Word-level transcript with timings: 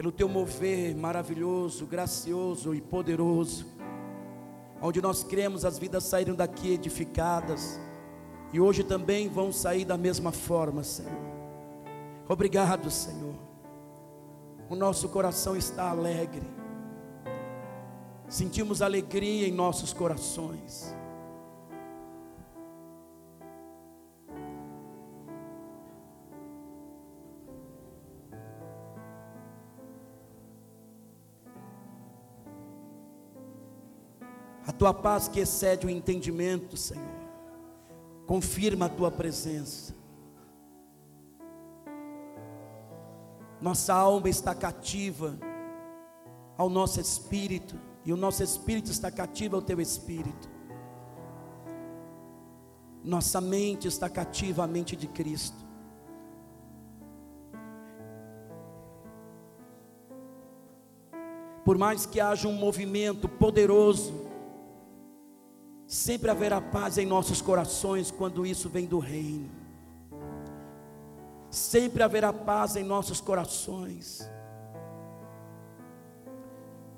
pelo 0.00 0.10
teu 0.10 0.30
mover 0.30 0.96
maravilhoso, 0.96 1.84
gracioso 1.84 2.74
e 2.74 2.80
poderoso, 2.80 3.66
onde 4.80 4.98
nós 4.98 5.22
cremos 5.22 5.62
as 5.62 5.78
vidas 5.78 6.04
saíram 6.04 6.34
daqui 6.34 6.72
edificadas 6.72 7.78
e 8.50 8.58
hoje 8.58 8.82
também 8.82 9.28
vão 9.28 9.52
sair 9.52 9.84
da 9.84 9.98
mesma 9.98 10.32
forma, 10.32 10.82
Senhor. 10.82 11.12
Obrigado, 12.26 12.90
Senhor. 12.90 13.34
O 14.70 14.74
nosso 14.74 15.06
coração 15.10 15.54
está 15.54 15.90
alegre, 15.90 16.46
sentimos 18.26 18.80
alegria 18.80 19.46
em 19.46 19.52
nossos 19.52 19.92
corações. 19.92 20.96
Tua 34.80 34.94
paz 34.94 35.28
que 35.28 35.40
excede 35.40 35.86
o 35.86 35.90
entendimento, 35.90 36.74
Senhor. 36.74 37.04
Confirma 38.26 38.86
a 38.86 38.88
tua 38.88 39.10
presença. 39.10 39.94
Nossa 43.60 43.92
alma 43.92 44.30
está 44.30 44.54
cativa 44.54 45.38
ao 46.56 46.70
nosso 46.70 46.98
espírito, 46.98 47.78
e 48.06 48.10
o 48.10 48.16
nosso 48.16 48.42
espírito 48.42 48.90
está 48.90 49.10
cativo 49.10 49.56
ao 49.56 49.60
teu 49.60 49.82
espírito. 49.82 50.48
Nossa 53.04 53.38
mente 53.38 53.86
está 53.86 54.08
cativa 54.08 54.64
à 54.64 54.66
mente 54.66 54.96
de 54.96 55.08
Cristo. 55.08 55.62
Por 61.66 61.76
mais 61.76 62.06
que 62.06 62.18
haja 62.18 62.48
um 62.48 62.54
movimento 62.54 63.28
poderoso, 63.28 64.29
Sempre 65.90 66.30
haverá 66.30 66.60
paz 66.60 66.98
em 66.98 67.04
nossos 67.04 67.42
corações 67.42 68.12
quando 68.12 68.46
isso 68.46 68.68
vem 68.68 68.86
do 68.86 69.00
reino. 69.00 69.50
Sempre 71.50 72.04
haverá 72.04 72.32
paz 72.32 72.76
em 72.76 72.84
nossos 72.84 73.20
corações. 73.20 74.20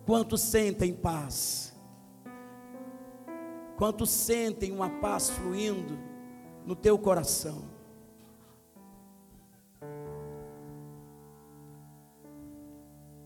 Quantos 0.05 0.43
sentem 0.43 0.93
paz? 0.93 1.75
Quantos 3.79 4.11
sentem 4.11 4.71
uma 4.71 4.91
paz 5.01 5.31
fluindo 5.31 5.99
no 6.67 6.77
teu 6.77 6.99
coração? 6.99 7.63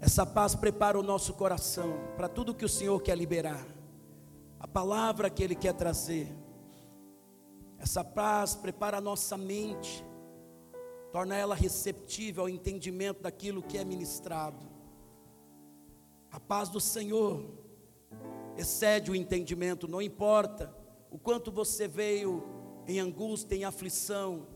Essa 0.01 0.25
paz 0.25 0.55
prepara 0.55 0.97
o 0.97 1.03
nosso 1.03 1.35
coração 1.35 1.93
para 2.17 2.29
tudo 2.29 2.55
que 2.55 2.65
o 2.65 2.69
Senhor 2.69 3.03
quer 3.03 3.19
liberar 3.19 3.76
a 4.59 4.67
palavra 4.67 5.31
que 5.31 5.43
Ele 5.43 5.55
quer 5.55 5.75
trazer. 5.75 6.29
Essa 7.79 8.03
paz 8.03 8.55
prepara 8.55 8.99
a 8.99 9.01
nossa 9.01 9.37
mente, 9.37 10.05
torna 11.13 11.37
ela 11.37 11.55
receptível 11.55 12.45
ao 12.45 12.49
entendimento 12.49 13.23
daquilo 13.23 13.63
que 13.63 13.79
é 13.79 13.85
ministrado. 13.85 14.67
A 16.31 16.41
paz 16.41 16.69
do 16.69 16.81
Senhor 16.81 17.45
excede 18.57 19.11
o 19.11 19.15
entendimento, 19.15 19.87
não 19.87 20.01
importa 20.01 20.75
o 21.11 21.19
quanto 21.19 21.51
você 21.51 21.87
veio 21.87 22.43
em 22.87 22.99
angústia, 23.01 23.57
em 23.57 23.65
aflição, 23.65 24.47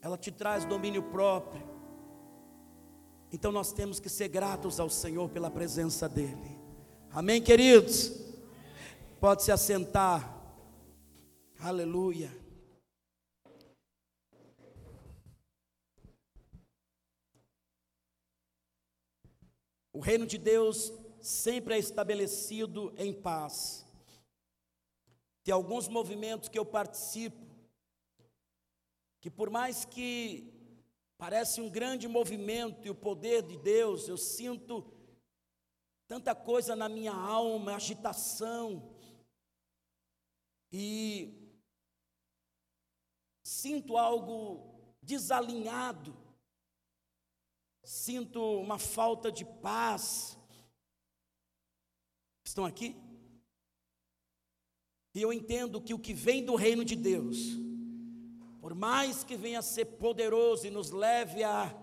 ela 0.00 0.16
te 0.16 0.30
traz 0.30 0.64
domínio 0.64 1.02
próprio. 1.02 1.62
Então 3.32 3.50
nós 3.50 3.72
temos 3.72 3.98
que 3.98 4.08
ser 4.08 4.28
gratos 4.28 4.78
ao 4.78 4.88
Senhor 4.88 5.28
pela 5.28 5.50
presença 5.50 6.08
dEle. 6.08 6.58
Amém, 7.10 7.42
queridos? 7.42 8.25
Pode 9.18 9.42
se 9.42 9.50
assentar. 9.50 10.30
Aleluia. 11.58 12.30
O 19.90 20.00
reino 20.00 20.26
de 20.26 20.36
Deus 20.36 20.92
sempre 21.18 21.76
é 21.76 21.78
estabelecido 21.78 22.92
em 22.98 23.10
paz. 23.10 23.86
Tem 25.42 25.54
alguns 25.54 25.88
movimentos 25.88 26.50
que 26.50 26.58
eu 26.58 26.66
participo, 26.66 27.46
que 29.18 29.30
por 29.30 29.48
mais 29.48 29.86
que 29.86 30.52
parece 31.16 31.62
um 31.62 31.70
grande 31.70 32.06
movimento 32.06 32.86
e 32.86 32.90
o 32.90 32.94
poder 32.94 33.40
de 33.40 33.56
Deus, 33.56 34.08
eu 34.08 34.18
sinto 34.18 34.84
tanta 36.06 36.34
coisa 36.34 36.76
na 36.76 36.86
minha 36.86 37.14
alma, 37.14 37.76
agitação, 37.76 38.95
e 40.72 41.46
sinto 43.42 43.96
algo 43.96 44.74
desalinhado, 45.00 46.16
sinto 47.84 48.40
uma 48.60 48.78
falta 48.78 49.30
de 49.30 49.44
paz. 49.44 50.36
Estão 52.44 52.64
aqui? 52.64 52.96
E 55.14 55.22
eu 55.22 55.32
entendo 55.32 55.80
que 55.80 55.94
o 55.94 55.98
que 55.98 56.12
vem 56.12 56.44
do 56.44 56.56
reino 56.56 56.84
de 56.84 56.94
Deus, 56.94 57.38
por 58.60 58.74
mais 58.74 59.24
que 59.24 59.36
venha 59.36 59.60
a 59.60 59.62
ser 59.62 59.86
poderoso 59.86 60.66
e 60.66 60.70
nos 60.70 60.90
leve 60.90 61.42
a, 61.42 61.74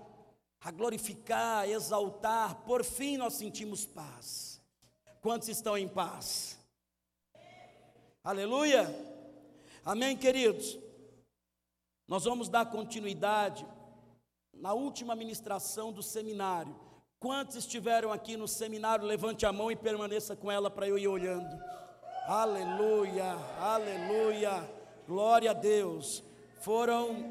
a 0.61 0.71
glorificar, 0.71 1.61
a 1.63 1.67
exaltar, 1.67 2.63
por 2.63 2.83
fim 2.83 3.17
nós 3.17 3.33
sentimos 3.33 3.85
paz. 3.85 4.61
Quantos 5.21 5.47
estão 5.47 5.77
em 5.77 5.87
paz? 5.87 6.59
Aleluia. 8.25 8.87
Amém, 9.83 10.15
queridos. 10.15 10.79
Nós 12.07 12.23
vamos 12.23 12.47
dar 12.47 12.65
continuidade 12.67 13.67
na 14.53 14.71
última 14.73 15.13
ministração 15.13 15.91
do 15.91 16.01
seminário. 16.01 16.73
Quantos 17.19 17.57
estiveram 17.57 18.13
aqui 18.13 18.37
no 18.37 18.47
seminário? 18.47 19.05
Levante 19.05 19.45
a 19.45 19.51
mão 19.51 19.69
e 19.69 19.75
permaneça 19.75 20.37
com 20.37 20.49
ela 20.49 20.71
para 20.71 20.87
eu 20.87 20.97
ir 20.97 21.05
olhando. 21.05 21.53
Aleluia, 22.25 23.33
aleluia, 23.59 24.71
glória 25.05 25.51
a 25.51 25.53
Deus. 25.53 26.23
Foram, 26.61 27.29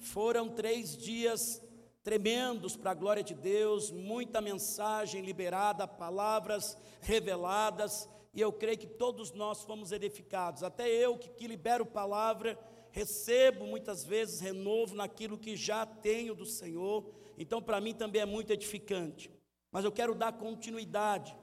foram 0.00 0.48
três 0.48 0.96
dias 0.96 1.62
tremendos 2.02 2.74
para 2.74 2.90
a 2.90 2.94
glória 2.94 3.22
de 3.22 3.34
Deus, 3.34 3.92
muita 3.92 4.40
mensagem 4.40 5.22
liberada, 5.22 5.86
palavras 5.86 6.76
reveladas 7.00 8.08
e 8.32 8.40
eu 8.40 8.52
creio 8.52 8.78
que 8.78 8.86
todos 8.86 9.32
nós 9.32 9.64
fomos 9.64 9.90
edificados. 9.90 10.62
Até 10.62 10.88
eu 10.88 11.18
que, 11.18 11.28
que 11.30 11.48
libero 11.48 11.84
palavra, 11.84 12.58
recebo 12.92 13.66
muitas 13.66 14.04
vezes 14.04 14.40
renovo 14.40 14.94
naquilo 14.94 15.38
que 15.38 15.56
já 15.56 15.84
tenho 15.84 16.34
do 16.34 16.46
Senhor. 16.46 17.10
Então, 17.36 17.60
para 17.60 17.80
mim 17.80 17.92
também 17.92 18.22
é 18.22 18.26
muito 18.26 18.52
edificante. 18.52 19.30
Mas 19.72 19.84
eu 19.84 19.90
quero 19.90 20.14
dar 20.14 20.32
continuidade. 20.32 21.36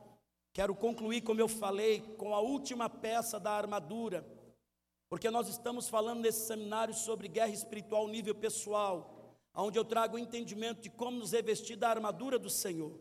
Quero 0.53 0.73
concluir, 0.73 1.21
como 1.21 1.41
eu 1.41 1.47
falei, 1.47 2.01
com 2.17 2.33
a 2.33 2.39
última 2.39 2.89
peça 2.89 3.39
da 3.39 3.51
armadura. 3.51 4.25
Porque 5.09 5.29
nós 5.29 5.47
estamos 5.47 5.89
falando 5.89 6.21
nesse 6.21 6.47
seminário 6.47 6.93
sobre 6.93 7.27
guerra 7.27 7.51
espiritual 7.51 8.07
nível 8.07 8.35
pessoal, 8.35 9.37
onde 9.53 9.77
eu 9.77 9.85
trago 9.85 10.15
o 10.15 10.19
entendimento 10.19 10.81
de 10.81 10.89
como 10.89 11.19
nos 11.19 11.31
revestir 11.31 11.75
da 11.75 11.89
armadura 11.89 12.39
do 12.39 12.49
Senhor. 12.49 12.99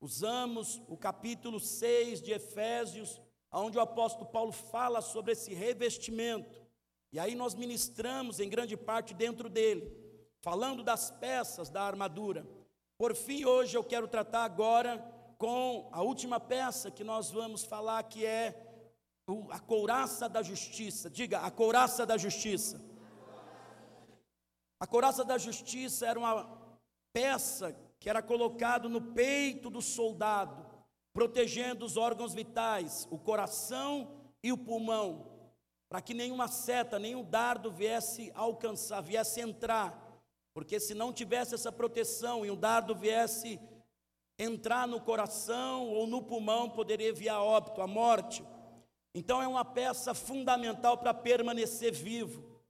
Usamos 0.00 0.82
o 0.88 0.96
capítulo 0.96 1.58
6 1.58 2.20
de 2.20 2.32
Efésios 2.32 3.20
onde 3.62 3.78
o 3.78 3.80
apóstolo 3.80 4.26
Paulo 4.26 4.52
fala 4.52 5.00
sobre 5.00 5.32
esse 5.32 5.54
revestimento. 5.54 6.66
E 7.12 7.18
aí 7.18 7.34
nós 7.34 7.54
ministramos 7.54 8.40
em 8.40 8.48
grande 8.48 8.76
parte 8.76 9.14
dentro 9.14 9.48
dele, 9.48 9.90
falando 10.42 10.82
das 10.82 11.10
peças 11.10 11.70
da 11.70 11.82
armadura. 11.82 12.46
Por 12.98 13.14
fim, 13.14 13.44
hoje 13.44 13.76
eu 13.76 13.84
quero 13.84 14.08
tratar 14.08 14.44
agora 14.44 14.98
com 15.38 15.88
a 15.92 16.02
última 16.02 16.38
peça 16.40 16.90
que 16.90 17.04
nós 17.04 17.30
vamos 17.30 17.64
falar, 17.64 18.02
que 18.04 18.24
é 18.24 18.62
a 19.50 19.60
couraça 19.60 20.28
da 20.28 20.42
justiça. 20.42 21.08
Diga, 21.08 21.40
a 21.40 21.50
couraça 21.50 22.04
da 22.04 22.16
justiça. 22.16 22.80
A 24.78 24.86
couraça 24.86 25.24
da 25.24 25.38
justiça 25.38 26.06
era 26.06 26.18
uma 26.18 26.60
peça 27.12 27.74
que 27.98 28.10
era 28.10 28.22
colocado 28.22 28.88
no 28.88 29.00
peito 29.00 29.70
do 29.70 29.80
soldado 29.80 30.75
protegendo 31.16 31.86
os 31.86 31.96
órgãos 31.96 32.34
vitais, 32.34 33.08
o 33.10 33.18
coração 33.18 34.20
e 34.42 34.52
o 34.52 34.58
pulmão, 34.58 35.26
para 35.88 36.02
que 36.02 36.12
nenhuma 36.12 36.46
seta, 36.46 36.98
nenhum 36.98 37.24
dardo 37.24 37.70
viesse 37.70 38.30
alcançar, 38.34 39.00
viesse 39.00 39.40
entrar, 39.40 40.20
porque 40.52 40.78
se 40.78 40.92
não 40.92 41.14
tivesse 41.14 41.54
essa 41.54 41.72
proteção 41.72 42.44
e 42.44 42.50
um 42.50 42.54
dardo 42.54 42.94
viesse 42.94 43.58
entrar 44.38 44.86
no 44.86 45.00
coração 45.00 45.88
ou 45.88 46.06
no 46.06 46.22
pulmão, 46.22 46.68
poderia 46.68 47.08
enviar 47.08 47.40
óbito, 47.40 47.80
a 47.80 47.86
morte. 47.86 48.44
Então 49.14 49.40
é 49.40 49.48
uma 49.48 49.64
peça 49.64 50.12
fundamental 50.12 50.98
para 50.98 51.14
permanecer 51.14 51.94
vivo. 51.94 52.60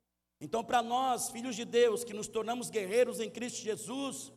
Então, 0.41 0.63
para 0.63 0.85
nós, 0.85 1.31
filhos 1.31 1.57
de 1.57 1.65
Deus, 1.65 2.05
que 2.05 2.15
nos 2.15 2.29
tornamos 2.29 2.71
guerreiros 2.71 3.19
em 3.19 3.29
Cristo 3.29 3.61
Jesus, 3.61 4.33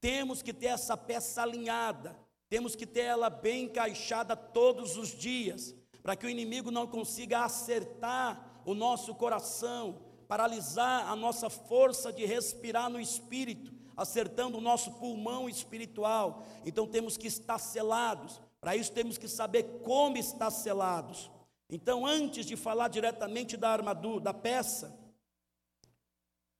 temos 0.00 0.40
que 0.40 0.54
ter 0.54 0.68
essa 0.68 0.96
peça 0.96 1.42
alinhada, 1.42 2.16
temos 2.50 2.74
que 2.74 2.84
ter 2.84 3.02
ela 3.02 3.30
bem 3.30 3.64
encaixada 3.64 4.36
todos 4.36 4.96
os 4.96 5.08
dias, 5.10 5.74
para 6.02 6.16
que 6.16 6.26
o 6.26 6.28
inimigo 6.28 6.70
não 6.70 6.86
consiga 6.86 7.44
acertar 7.44 8.60
o 8.66 8.74
nosso 8.74 9.14
coração, 9.14 10.02
paralisar 10.26 11.08
a 11.08 11.14
nossa 11.14 11.48
força 11.48 12.12
de 12.12 12.26
respirar 12.26 12.90
no 12.90 13.00
espírito, 13.00 13.72
acertando 13.96 14.58
o 14.58 14.60
nosso 14.60 14.92
pulmão 14.94 15.48
espiritual. 15.48 16.44
Então 16.66 16.88
temos 16.88 17.16
que 17.16 17.28
estar 17.28 17.58
selados. 17.58 18.40
Para 18.60 18.74
isso 18.74 18.92
temos 18.92 19.16
que 19.16 19.28
saber 19.28 19.80
como 19.84 20.18
estar 20.18 20.50
selados. 20.50 21.30
Então, 21.72 22.04
antes 22.04 22.44
de 22.44 22.56
falar 22.56 22.88
diretamente 22.88 23.56
da 23.56 23.70
armadura, 23.70 24.20
da 24.20 24.34
peça, 24.34 24.98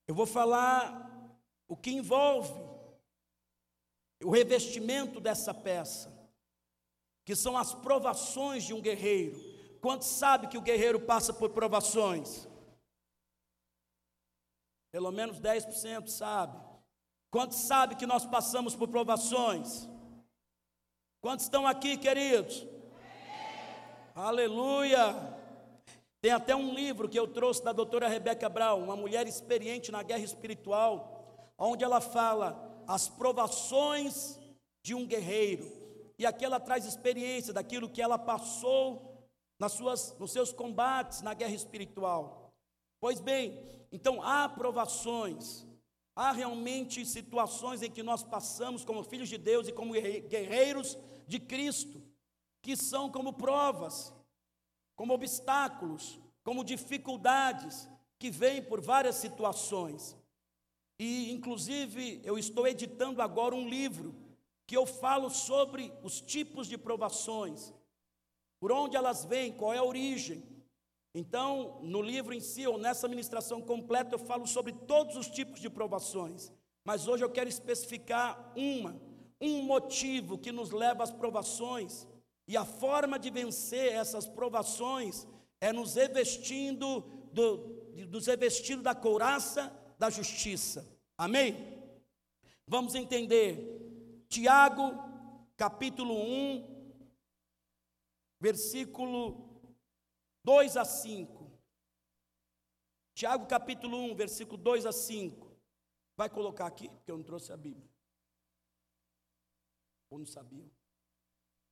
eu 0.06 0.14
vou 0.14 0.24
falar 0.24 1.36
o 1.66 1.76
que 1.76 1.90
envolve 1.90 2.69
o 4.22 4.30
revestimento 4.30 5.20
dessa 5.20 5.54
peça, 5.54 6.12
que 7.24 7.34
são 7.34 7.56
as 7.56 7.74
provações 7.74 8.64
de 8.64 8.74
um 8.74 8.80
guerreiro. 8.80 9.38
Quantos 9.80 10.08
sabe 10.08 10.46
que 10.46 10.58
o 10.58 10.62
guerreiro 10.62 11.00
passa 11.00 11.32
por 11.32 11.50
provações? 11.50 12.46
Pelo 14.92 15.10
menos 15.10 15.40
10% 15.40 16.08
sabe. 16.08 16.58
Quantos 17.30 17.58
sabe 17.58 17.94
que 17.94 18.06
nós 18.06 18.26
passamos 18.26 18.74
por 18.74 18.88
provações? 18.88 19.88
Quantos 21.20 21.44
estão 21.44 21.66
aqui, 21.66 21.96
queridos? 21.96 22.66
Aleluia! 24.14 25.38
Tem 26.20 26.32
até 26.32 26.54
um 26.54 26.74
livro 26.74 27.08
que 27.08 27.18
eu 27.18 27.26
trouxe 27.26 27.64
da 27.64 27.72
doutora 27.72 28.08
Rebeca 28.08 28.48
Brown, 28.48 28.82
uma 28.82 28.96
mulher 28.96 29.26
experiente 29.26 29.90
na 29.90 30.02
guerra 30.02 30.24
espiritual, 30.24 31.52
onde 31.56 31.82
ela 31.82 32.00
fala 32.00 32.69
as 32.90 33.08
provações 33.08 34.36
de 34.82 34.96
um 34.96 35.06
guerreiro. 35.06 35.64
E 36.18 36.26
aqui 36.26 36.44
ela 36.44 36.58
traz 36.58 36.84
experiência 36.84 37.52
daquilo 37.52 37.88
que 37.88 38.02
ela 38.02 38.18
passou 38.18 39.28
nas 39.60 39.72
suas, 39.72 40.18
nos 40.18 40.32
seus 40.32 40.52
combates 40.52 41.22
na 41.22 41.32
guerra 41.32 41.54
espiritual. 41.54 42.52
Pois 43.00 43.20
bem, 43.20 43.64
então 43.92 44.20
há 44.20 44.48
provações, 44.48 45.64
há 46.16 46.32
realmente 46.32 47.06
situações 47.06 47.80
em 47.80 47.90
que 47.90 48.02
nós 48.02 48.24
passamos 48.24 48.84
como 48.84 49.04
filhos 49.04 49.28
de 49.28 49.38
Deus 49.38 49.68
e 49.68 49.72
como 49.72 49.92
guerreiros 49.92 50.98
de 51.28 51.38
Cristo, 51.38 52.02
que 52.60 52.76
são 52.76 53.08
como 53.08 53.32
provas, 53.32 54.12
como 54.96 55.14
obstáculos, 55.14 56.18
como 56.42 56.64
dificuldades 56.64 57.88
que 58.18 58.32
vêm 58.32 58.60
por 58.60 58.80
várias 58.80 59.14
situações. 59.14 60.18
E, 61.02 61.32
inclusive, 61.32 62.20
eu 62.22 62.38
estou 62.38 62.68
editando 62.68 63.22
agora 63.22 63.54
um 63.54 63.66
livro 63.66 64.14
que 64.66 64.76
eu 64.76 64.84
falo 64.84 65.30
sobre 65.30 65.90
os 66.02 66.20
tipos 66.20 66.66
de 66.66 66.76
provações, 66.76 67.72
por 68.60 68.70
onde 68.70 68.98
elas 68.98 69.24
vêm, 69.24 69.50
qual 69.50 69.72
é 69.72 69.78
a 69.78 69.82
origem. 69.82 70.44
Então, 71.14 71.80
no 71.80 72.02
livro 72.02 72.34
em 72.34 72.40
si, 72.40 72.66
ou 72.66 72.76
nessa 72.76 73.08
ministração 73.08 73.62
completa, 73.62 74.14
eu 74.14 74.18
falo 74.18 74.46
sobre 74.46 74.74
todos 74.74 75.16
os 75.16 75.26
tipos 75.28 75.58
de 75.58 75.70
provações. 75.70 76.52
Mas 76.84 77.08
hoje 77.08 77.24
eu 77.24 77.30
quero 77.30 77.48
especificar 77.48 78.52
uma, 78.54 79.00
um 79.40 79.62
motivo 79.62 80.36
que 80.36 80.52
nos 80.52 80.70
leva 80.70 81.02
às 81.02 81.10
provações. 81.10 82.06
E 82.46 82.58
a 82.58 82.64
forma 82.66 83.18
de 83.18 83.30
vencer 83.30 83.94
essas 83.94 84.26
provações 84.26 85.26
é 85.62 85.72
nos 85.72 85.94
revestindo, 85.94 87.00
do, 87.32 88.04
nos 88.10 88.26
revestindo 88.26 88.82
da 88.82 88.94
couraça 88.94 89.80
da 90.00 90.08
justiça. 90.08 90.98
Amém? 91.14 91.54
Vamos 92.66 92.94
entender. 92.94 94.24
Tiago, 94.30 94.92
capítulo 95.58 96.14
1, 96.14 97.04
versículo 98.40 99.62
2 100.42 100.78
a 100.78 100.86
5. 100.86 101.52
Tiago, 103.14 103.46
capítulo 103.46 103.98
1, 103.98 104.14
versículo 104.14 104.56
2 104.56 104.86
a 104.86 104.92
5. 104.92 105.54
Vai 106.16 106.30
colocar 106.30 106.66
aqui, 106.66 106.88
porque 106.88 107.12
eu 107.12 107.18
não 107.18 107.24
trouxe 107.24 107.52
a 107.52 107.56
Bíblia. 107.58 107.86
Ou 110.08 110.18
não 110.18 110.26
sabiam? 110.26 110.70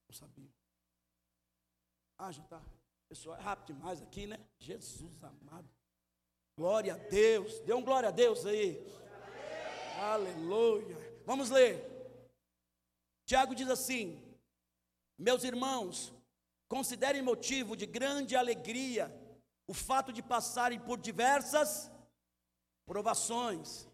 Não 0.07 0.15
sabiam. 0.15 0.53
Ah, 2.19 2.31
já 2.31 2.43
está. 2.43 2.63
Pessoal, 3.09 3.39
é 3.39 3.41
rápido 3.41 3.75
demais 3.75 4.03
aqui, 4.03 4.27
né? 4.27 4.37
Jesus 4.59 5.25
amado. 5.25 5.78
Glória 6.59 6.95
a 6.95 6.97
Deus. 6.97 7.61
Dê 7.61 7.73
um 7.73 7.85
glória 7.85 8.09
a 8.09 8.11
Deus 8.11 8.45
aí. 8.45 8.85
Aleluia. 10.01 10.97
Vamos 11.25 11.51
ler. 11.51 11.81
Tiago 13.25 13.55
diz 13.55 13.71
assim: 13.71 14.21
Meus 15.17 15.45
irmãos, 15.45 16.13
considerem 16.69 17.23
motivo 17.23 17.77
de 17.77 17.87
grande 17.87 18.35
alegria 18.35 19.09
o 19.69 19.73
fato 19.73 20.13
de 20.13 20.21
passarem 20.21 20.81
por 20.81 20.99
diversas 20.99 21.89
provações. 22.85 23.89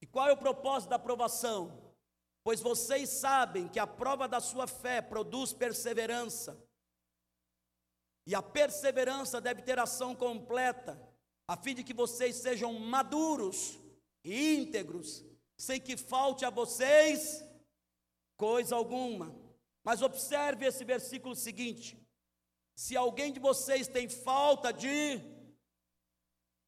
E 0.00 0.06
qual 0.06 0.28
é 0.28 0.32
o 0.32 0.36
propósito 0.36 0.90
da 0.90 1.00
provação? 1.00 1.96
Pois 2.44 2.60
vocês 2.60 3.08
sabem 3.08 3.66
que 3.66 3.80
a 3.80 3.88
prova 3.88 4.28
da 4.28 4.38
sua 4.38 4.68
fé 4.68 5.02
produz 5.02 5.52
perseverança. 5.52 6.64
E 8.24 8.36
a 8.36 8.42
perseverança 8.42 9.40
deve 9.40 9.62
ter 9.62 9.80
ação 9.80 10.14
completa 10.14 11.07
a 11.48 11.56
fim 11.56 11.74
de 11.74 11.82
que 11.82 11.94
vocês 11.94 12.36
sejam 12.36 12.78
maduros 12.78 13.80
e 14.22 14.54
íntegros, 14.54 15.24
sem 15.56 15.80
que 15.80 15.96
falte 15.96 16.44
a 16.44 16.50
vocês 16.50 17.42
coisa 18.36 18.76
alguma. 18.76 19.34
Mas 19.82 20.02
observe 20.02 20.66
esse 20.66 20.84
versículo 20.84 21.34
seguinte: 21.34 21.98
se 22.76 22.94
alguém 22.94 23.32
de 23.32 23.40
vocês 23.40 23.88
tem 23.88 24.10
falta 24.10 24.70
de, 24.70 25.20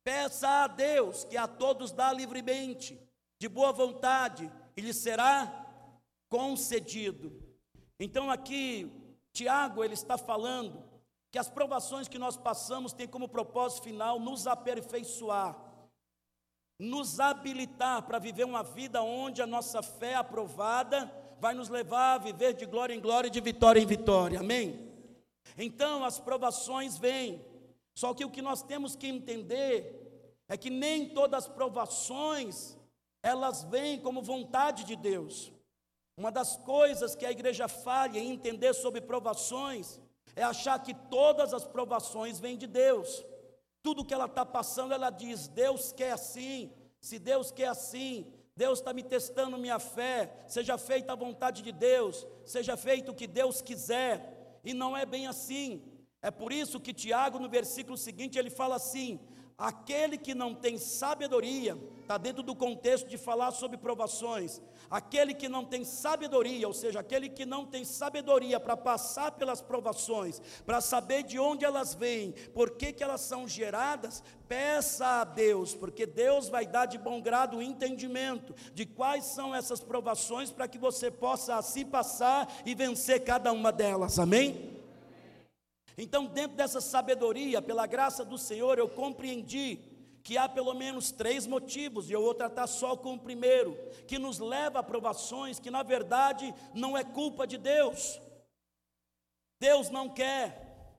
peça 0.03 0.49
a 0.49 0.67
Deus, 0.67 1.25
que 1.25 1.37
a 1.37 1.47
todos 1.47 1.93
dá 1.93 2.11
livremente, 2.11 2.99
de 3.39 3.49
boa 3.49 3.73
vontade, 3.73 4.51
e 4.75 4.81
lhe 4.81 4.95
será 4.95 5.69
concedido. 6.31 7.39
Então 7.99 8.31
aqui, 8.31 8.91
Tiago, 9.35 9.85
ele 9.85 9.95
está 9.95 10.17
falando 10.17 10.90
que 11.31 11.39
as 11.39 11.49
provações 11.49 12.09
que 12.09 12.19
nós 12.19 12.37
passamos 12.37 12.93
têm 12.93 13.07
como 13.07 13.29
propósito 13.29 13.85
final 13.85 14.19
nos 14.19 14.47
aperfeiçoar, 14.47 15.57
nos 16.79 17.21
habilitar 17.21 18.03
para 18.03 18.19
viver 18.19 18.45
uma 18.45 18.63
vida 18.63 19.03
onde 19.03 19.41
a 19.41 19.47
nossa 19.47 19.83
fé 19.83 20.15
aprovada 20.15 21.13
vai 21.39 21.55
nos 21.55 21.69
levar 21.69 22.15
a 22.15 22.19
viver 22.19 22.55
de 22.55 22.67
glória 22.67 22.95
em 22.95 23.01
glória 23.01 23.29
e 23.29 23.31
de 23.31 23.41
vitória 23.41 23.81
em 23.81 23.87
vitória. 23.87 24.41
Amém? 24.41 24.91
Então 25.57 26.05
as 26.05 26.19
provações 26.19 26.99
vêm. 26.99 27.45
Só 27.95 28.13
que 28.15 28.25
o 28.25 28.31
que 28.31 28.43
nós 28.43 28.63
temos 28.63 28.97
que 28.97 29.07
entender 29.07 29.97
é 30.49 30.57
que 30.57 30.71
nem 30.71 31.11
todas 31.11 31.45
as 31.45 31.49
provações 31.49 32.77
elas 33.23 33.63
vêm 33.65 34.01
como 34.01 34.23
vontade 34.23 34.85
de 34.85 34.97
Deus. 34.97 35.53
Uma 36.17 36.33
das 36.33 36.57
coisas 36.57 37.15
que 37.15 37.25
a 37.25 37.31
igreja 37.31 37.69
falha 37.69 38.19
em 38.19 38.33
entender 38.33 38.75
sobre 38.75 39.01
provações 39.01 40.01
é 40.37 40.43
achar 40.43 40.79
que 40.79 40.95
todas 40.95 41.53
as 41.53 41.65
provações 41.65 42.39
vêm 42.39 42.57
de 42.57 42.67
Deus. 42.67 43.25
Tudo 43.83 44.05
que 44.05 44.15
ela 44.15 44.27
está 44.27 44.45
passando, 44.45 44.93
ela 44.93 45.11
diz: 45.11 45.49
Deus 45.49 45.93
quer 45.93 46.13
assim. 46.13 46.73
Se 47.01 47.19
Deus 47.19 47.51
quer 47.51 47.69
assim, 47.69 48.31
Deus 48.55 48.79
está 48.79 48.93
me 48.93 49.03
testando 49.03 49.57
minha 49.57 49.79
fé. 49.79 50.45
Seja 50.47 50.77
feita 50.77 51.13
a 51.13 51.17
vontade 51.17 51.63
de 51.63 51.73
Deus, 51.73 52.27
seja 52.45 52.77
feito 52.77 53.13
o 53.13 53.15
que 53.15 53.27
Deus 53.27 53.63
quiser. 53.63 54.61
E 54.63 54.75
não 54.75 54.97
é 54.97 55.07
bem 55.07 55.27
assim. 55.27 55.83
É 56.21 56.31
por 56.31 56.53
isso 56.53 56.79
que 56.79 56.93
Tiago, 56.93 57.39
no 57.39 57.49
versículo 57.49 57.97
seguinte, 57.97 58.39
ele 58.39 58.51
fala 58.51 58.77
assim: 58.77 59.19
Aquele 59.61 60.17
que 60.17 60.35
não 60.35 60.55
tem 60.55 60.79
sabedoria, 60.79 61.77
está 62.01 62.17
dentro 62.17 62.43
do 62.43 62.57
contexto 62.57 63.07
de 63.07 63.19
falar 63.19 63.51
sobre 63.51 63.77
provações. 63.77 64.59
Aquele 64.91 65.35
que 65.35 65.51
não 65.51 65.67
tem 65.67 65.85
sabedoria, 65.85 66.67
ou 66.67 66.73
seja, 66.73 67.01
aquele 67.01 67.29
que 67.29 67.45
não 67.45 67.67
tem 67.67 67.85
sabedoria 67.85 68.59
para 68.59 68.75
passar 68.75 69.33
pelas 69.33 69.61
provações, 69.61 70.41
para 70.65 70.81
saber 70.81 71.25
de 71.25 71.39
onde 71.39 71.63
elas 71.63 71.95
vêm, 71.95 72.33
por 72.55 72.71
que, 72.71 72.91
que 72.91 73.05
elas 73.05 73.21
são 73.21 73.47
geradas, 73.47 74.25
peça 74.49 75.21
a 75.21 75.25
Deus, 75.25 75.75
porque 75.75 76.07
Deus 76.07 76.49
vai 76.49 76.67
dar 76.67 76.87
de 76.87 76.97
bom 76.97 77.21
grado 77.21 77.59
o 77.59 77.63
entendimento 77.63 78.55
de 78.73 78.87
quais 78.87 79.27
são 79.27 79.55
essas 79.55 79.81
provações, 79.81 80.51
para 80.51 80.67
que 80.67 80.79
você 80.79 81.11
possa 81.11 81.57
assim 81.57 81.85
passar 81.85 82.51
e 82.65 82.75
vencer 82.75 83.25
cada 83.25 83.53
uma 83.53 83.71
delas. 83.71 84.19
Amém? 84.19 84.80
Então, 86.03 86.25
dentro 86.25 86.57
dessa 86.57 86.81
sabedoria, 86.81 87.61
pela 87.61 87.87
graça 87.87 88.25
do 88.25 88.39
Senhor, 88.39 88.79
eu 88.79 88.89
compreendi 88.89 89.79
que 90.23 90.39
há 90.39 90.49
pelo 90.49 90.73
menos 90.73 91.11
três 91.11 91.47
motivos, 91.47 92.09
e 92.09 92.15
eu 92.15 92.23
vou 92.23 92.35
tratar 92.35 92.67
só 92.67 92.97
com 92.97 93.15
o 93.15 93.19
primeiro, 93.19 93.77
que 94.07 94.19
nos 94.19 94.39
leva 94.39 94.79
a 94.79 94.83
provações 94.83 95.59
que 95.59 95.71
na 95.71 95.83
verdade 95.83 96.55
não 96.75 96.97
é 96.97 97.05
culpa 97.05 97.47
de 97.47 97.59
Deus. 97.59 98.19
Deus 99.61 99.91
não 99.91 100.09
quer, 100.09 100.97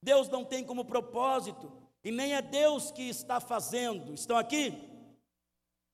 Deus 0.00 0.28
não 0.28 0.44
tem 0.44 0.62
como 0.62 0.84
propósito, 0.84 1.72
e 2.04 2.12
nem 2.12 2.34
é 2.34 2.40
Deus 2.40 2.92
que 2.92 3.02
está 3.02 3.40
fazendo. 3.40 4.14
Estão 4.14 4.36
aqui? 4.36 4.72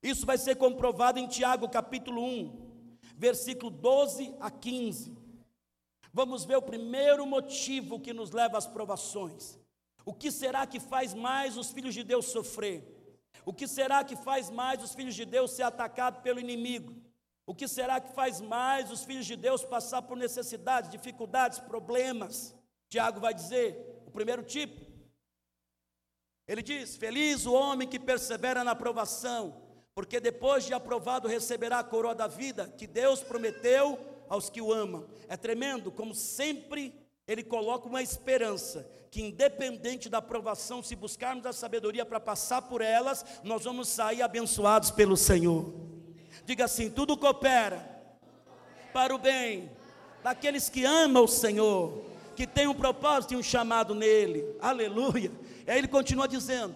Isso 0.03 0.27
vai 0.27 0.37
ser 0.37 0.57
comprovado 0.57 1.19
em 1.19 1.27
Tiago 1.27 1.67
capítulo 1.67 2.23
1. 2.23 2.99
versículo 3.17 3.71
12 3.71 4.35
a 4.39 4.51
15. 4.51 5.20
Vamos 6.13 6.45
ver 6.45 6.57
o 6.57 6.63
primeiro 6.63 7.25
motivo 7.25 8.01
que 8.01 8.13
nos 8.13 8.31
leva 8.33 8.59
às 8.59 8.67
provações. 8.67 9.59
O 10.05 10.13
que 10.13 10.31
será 10.31 10.67
que 10.67 10.81
faz 10.81 11.15
mais 11.15 11.57
os 11.57 11.71
filhos 11.71 11.95
de 11.95 12.03
Deus 12.03 12.27
sofrer? 12.27 12.85
O 13.45 13.53
que 13.53 13.67
será 13.67 14.03
que 14.03 14.17
faz 14.17 14.51
mais 14.51 14.83
os 14.83 14.95
filhos 14.95 15.15
de 15.15 15.25
Deus 15.25 15.53
ser 15.53 15.63
atacados 15.63 16.21
pelo 16.21 16.41
inimigo? 16.41 16.95
O 17.47 17.55
que 17.55 17.67
será 17.67 18.01
que 18.01 18.13
faz 18.13 18.41
mais 18.41 18.91
os 18.91 19.05
filhos 19.05 19.27
de 19.27 19.37
Deus 19.37 19.65
passar 19.65 20.03
por 20.03 20.17
necessidades, 20.17 20.91
dificuldades, 20.91 21.59
problemas? 21.59 22.55
Tiago 22.89 23.21
vai 23.21 23.33
dizer, 23.33 24.03
o 24.07 24.11
primeiro 24.11 24.43
tipo. 24.43 24.85
Ele 26.47 26.63
diz: 26.63 26.97
Feliz 26.97 27.47
o 27.47 27.53
homem 27.53 27.89
que 27.89 27.99
persevera 27.99 28.65
na 28.65 28.73
aprovação, 28.73 29.63
porque 29.95 30.19
depois 30.19 30.65
de 30.65 30.75
aprovado 30.75 31.29
receberá 31.29 31.79
a 31.79 31.85
coroa 31.85 32.15
da 32.15 32.27
vida 32.27 32.69
que 32.69 32.87
Deus 32.87 33.23
prometeu 33.23 33.99
aos 34.31 34.49
que 34.49 34.63
o 34.63 34.73
amam. 34.73 35.05
É 35.29 35.37
tremendo, 35.37 35.91
como 35.91 36.15
sempre 36.15 36.95
ele 37.27 37.43
coloca 37.43 37.89
uma 37.89 38.03
esperança 38.03 38.89
que, 39.11 39.21
independente 39.21 40.09
da 40.09 40.19
aprovação, 40.19 40.83
se 40.83 40.95
buscarmos 40.95 41.45
a 41.45 41.53
sabedoria 41.53 42.07
para 42.07 42.21
passar 42.21 42.63
por 42.63 42.81
elas, 42.81 43.27
nós 43.43 43.65
vamos 43.65 43.89
sair 43.89 44.23
abençoados 44.23 44.93
pelo 44.93 45.17
Senhor. 45.17 45.75
Diga 46.45 46.65
assim: 46.65 46.89
tudo 46.89 47.17
coopera 47.17 48.01
para 48.93 49.15
o 49.15 49.19
bem 49.19 49.71
daqueles 50.23 50.69
que 50.69 50.85
amam 50.85 51.25
o 51.25 51.29
Senhor, 51.29 52.05
que 52.37 52.47
tem 52.47 52.69
um 52.69 52.75
propósito 52.75 53.35
e 53.35 53.37
um 53.37 53.43
chamado 53.43 53.95
nele. 53.95 54.57
Aleluia. 54.61 55.33
E 55.67 55.71
aí 55.71 55.79
ele 55.79 55.89
continua 55.89 56.29
dizendo: 56.29 56.75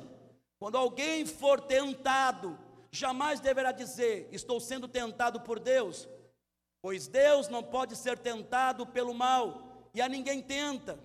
quando 0.59 0.77
alguém 0.77 1.25
for 1.25 1.61
tentado, 1.61 2.59
jamais 2.91 3.39
deverá 3.39 3.71
dizer: 3.71 4.29
estou 4.33 4.59
sendo 4.59 4.89
tentado 4.89 5.41
por 5.41 5.61
Deus, 5.61 6.09
Pois 6.85 7.09
Deus 7.09 7.49
não 7.49 7.63
pode 7.63 7.97
ser 7.97 8.19
tentado 8.19 8.87
pelo 8.87 9.15
mal, 9.15 9.89
e 9.95 10.03
a 10.03 10.07
ninguém 10.07 10.43
tenta. 10.43 11.03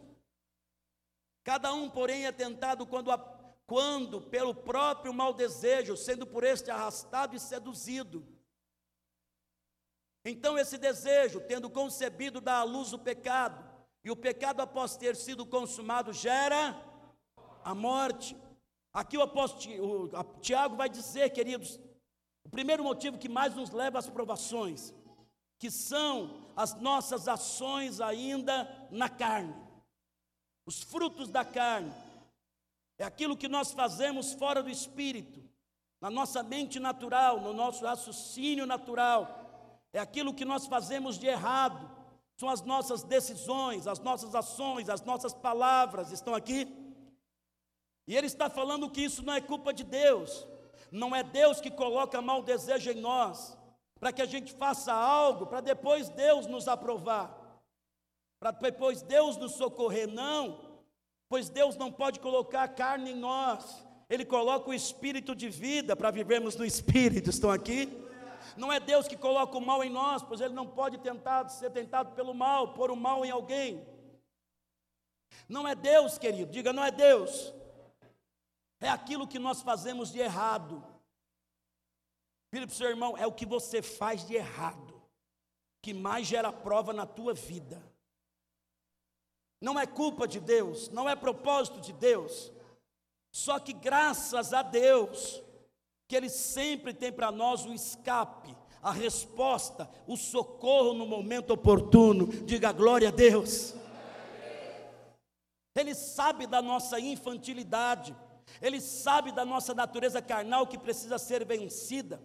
Cada 1.41 1.73
um, 1.73 1.89
porém, 1.89 2.25
é 2.25 2.33
tentado 2.33 2.85
quando, 2.85 3.09
a, 3.09 3.17
quando 3.65 4.19
pelo 4.23 4.53
próprio 4.53 5.13
mau 5.13 5.33
desejo, 5.33 5.95
sendo 5.95 6.27
por 6.27 6.43
este 6.43 6.69
arrastado 6.69 7.33
e 7.33 7.39
seduzido. 7.39 8.27
Então, 10.25 10.57
esse 10.57 10.77
desejo, 10.77 11.39
tendo 11.47 11.69
concebido, 11.69 12.41
dá 12.41 12.57
à 12.57 12.63
luz 12.63 12.91
o 12.91 12.99
pecado, 12.99 13.63
e 14.03 14.11
o 14.11 14.17
pecado, 14.17 14.59
após 14.61 14.97
ter 14.97 15.15
sido 15.15 15.45
consumado, 15.45 16.11
gera 16.11 16.75
a 17.63 17.73
morte. 17.73 18.35
Aqui 18.91 19.17
o 19.17 19.21
apóstolo 19.21 20.09
Tiago 20.41 20.75
vai 20.75 20.89
dizer, 20.89 21.29
queridos, 21.29 21.79
o 22.43 22.49
primeiro 22.49 22.83
motivo 22.83 23.17
que 23.17 23.29
mais 23.29 23.55
nos 23.55 23.69
leva 23.69 23.97
às 23.97 24.09
provações 24.09 24.93
que 25.59 25.69
são 25.69 26.47
as 26.55 26.73
nossas 26.79 27.27
ações 27.27 27.99
ainda 27.99 28.87
na 28.89 29.09
carne, 29.09 29.53
os 30.65 30.81
frutos 30.81 31.27
da 31.29 31.43
carne, 31.43 31.93
é 32.97 33.03
aquilo 33.03 33.37
que 33.37 33.47
nós 33.47 33.71
fazemos 33.71 34.33
fora 34.33 34.63
do 34.63 34.69
espírito, 34.69 35.43
na 35.99 36.09
nossa 36.09 36.41
mente 36.41 36.79
natural, 36.79 37.41
no 37.41 37.51
nosso 37.51 37.85
raciocínio 37.85 38.65
natural, 38.65 39.81
é 39.91 39.99
aquilo 39.99 40.33
que 40.33 40.45
nós 40.45 40.65
fazemos 40.65 41.17
de 41.17 41.27
errado, 41.27 41.89
são 42.37 42.47
as 42.47 42.61
nossas 42.61 43.03
decisões, 43.03 43.85
as 43.85 43.99
nossas 43.99 44.33
ações, 44.33 44.87
as 44.87 45.01
nossas 45.01 45.33
palavras, 45.33 46.11
estão 46.11 46.33
aqui? 46.33 46.67
E 48.07 48.15
ele 48.15 48.27
está 48.27 48.49
falando 48.49 48.89
que 48.89 49.01
isso 49.01 49.23
não 49.23 49.33
é 49.33 49.41
culpa 49.41 49.73
de 49.73 49.83
Deus, 49.83 50.47
não 50.89 51.13
é 51.13 51.21
Deus 51.21 51.59
que 51.59 51.69
coloca 51.69 52.21
mau 52.21 52.41
desejo 52.41 52.91
em 52.91 53.01
nós, 53.01 53.58
para 53.99 54.13
que 54.13 54.21
a 54.21 54.25
gente 54.25 54.53
faça 54.53 54.93
algo, 54.93 55.45
para 55.45 55.61
depois 55.61 56.09
Deus 56.09 56.47
nos 56.47 56.67
aprovar, 56.67 57.61
para 58.39 58.51
depois 58.51 59.01
Deus 59.01 59.35
nos 59.37 59.53
socorrer. 59.53 60.07
Não, 60.07 60.59
pois 61.27 61.49
Deus 61.49 61.75
não 61.75 61.91
pode 61.91 62.19
colocar 62.19 62.67
carne 62.69 63.11
em 63.11 63.15
nós, 63.15 63.85
Ele 64.09 64.23
coloca 64.23 64.69
o 64.69 64.73
espírito 64.73 65.35
de 65.35 65.49
vida 65.49 65.95
para 65.95 66.11
vivermos 66.11 66.55
no 66.55 66.65
espírito. 66.65 67.29
Estão 67.29 67.51
aqui? 67.51 67.89
Não 68.55 68.71
é 68.71 68.79
Deus 68.79 69.07
que 69.07 69.17
coloca 69.17 69.57
o 69.57 69.61
mal 69.61 69.83
em 69.83 69.89
nós, 69.89 70.23
pois 70.23 70.41
Ele 70.41 70.53
não 70.53 70.65
pode 70.67 70.97
tentar 70.99 71.47
ser 71.49 71.69
tentado 71.71 72.11
pelo 72.15 72.33
mal, 72.33 72.73
pôr 72.73 72.91
o 72.91 72.95
mal 72.95 73.25
em 73.25 73.31
alguém. 73.31 73.85
Não 75.47 75.67
é 75.67 75.75
Deus, 75.75 76.17
querido, 76.17 76.51
diga, 76.51 76.71
não 76.71 76.83
é 76.83 76.91
Deus. 76.91 77.53
É 78.79 78.89
aquilo 78.89 79.27
que 79.27 79.37
nós 79.37 79.61
fazemos 79.61 80.11
de 80.11 80.19
errado. 80.19 80.83
Vira 82.51 82.65
para 82.65 82.73
o 82.73 82.77
seu 82.77 82.89
irmão, 82.89 83.17
é 83.17 83.27
o 83.27 83.31
que 83.31 83.45
você 83.45 83.81
faz 83.81 84.25
de 84.25 84.35
errado, 84.35 85.01
que 85.81 85.93
mais 85.93 86.25
gera 86.25 86.51
prova 86.51 86.91
na 86.91 87.05
tua 87.05 87.33
vida. 87.33 87.81
Não 89.61 89.79
é 89.79 89.85
culpa 89.85 90.27
de 90.27 90.39
Deus, 90.39 90.89
não 90.89 91.07
é 91.07 91.15
propósito 91.15 91.79
de 91.79 91.93
Deus. 91.93 92.51
Só 93.31 93.59
que 93.59 93.73
graças 93.73 94.53
a 94.53 94.61
Deus, 94.61 95.41
que 96.07 96.15
Ele 96.15 96.29
sempre 96.29 96.93
tem 96.93 97.11
para 97.11 97.31
nós 97.31 97.65
o 97.65 97.73
escape, 97.73 98.55
a 98.81 98.91
resposta, 98.91 99.89
o 100.07 100.17
socorro 100.17 100.93
no 100.93 101.05
momento 101.05 101.51
oportuno. 101.51 102.27
Diga 102.27 102.71
glória 102.71 103.09
a 103.09 103.11
Deus. 103.11 103.75
Ele 105.75 105.93
sabe 105.93 106.47
da 106.47 106.61
nossa 106.61 106.99
infantilidade, 106.99 108.15
Ele 108.61 108.81
sabe 108.81 109.31
da 109.31 109.45
nossa 109.45 109.73
natureza 109.73 110.21
carnal 110.21 110.65
que 110.65 110.77
precisa 110.77 111.17
ser 111.17 111.45
vencida. 111.45 112.19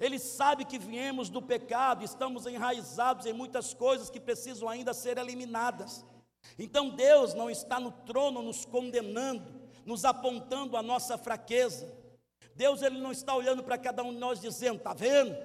Ele 0.00 0.18
sabe 0.18 0.64
que 0.64 0.78
viemos 0.78 1.28
do 1.28 1.40
pecado, 1.40 2.04
estamos 2.04 2.46
enraizados 2.46 3.26
em 3.26 3.32
muitas 3.32 3.72
coisas 3.72 4.10
que 4.10 4.18
precisam 4.18 4.68
ainda 4.68 4.92
ser 4.92 5.18
eliminadas. 5.18 6.04
Então 6.58 6.90
Deus 6.90 7.34
não 7.34 7.48
está 7.48 7.78
no 7.78 7.90
trono 7.90 8.42
nos 8.42 8.64
condenando, 8.64 9.62
nos 9.84 10.04
apontando 10.04 10.76
a 10.76 10.82
nossa 10.82 11.16
fraqueza. 11.16 11.92
Deus 12.54 12.82
ele 12.82 12.98
não 12.98 13.12
está 13.12 13.34
olhando 13.34 13.62
para 13.62 13.78
cada 13.78 14.02
um 14.02 14.12
de 14.12 14.18
nós 14.18 14.40
dizendo: 14.40 14.80
"Tá 14.80 14.92
vendo? 14.92 15.36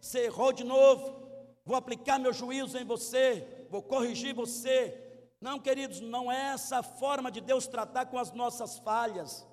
Você 0.00 0.24
errou 0.24 0.52
de 0.52 0.64
novo. 0.64 1.28
Vou 1.64 1.76
aplicar 1.76 2.18
meu 2.18 2.32
juízo 2.32 2.78
em 2.78 2.84
você, 2.84 3.66
vou 3.70 3.82
corrigir 3.82 4.34
você". 4.34 5.04
Não, 5.40 5.60
queridos, 5.60 6.00
não 6.00 6.32
é 6.32 6.52
essa 6.52 6.78
a 6.78 6.82
forma 6.82 7.30
de 7.30 7.40
Deus 7.40 7.66
tratar 7.66 8.06
com 8.06 8.18
as 8.18 8.32
nossas 8.32 8.78
falhas. 8.78 9.46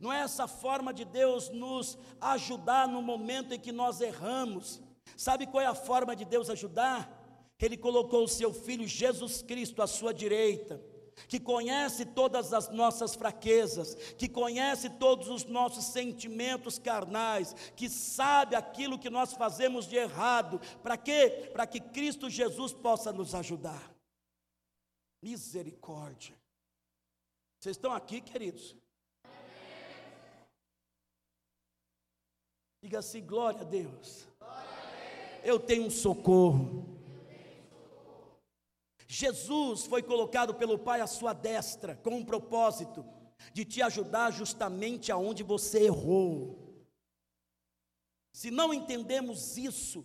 Não 0.00 0.12
é 0.12 0.20
essa 0.20 0.46
forma 0.46 0.92
de 0.92 1.04
Deus 1.04 1.50
nos 1.50 1.98
ajudar 2.20 2.88
no 2.88 3.00
momento 3.00 3.54
em 3.54 3.60
que 3.60 3.72
nós 3.72 4.00
erramos. 4.00 4.82
Sabe 5.16 5.46
qual 5.46 5.62
é 5.62 5.66
a 5.66 5.74
forma 5.74 6.16
de 6.16 6.24
Deus 6.24 6.50
ajudar? 6.50 7.22
Ele 7.60 7.76
colocou 7.76 8.24
o 8.24 8.28
seu 8.28 8.52
filho 8.52 8.86
Jesus 8.86 9.40
Cristo 9.40 9.80
à 9.80 9.86
sua 9.86 10.12
direita, 10.12 10.82
que 11.28 11.40
conhece 11.40 12.04
todas 12.04 12.52
as 12.52 12.68
nossas 12.68 13.14
fraquezas, 13.14 13.94
que 14.18 14.28
conhece 14.28 14.90
todos 14.90 15.28
os 15.28 15.44
nossos 15.44 15.86
sentimentos 15.86 16.78
carnais, 16.78 17.54
que 17.74 17.88
sabe 17.88 18.54
aquilo 18.54 18.98
que 18.98 19.08
nós 19.08 19.32
fazemos 19.32 19.86
de 19.86 19.96
errado. 19.96 20.60
Para 20.82 20.98
quê? 20.98 21.50
Para 21.52 21.66
que 21.66 21.80
Cristo 21.80 22.28
Jesus 22.28 22.74
possa 22.74 23.10
nos 23.12 23.34
ajudar. 23.34 23.94
Misericórdia. 25.22 26.36
Vocês 27.58 27.76
estão 27.76 27.92
aqui, 27.92 28.20
queridos? 28.20 28.76
Diga 32.84 32.98
assim: 32.98 33.24
glória 33.24 33.62
a 33.62 33.64
Deus. 33.64 34.28
Eu 35.42 35.58
tenho 35.58 35.86
um 35.86 35.90
socorro. 35.90 36.84
Jesus 39.08 39.86
foi 39.86 40.02
colocado 40.02 40.52
pelo 40.54 40.78
Pai 40.78 41.00
à 41.00 41.06
sua 41.06 41.32
destra 41.32 41.96
com 41.96 42.10
um 42.16 42.24
propósito 42.24 43.02
de 43.54 43.64
te 43.64 43.80
ajudar 43.80 44.32
justamente 44.32 45.10
aonde 45.10 45.42
você 45.42 45.84
errou. 45.84 46.76
Se 48.34 48.50
não 48.50 48.74
entendemos 48.74 49.56
isso, 49.56 50.04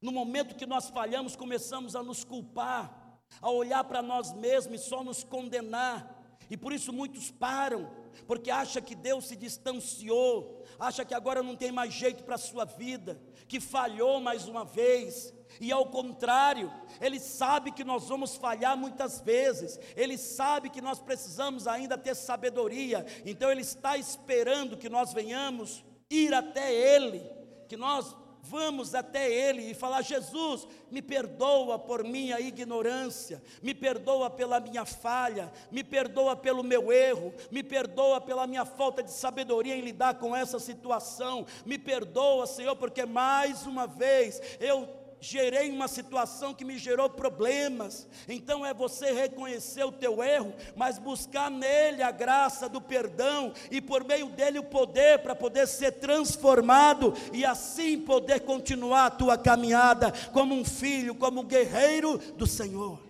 no 0.00 0.12
momento 0.12 0.54
que 0.54 0.66
nós 0.66 0.88
falhamos, 0.90 1.34
começamos 1.34 1.96
a 1.96 2.02
nos 2.04 2.22
culpar, 2.22 3.20
a 3.42 3.50
olhar 3.50 3.82
para 3.82 4.02
nós 4.02 4.32
mesmos 4.32 4.82
e 4.82 4.84
só 4.84 5.02
nos 5.02 5.24
condenar. 5.24 6.17
E 6.50 6.56
por 6.56 6.72
isso 6.72 6.92
muitos 6.92 7.30
param, 7.30 7.90
porque 8.26 8.50
acha 8.50 8.80
que 8.80 8.94
Deus 8.94 9.26
se 9.26 9.36
distanciou, 9.36 10.64
acha 10.78 11.04
que 11.04 11.14
agora 11.14 11.42
não 11.42 11.54
tem 11.54 11.70
mais 11.70 11.92
jeito 11.92 12.24
para 12.24 12.36
a 12.36 12.38
sua 12.38 12.64
vida, 12.64 13.20
que 13.46 13.60
falhou 13.60 14.20
mais 14.20 14.48
uma 14.48 14.64
vez. 14.64 15.34
E 15.60 15.72
ao 15.72 15.86
contrário, 15.86 16.72
ele 17.00 17.18
sabe 17.18 17.72
que 17.72 17.84
nós 17.84 18.08
vamos 18.08 18.36
falhar 18.36 18.76
muitas 18.76 19.20
vezes, 19.20 19.78
ele 19.96 20.16
sabe 20.16 20.70
que 20.70 20.80
nós 20.80 21.00
precisamos 21.00 21.66
ainda 21.66 21.98
ter 21.98 22.14
sabedoria, 22.14 23.04
então 23.24 23.50
ele 23.50 23.62
está 23.62 23.96
esperando 23.96 24.76
que 24.76 24.88
nós 24.88 25.12
venhamos 25.12 25.84
ir 26.10 26.32
até 26.32 26.72
ele, 26.72 27.22
que 27.66 27.76
nós 27.76 28.14
Vamos 28.48 28.94
até 28.94 29.30
Ele 29.30 29.70
e 29.70 29.74
falar: 29.74 30.00
Jesus, 30.00 30.66
me 30.90 31.02
perdoa 31.02 31.78
por 31.78 32.02
minha 32.02 32.40
ignorância, 32.40 33.42
me 33.62 33.74
perdoa 33.74 34.30
pela 34.30 34.58
minha 34.58 34.86
falha, 34.86 35.52
me 35.70 35.84
perdoa 35.84 36.34
pelo 36.34 36.64
meu 36.64 36.90
erro, 36.90 37.34
me 37.50 37.62
perdoa 37.62 38.22
pela 38.22 38.46
minha 38.46 38.64
falta 38.64 39.02
de 39.02 39.10
sabedoria 39.10 39.76
em 39.76 39.82
lidar 39.82 40.14
com 40.14 40.34
essa 40.34 40.58
situação, 40.58 41.46
me 41.66 41.76
perdoa, 41.76 42.46
Senhor, 42.46 42.74
porque 42.76 43.04
mais 43.04 43.66
uma 43.66 43.86
vez 43.86 44.40
eu 44.58 44.97
gerei 45.20 45.70
uma 45.70 45.88
situação 45.88 46.54
que 46.54 46.64
me 46.64 46.78
gerou 46.78 47.08
problemas. 47.08 48.06
Então 48.28 48.64
é 48.64 48.72
você 48.72 49.12
reconhecer 49.12 49.84
o 49.84 49.92
teu 49.92 50.22
erro, 50.22 50.54
mas 50.76 50.98
buscar 50.98 51.50
nele 51.50 52.02
a 52.02 52.10
graça 52.10 52.68
do 52.68 52.80
perdão 52.80 53.52
e 53.70 53.80
por 53.80 54.04
meio 54.04 54.28
dele 54.30 54.58
o 54.58 54.64
poder 54.64 55.20
para 55.20 55.34
poder 55.34 55.66
ser 55.66 55.92
transformado 55.92 57.12
e 57.32 57.44
assim 57.44 58.00
poder 58.00 58.40
continuar 58.40 59.06
a 59.06 59.10
tua 59.10 59.38
caminhada 59.38 60.12
como 60.32 60.54
um 60.54 60.64
filho, 60.64 61.14
como 61.14 61.40
um 61.40 61.46
guerreiro 61.46 62.18
do 62.34 62.46
Senhor. 62.46 63.00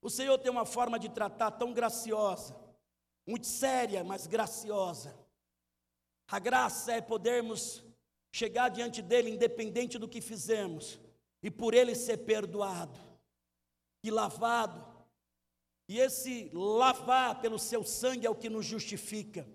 O 0.00 0.10
Senhor 0.10 0.38
tem 0.38 0.52
uma 0.52 0.64
forma 0.64 0.98
de 0.98 1.08
tratar 1.08 1.50
tão 1.50 1.72
graciosa, 1.72 2.54
muito 3.26 3.46
séria, 3.46 4.04
mas 4.04 4.26
graciosa 4.26 5.25
a 6.28 6.38
graça 6.38 6.92
é 6.92 7.00
podermos 7.00 7.84
chegar 8.32 8.68
diante 8.68 9.00
dele, 9.00 9.30
independente 9.30 9.98
do 9.98 10.08
que 10.08 10.20
fizemos, 10.20 11.00
e 11.42 11.50
por 11.50 11.72
ele 11.72 11.94
ser 11.94 12.18
perdoado 12.18 12.98
e 14.02 14.10
lavado. 14.10 14.84
E 15.88 15.98
esse 15.98 16.50
lavar 16.52 17.40
pelo 17.40 17.58
seu 17.58 17.84
sangue 17.84 18.26
é 18.26 18.30
o 18.30 18.34
que 18.34 18.48
nos 18.48 18.66
justifica. 18.66 19.48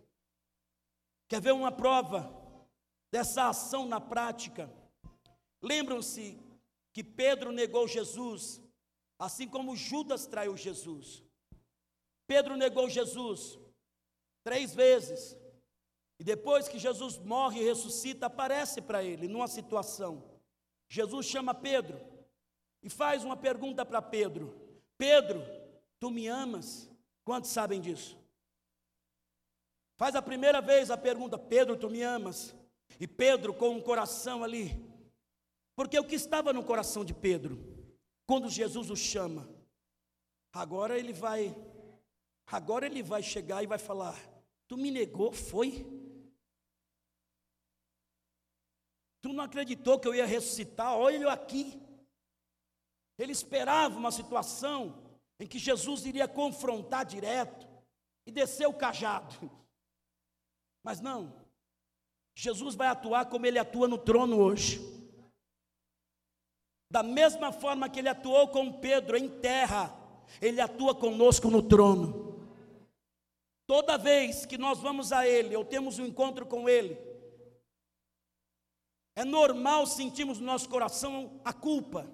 Quer 1.28 1.42
ver 1.42 1.54
uma 1.54 1.72
prova 1.72 2.30
dessa 3.12 3.50
ação 3.50 3.88
na 3.88 4.00
prática? 4.00 4.72
Lembram-se 5.62 6.40
que 6.94 7.04
Pedro 7.04 7.52
negou 7.52 7.88
Jesus, 7.88 8.62
assim 9.20 9.48
como 9.48 9.76
Judas 9.76 10.26
traiu 10.26 10.56
Jesus. 10.58 11.24
Pedro 12.28 12.56
negou 12.56 12.90
Jesus 12.90 13.60
três 14.44 14.74
vezes. 14.74 15.38
E 16.22 16.24
depois 16.24 16.68
que 16.68 16.78
Jesus 16.78 17.18
morre 17.18 17.60
e 17.60 17.64
ressuscita, 17.64 18.28
aparece 18.28 18.80
para 18.80 19.04
ele 19.04 19.28
numa 19.28 19.48
situação. 19.48 20.24
Jesus 20.88 21.26
chama 21.26 21.52
Pedro 21.52 22.00
e 22.84 22.92
faz 22.92 23.24
uma 23.24 23.36
pergunta 23.36 23.84
para 23.84 24.04
Pedro: 24.04 24.54
Pedro, 25.00 25.44
tu 26.00 26.12
me 26.12 26.28
amas? 26.28 26.88
Quantos 27.26 27.50
sabem 27.50 27.82
disso? 27.82 28.16
Faz 29.98 30.16
a 30.16 30.22
primeira 30.22 30.62
vez 30.62 30.92
a 30.92 30.96
pergunta: 30.96 31.40
Pedro, 31.40 31.76
tu 31.76 31.90
me 31.90 32.04
amas? 32.04 32.56
E 33.00 33.08
Pedro, 33.08 33.52
com 33.52 33.70
um 33.70 33.82
coração 33.82 34.44
ali, 34.44 34.80
porque 35.76 35.98
o 35.98 36.06
que 36.06 36.14
estava 36.14 36.54
no 36.54 36.64
coração 36.64 37.04
de 37.04 37.16
Pedro, 37.16 37.58
quando 38.28 38.48
Jesus 38.48 38.92
o 38.92 38.96
chama, 38.96 39.50
agora 40.54 41.00
ele 41.00 41.14
vai, 41.14 41.58
agora 42.46 42.86
ele 42.86 43.02
vai 43.02 43.24
chegar 43.24 43.64
e 43.64 43.66
vai 43.66 43.80
falar: 43.80 44.16
Tu 44.68 44.78
me 44.78 44.92
negou, 44.92 45.32
foi? 45.32 46.00
Tu 49.22 49.32
não 49.32 49.44
acreditou 49.44 50.00
que 50.00 50.08
eu 50.08 50.16
ia 50.16 50.26
ressuscitar? 50.26 50.96
Olha 50.96 51.32
aqui. 51.32 51.80
Ele 53.18 53.32
esperava 53.32 53.98
uma 53.98 54.12
situação 54.12 55.04
em 55.40 55.46
que 55.46 55.60
Jesus 55.60 56.06
iria 56.06 56.28
confrontar 56.28 57.06
direto 57.06 57.68
e 58.26 58.32
descer 58.32 58.68
o 58.68 58.74
cajado. 58.74 59.52
Mas 60.84 61.00
não. 61.00 61.34
Jesus 62.36 62.74
vai 62.76 62.88
atuar 62.88 63.26
como 63.26 63.46
ele 63.46 63.60
atua 63.60 63.88
no 63.88 63.98
trono 63.98 64.40
hoje. 64.40 64.80
Da 66.90 67.04
mesma 67.04 67.52
forma 67.52 67.90
que 67.90 68.00
ele 68.00 68.10
atuou 68.10 68.48
com 68.48 68.80
Pedro 68.80 69.16
em 69.16 69.30
terra, 69.40 69.96
ele 70.42 70.60
atua 70.60 70.96
conosco 70.96 71.50
no 71.50 71.62
trono. 71.62 72.50
Toda 73.68 73.98
vez 73.98 74.46
que 74.46 74.58
nós 74.58 74.80
vamos 74.80 75.12
a 75.12 75.28
ele 75.28 75.56
ou 75.56 75.64
temos 75.64 76.00
um 76.00 76.06
encontro 76.06 76.46
com 76.46 76.68
ele, 76.68 77.11
é 79.22 79.26
normal 79.26 79.86
sentirmos 79.86 80.40
no 80.40 80.48
nosso 80.48 80.68
coração 80.68 81.40
a 81.46 81.54
culpa. 81.54 82.10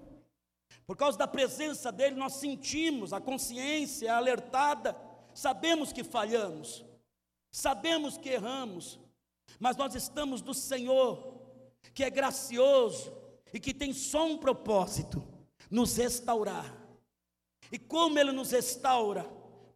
Por 0.86 0.94
causa 0.94 1.16
da 1.16 1.26
presença 1.26 1.90
dele, 1.90 2.16
nós 2.16 2.34
sentimos, 2.34 3.14
a 3.14 3.20
consciência 3.20 4.14
alertada, 4.14 4.94
sabemos 5.34 5.90
que 5.90 6.04
falhamos, 6.04 6.84
sabemos 7.50 8.18
que 8.18 8.28
erramos, 8.28 9.00
mas 9.58 9.76
nós 9.76 9.94
estamos 9.94 10.42
do 10.42 10.52
Senhor, 10.52 11.50
que 11.94 12.04
é 12.04 12.10
gracioso 12.10 13.10
e 13.54 13.58
que 13.58 13.72
tem 13.72 13.94
só 13.94 14.26
um 14.26 14.36
propósito: 14.36 15.26
nos 15.70 15.96
restaurar. 15.96 16.76
E 17.72 17.78
como 17.78 18.18
Ele 18.18 18.32
nos 18.32 18.50
restaura? 18.50 19.24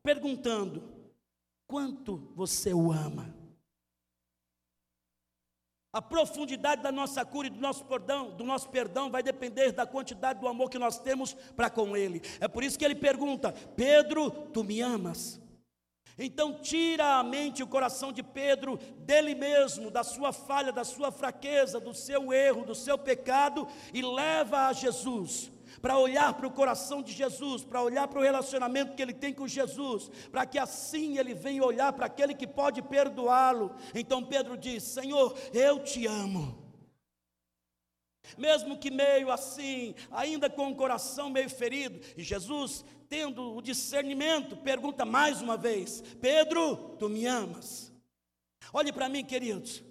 Perguntando: 0.02 0.82
quanto 1.66 2.30
você 2.34 2.74
o 2.74 2.92
ama? 2.92 3.34
A 5.92 6.00
profundidade 6.00 6.82
da 6.82 6.90
nossa 6.90 7.22
cura 7.22 7.48
e 7.48 7.50
do 7.50 7.60
nosso 7.60 7.84
perdão, 7.84 8.30
do 8.30 8.42
nosso 8.42 8.70
perdão 8.70 9.10
vai 9.10 9.22
depender 9.22 9.72
da 9.72 9.86
quantidade 9.86 10.40
do 10.40 10.48
amor 10.48 10.70
que 10.70 10.78
nós 10.78 10.98
temos 10.98 11.34
para 11.54 11.68
com 11.68 11.94
Ele. 11.94 12.22
É 12.40 12.48
por 12.48 12.64
isso 12.64 12.78
que 12.78 12.84
ele 12.84 12.94
pergunta: 12.94 13.52
Pedro, 13.76 14.30
tu 14.30 14.64
me 14.64 14.80
amas? 14.80 15.38
Então 16.18 16.54
tira 16.54 17.18
a 17.18 17.22
mente 17.22 17.62
o 17.62 17.66
coração 17.66 18.10
de 18.10 18.22
Pedro 18.22 18.78
dele 19.00 19.34
mesmo, 19.34 19.90
da 19.90 20.02
sua 20.02 20.32
falha, 20.32 20.72
da 20.72 20.84
sua 20.84 21.12
fraqueza, 21.12 21.78
do 21.78 21.92
seu 21.92 22.32
erro, 22.32 22.64
do 22.64 22.74
seu 22.74 22.96
pecado 22.96 23.68
e 23.92 24.00
leva 24.00 24.68
a 24.68 24.72
Jesus 24.72 25.51
para 25.82 25.98
olhar 25.98 26.32
para 26.34 26.46
o 26.46 26.50
coração 26.50 27.02
de 27.02 27.12
Jesus, 27.12 27.64
para 27.64 27.82
olhar 27.82 28.06
para 28.06 28.20
o 28.20 28.22
relacionamento 28.22 28.94
que 28.94 29.02
ele 29.02 29.12
tem 29.12 29.34
com 29.34 29.48
Jesus, 29.48 30.08
para 30.30 30.46
que 30.46 30.58
assim 30.58 31.18
ele 31.18 31.34
venha 31.34 31.64
olhar 31.64 31.92
para 31.92 32.06
aquele 32.06 32.34
que 32.34 32.46
pode 32.46 32.80
perdoá-lo. 32.80 33.74
Então 33.92 34.24
Pedro 34.24 34.56
diz: 34.56 34.84
Senhor, 34.84 35.36
eu 35.52 35.82
te 35.82 36.06
amo. 36.06 36.62
Mesmo 38.38 38.78
que 38.78 38.90
meio 38.90 39.32
assim, 39.32 39.96
ainda 40.10 40.48
com 40.48 40.70
o 40.70 40.76
coração 40.76 41.28
meio 41.28 41.50
ferido, 41.50 42.00
e 42.16 42.22
Jesus, 42.22 42.84
tendo 43.08 43.56
o 43.56 43.60
discernimento, 43.60 44.56
pergunta 44.56 45.04
mais 45.04 45.42
uma 45.42 45.56
vez: 45.56 46.00
Pedro, 46.20 46.96
tu 46.98 47.08
me 47.08 47.26
amas? 47.26 47.92
Olhe 48.72 48.92
para 48.92 49.08
mim, 49.08 49.24
queridos 49.24 49.82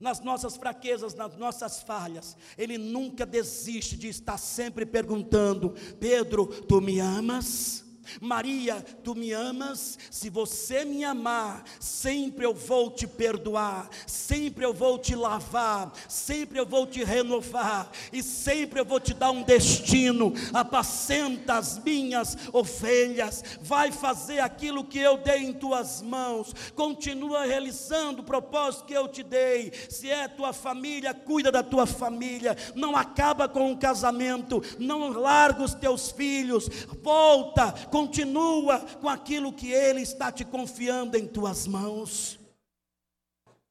nas 0.00 0.20
nossas 0.20 0.56
fraquezas, 0.56 1.14
nas 1.14 1.36
nossas 1.36 1.82
falhas. 1.82 2.36
Ele 2.56 2.78
nunca 2.78 3.24
desiste 3.24 3.96
de 3.96 4.08
estar 4.08 4.38
sempre 4.38 4.84
perguntando: 4.84 5.74
Pedro, 5.98 6.46
tu 6.46 6.80
me 6.80 7.00
amas? 7.00 7.83
Maria, 8.20 8.84
tu 9.02 9.14
me 9.14 9.32
amas? 9.32 9.98
Se 10.10 10.30
você 10.30 10.84
me 10.84 11.04
amar, 11.04 11.64
sempre 11.78 12.44
eu 12.44 12.54
vou 12.54 12.90
te 12.90 13.06
perdoar, 13.06 13.88
sempre 14.06 14.64
eu 14.64 14.72
vou 14.72 14.98
te 14.98 15.14
lavar, 15.14 15.92
sempre 16.08 16.58
eu 16.58 16.66
vou 16.66 16.86
te 16.86 17.02
renovar, 17.02 17.90
e 18.12 18.22
sempre 18.22 18.80
eu 18.80 18.84
vou 18.84 19.00
te 19.00 19.14
dar 19.14 19.30
um 19.30 19.42
destino. 19.42 20.32
Apacenta 20.52 21.54
as 21.54 21.78
minhas 21.78 22.36
ovelhas, 22.52 23.42
vai 23.60 23.90
fazer 23.92 24.40
aquilo 24.40 24.84
que 24.84 24.98
eu 24.98 25.18
dei 25.18 25.38
em 25.38 25.52
tuas 25.52 26.02
mãos, 26.02 26.54
continua 26.74 27.44
realizando 27.44 28.22
o 28.22 28.24
propósito 28.24 28.84
que 28.84 28.94
eu 28.94 29.08
te 29.08 29.22
dei. 29.22 29.72
Se 29.88 30.10
é 30.10 30.28
tua 30.28 30.52
família, 30.52 31.14
cuida 31.14 31.50
da 31.50 31.62
tua 31.62 31.86
família, 31.86 32.56
não 32.74 32.96
acaba 32.96 33.48
com 33.48 33.72
o 33.72 33.76
casamento, 33.76 34.62
não 34.78 35.08
larga 35.08 35.62
os 35.62 35.74
teus 35.74 36.10
filhos, 36.10 36.68
volta 37.02 37.72
continua 37.94 38.80
com 38.96 39.08
aquilo 39.08 39.52
que 39.52 39.70
Ele 39.70 40.00
está 40.00 40.32
te 40.32 40.44
confiando 40.44 41.16
em 41.16 41.28
tuas 41.28 41.64
mãos. 41.64 42.40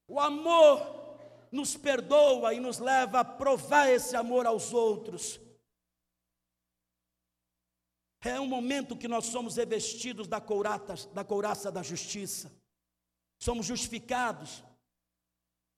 O 0.07 0.17
amor 0.17 1.17
nos 1.51 1.75
perdoa 1.75 2.53
e 2.53 2.59
nos 2.61 2.79
leva 2.79 3.19
a 3.19 3.25
provar 3.25 3.89
esse 3.89 4.15
amor 4.15 4.45
aos 4.45 4.73
outros. 4.73 5.41
É 8.23 8.39
um 8.39 8.47
momento 8.47 8.95
que 8.95 9.09
nós 9.09 9.25
somos 9.25 9.57
revestidos 9.57 10.25
da 10.25 10.39
couraça, 10.39 11.09
da 11.09 11.25
couraça 11.25 11.69
da 11.69 11.83
justiça, 11.83 12.49
somos 13.37 13.65
justificados. 13.65 14.63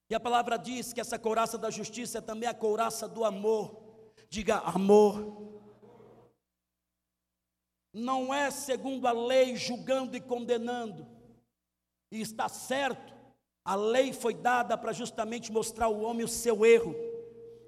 E 0.08 0.14
a 0.14 0.20
palavra 0.20 0.56
diz 0.56 0.94
que 0.94 1.02
essa 1.02 1.18
couraça 1.18 1.58
da 1.58 1.72
justiça 1.72 2.20
é 2.20 2.22
também 2.22 2.48
a 2.48 2.54
couraça 2.54 3.08
do 3.08 3.26
amor. 3.26 3.82
Diga 4.30 4.58
amor 4.60 5.55
não 7.96 8.34
é 8.34 8.52
segundo 8.52 9.08
a 9.08 9.14
lei 9.14 9.56
julgando 9.56 10.18
e 10.18 10.20
condenando. 10.20 11.08
E 12.12 12.20
está 12.20 12.50
certo, 12.50 13.14
a 13.64 13.74
lei 13.74 14.12
foi 14.12 14.34
dada 14.34 14.78
para 14.78 14.92
justamente 14.92 15.50
mostrar 15.50 15.86
ao 15.86 16.02
homem 16.02 16.26
o 16.26 16.28
seu 16.28 16.66
erro. 16.66 16.94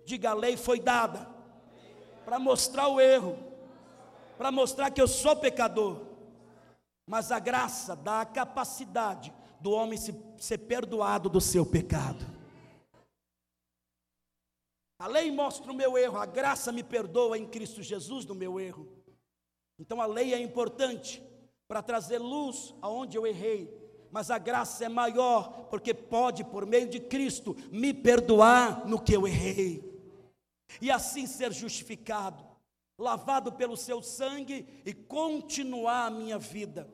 Diga, 0.05 0.31
a 0.31 0.33
lei 0.33 0.57
foi 0.57 0.81
dada 0.81 1.29
para 2.25 2.37
mostrar 2.37 2.89
o 2.89 2.99
erro, 2.99 3.37
para 4.37 4.51
mostrar 4.51 4.91
que 4.91 5.01
eu 5.01 5.07
sou 5.07 5.33
pecador. 5.33 6.05
Mas 7.05 7.31
a 7.31 7.39
graça 7.39 7.95
dá 7.95 8.19
a 8.19 8.25
capacidade 8.25 9.33
do 9.61 9.71
homem 9.71 9.97
se, 9.97 10.13
ser 10.37 10.57
perdoado 10.57 11.29
do 11.29 11.39
seu 11.39 11.65
pecado. 11.65 12.25
A 14.99 15.07
lei 15.07 15.31
mostra 15.31 15.71
o 15.71 15.75
meu 15.75 15.97
erro, 15.97 16.17
a 16.17 16.25
graça 16.25 16.69
me 16.73 16.83
perdoa 16.83 17.37
em 17.37 17.47
Cristo 17.47 17.81
Jesus 17.81 18.25
do 18.25 18.35
meu 18.35 18.59
erro. 18.59 19.06
Então 19.79 20.01
a 20.01 20.05
lei 20.05 20.33
é 20.33 20.39
importante 20.39 21.21
para 21.67 21.81
trazer 21.81 22.17
luz 22.17 22.73
aonde 22.81 23.17
eu 23.17 23.27
errei, 23.27 23.71
mas 24.09 24.31
a 24.31 24.37
graça 24.37 24.85
é 24.85 24.89
maior, 24.89 25.67
porque 25.69 25.93
pode, 25.93 26.43
por 26.43 26.65
meio 26.65 26.87
de 26.87 26.99
Cristo, 26.99 27.55
me 27.71 27.93
perdoar 27.93 28.87
no 28.87 29.01
que 29.01 29.13
eu 29.13 29.27
errei, 29.27 29.83
e 30.81 30.89
assim 30.89 31.27
ser 31.27 31.51
justificado, 31.51 32.45
lavado 32.97 33.51
pelo 33.51 33.77
seu 33.77 34.01
sangue 34.01 34.65
e 34.85 34.93
continuar 34.93 36.07
a 36.07 36.11
minha 36.11 36.39
vida. 36.39 36.89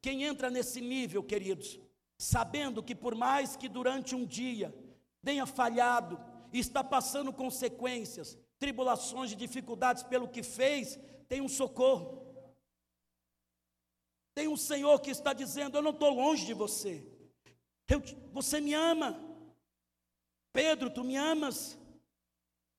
Quem 0.00 0.24
entra 0.24 0.50
nesse 0.50 0.80
nível, 0.80 1.22
queridos, 1.22 1.78
sabendo 2.16 2.82
que 2.82 2.94
por 2.94 3.14
mais 3.14 3.56
que 3.56 3.68
durante 3.68 4.14
um 4.14 4.24
dia 4.24 4.74
tenha 5.22 5.46
falhado 5.46 6.18
e 6.52 6.58
está 6.58 6.82
passando 6.82 7.32
consequências, 7.32 8.38
tribulações 8.58 9.32
e 9.32 9.36
dificuldades 9.36 10.02
pelo 10.02 10.28
que 10.28 10.42
fez, 10.42 10.98
tem 11.28 11.40
um 11.40 11.48
socorro. 11.48 12.26
Tem 14.34 14.48
um 14.48 14.56
Senhor 14.56 15.00
que 15.00 15.10
está 15.10 15.32
dizendo: 15.32 15.76
Eu 15.76 15.82
não 15.82 15.90
estou 15.90 16.10
longe 16.10 16.46
de 16.46 16.54
você. 16.54 17.06
Eu, 17.86 18.00
você 18.32 18.60
me 18.60 18.74
ama. 18.74 19.18
Pedro, 20.52 20.90
tu 20.90 21.04
me 21.04 21.16
amas? 21.16 21.78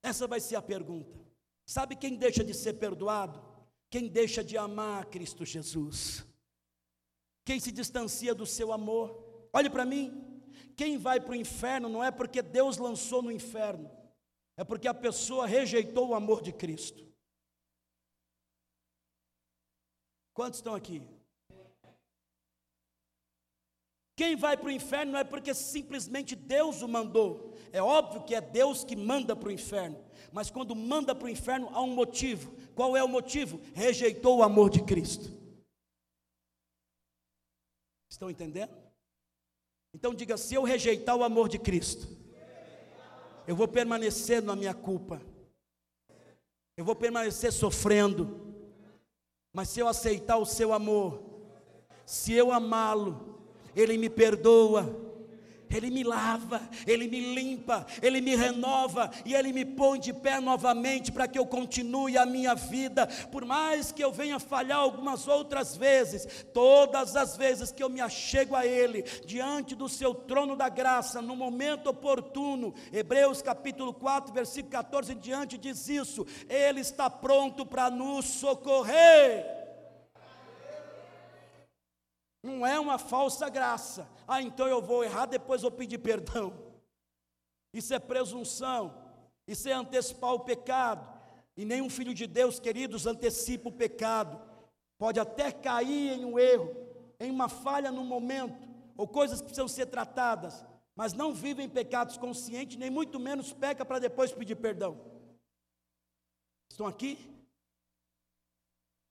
Essa 0.02 0.26
vai 0.26 0.40
ser 0.40 0.56
a 0.56 0.62
pergunta. 0.62 1.18
Sabe 1.66 1.96
quem 1.96 2.16
deixa 2.16 2.42
de 2.42 2.54
ser 2.54 2.74
perdoado? 2.74 3.40
Quem 3.88 4.08
deixa 4.08 4.42
de 4.42 4.56
amar 4.56 5.06
Cristo 5.06 5.44
Jesus. 5.44 6.24
Quem 7.44 7.58
se 7.60 7.70
distancia 7.70 8.34
do 8.34 8.46
seu 8.46 8.72
amor. 8.72 9.48
Olhe 9.52 9.68
para 9.68 9.84
mim. 9.84 10.30
Quem 10.76 10.96
vai 10.96 11.20
para 11.20 11.32
o 11.32 11.36
inferno 11.36 11.88
não 11.88 12.02
é 12.02 12.10
porque 12.10 12.40
Deus 12.40 12.78
lançou 12.78 13.20
no 13.22 13.30
inferno, 13.30 13.90
é 14.56 14.64
porque 14.64 14.88
a 14.88 14.94
pessoa 14.94 15.46
rejeitou 15.46 16.08
o 16.08 16.14
amor 16.14 16.40
de 16.42 16.52
Cristo. 16.52 17.09
Quantos 20.40 20.60
estão 20.60 20.74
aqui? 20.74 21.02
Quem 24.16 24.36
vai 24.36 24.56
para 24.56 24.68
o 24.68 24.70
inferno 24.70 25.12
não 25.12 25.18
é 25.18 25.22
porque 25.22 25.52
simplesmente 25.52 26.34
Deus 26.34 26.80
o 26.80 26.88
mandou. 26.88 27.54
É 27.70 27.82
óbvio 27.82 28.24
que 28.24 28.34
é 28.34 28.40
Deus 28.40 28.82
que 28.82 28.96
manda 28.96 29.36
para 29.36 29.50
o 29.50 29.52
inferno. 29.52 30.02
Mas 30.32 30.50
quando 30.50 30.74
manda 30.74 31.14
para 31.14 31.26
o 31.26 31.28
inferno, 31.28 31.68
há 31.74 31.82
um 31.82 31.94
motivo. 31.94 32.56
Qual 32.74 32.96
é 32.96 33.04
o 33.04 33.08
motivo? 33.08 33.60
Rejeitou 33.74 34.38
o 34.38 34.42
amor 34.42 34.70
de 34.70 34.82
Cristo. 34.82 35.30
Estão 38.10 38.30
entendendo? 38.30 38.74
Então 39.92 40.14
diga: 40.14 40.38
se 40.38 40.54
eu 40.54 40.62
rejeitar 40.62 41.16
o 41.16 41.22
amor 41.22 41.50
de 41.50 41.58
Cristo, 41.58 42.08
eu 43.46 43.54
vou 43.54 43.68
permanecer 43.68 44.40
na 44.40 44.56
minha 44.56 44.72
culpa, 44.72 45.20
eu 46.78 46.84
vou 46.86 46.96
permanecer 46.96 47.52
sofrendo, 47.52 48.49
mas 49.52 49.68
se 49.68 49.80
eu 49.80 49.88
aceitar 49.88 50.36
o 50.38 50.46
seu 50.46 50.72
amor, 50.72 51.20
se 52.06 52.32
eu 52.32 52.52
amá-lo, 52.52 53.38
ele 53.74 53.96
me 53.96 54.08
perdoa, 54.08 55.09
Ele 55.70 55.90
me 55.90 56.02
lava, 56.02 56.60
Ele 56.86 57.06
me 57.06 57.34
limpa, 57.34 57.86
Ele 58.02 58.20
me 58.20 58.34
renova 58.34 59.10
e 59.24 59.34
Ele 59.34 59.52
me 59.52 59.64
põe 59.64 60.00
de 60.00 60.12
pé 60.12 60.40
novamente 60.40 61.12
para 61.12 61.28
que 61.28 61.38
eu 61.38 61.46
continue 61.46 62.18
a 62.18 62.26
minha 62.26 62.54
vida, 62.54 63.06
por 63.30 63.44
mais 63.44 63.92
que 63.92 64.02
eu 64.02 64.12
venha 64.12 64.38
falhar 64.38 64.78
algumas 64.78 65.28
outras 65.28 65.76
vezes, 65.76 66.44
todas 66.52 67.14
as 67.14 67.36
vezes 67.36 67.70
que 67.70 67.82
eu 67.82 67.88
me 67.88 68.00
achego 68.00 68.56
a 68.56 68.66
Ele, 68.66 69.02
diante 69.24 69.74
do 69.74 69.88
Seu 69.88 70.14
trono 70.14 70.56
da 70.56 70.68
graça, 70.68 71.22
no 71.22 71.36
momento 71.36 71.88
oportuno, 71.88 72.74
Hebreus 72.92 73.40
capítulo 73.40 73.94
4, 73.94 74.32
versículo 74.32 74.72
14 74.72 75.12
em 75.12 75.18
diante 75.18 75.56
diz 75.56 75.88
isso, 75.88 76.26
Ele 76.48 76.80
está 76.80 77.08
pronto 77.08 77.64
para 77.64 77.90
nos 77.90 78.24
socorrer. 78.26 79.59
Não 82.42 82.66
é 82.66 82.80
uma 82.80 82.98
falsa 82.98 83.48
graça. 83.48 84.08
Ah, 84.26 84.40
então 84.40 84.66
eu 84.66 84.80
vou 84.80 85.04
errar, 85.04 85.26
depois 85.26 85.62
vou 85.62 85.70
pedir 85.70 85.98
perdão. 85.98 86.52
Isso 87.72 87.92
é 87.92 87.98
presunção. 87.98 88.94
Isso 89.46 89.68
é 89.68 89.72
antecipar 89.72 90.32
o 90.32 90.40
pecado. 90.40 91.06
E 91.56 91.64
nenhum 91.64 91.90
filho 91.90 92.14
de 92.14 92.26
Deus, 92.26 92.58
queridos, 92.58 93.06
antecipa 93.06 93.68
o 93.68 93.72
pecado. 93.72 94.40
Pode 94.96 95.18
até 95.18 95.50
cair 95.50 96.18
em 96.18 96.24
um 96.24 96.38
erro, 96.38 96.74
em 97.18 97.30
uma 97.30 97.48
falha 97.48 97.90
no 97.90 98.04
momento, 98.04 98.68
ou 98.96 99.08
coisas 99.08 99.40
que 99.40 99.46
precisam 99.46 99.66
ser 99.66 99.86
tratadas, 99.86 100.64
mas 100.94 101.14
não 101.14 101.32
vive 101.32 101.62
em 101.62 101.68
pecados 101.68 102.18
conscientes, 102.18 102.76
nem 102.76 102.90
muito 102.90 103.18
menos 103.18 103.52
peca 103.52 103.84
para 103.84 103.98
depois 103.98 104.30
pedir 104.30 104.56
perdão. 104.56 105.00
Estão 106.70 106.86
aqui? 106.86 107.18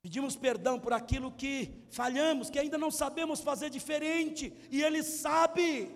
Pedimos 0.02 0.36
perdão 0.36 0.80
por 0.80 0.94
aquilo 0.94 1.32
que 1.32 1.86
falhamos, 1.92 2.50
que 2.50 2.58
ainda 2.58 2.78
não 2.78 2.90
sabemos 2.90 3.42
fazer 3.42 3.70
diferente, 3.70 4.54
e 4.72 4.82
Ele 4.82 5.04
sabe. 5.04 5.92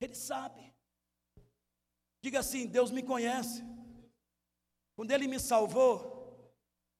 Ele 0.00 0.14
sabe. 0.14 0.74
Diga 2.22 2.40
assim: 2.40 2.66
Deus 2.66 2.90
me 2.90 3.02
conhece. 3.02 3.62
Quando 4.96 5.10
Ele 5.10 5.26
me 5.28 5.38
salvou, 5.38 6.54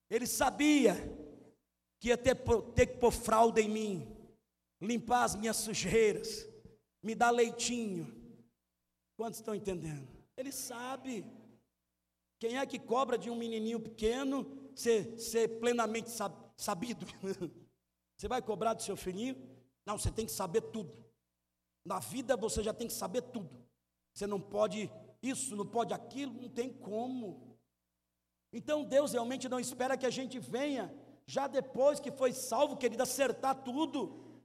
Ele 0.09 0.27
sabia 0.27 0.93
que 1.99 2.09
ia 2.09 2.17
ter, 2.17 2.35
ter 2.75 2.87
que 2.87 2.97
pôr 2.97 3.11
fralda 3.11 3.59
em 3.59 3.69
mim, 3.69 4.17
limpar 4.79 5.23
as 5.23 5.35
minhas 5.35 5.57
sujeiras, 5.57 6.47
me 7.01 7.15
dar 7.15 7.31
leitinho. 7.31 8.05
Quantos 9.17 9.39
estão 9.39 9.55
entendendo? 9.55 10.07
Ele 10.37 10.51
sabe. 10.51 11.25
Quem 12.41 12.57
é 12.57 12.65
que 12.65 12.79
cobra 12.79 13.19
de 13.19 13.29
um 13.29 13.35
menininho 13.35 13.79
pequeno 13.79 14.47
ser, 14.73 15.15
ser 15.19 15.59
plenamente 15.59 16.09
sabido? 16.57 17.05
Você 18.17 18.27
vai 18.27 18.41
cobrar 18.41 18.73
do 18.73 18.81
seu 18.81 18.97
filhinho? 18.97 19.35
Não, 19.85 19.97
você 19.97 20.11
tem 20.11 20.27
que 20.27 20.31
saber 20.31 20.61
tudo. 20.61 20.93
Na 21.83 21.97
vida 21.97 22.37
você 22.37 22.61
já 22.61 22.71
tem 22.71 22.87
que 22.87 22.93
saber 22.93 23.23
tudo. 23.23 23.49
Você 24.13 24.27
não 24.27 24.39
pode 24.39 24.91
isso, 25.23 25.55
não 25.55 25.65
pode 25.65 25.91
aquilo, 25.91 26.39
não 26.39 26.49
tem 26.49 26.71
como. 26.71 27.57
Então 28.53 28.83
Deus 28.83 29.13
realmente 29.13 29.49
não 29.49 29.59
espera 29.59 29.97
que 29.97 30.05
a 30.05 30.11
gente 30.11 30.37
venha, 30.37 30.93
já 31.25 31.47
depois 31.47 31.99
que 31.99 32.11
foi 32.11 32.31
salvo, 32.31 32.77
querido, 32.77 33.01
acertar 33.01 33.63
tudo. 33.63 34.43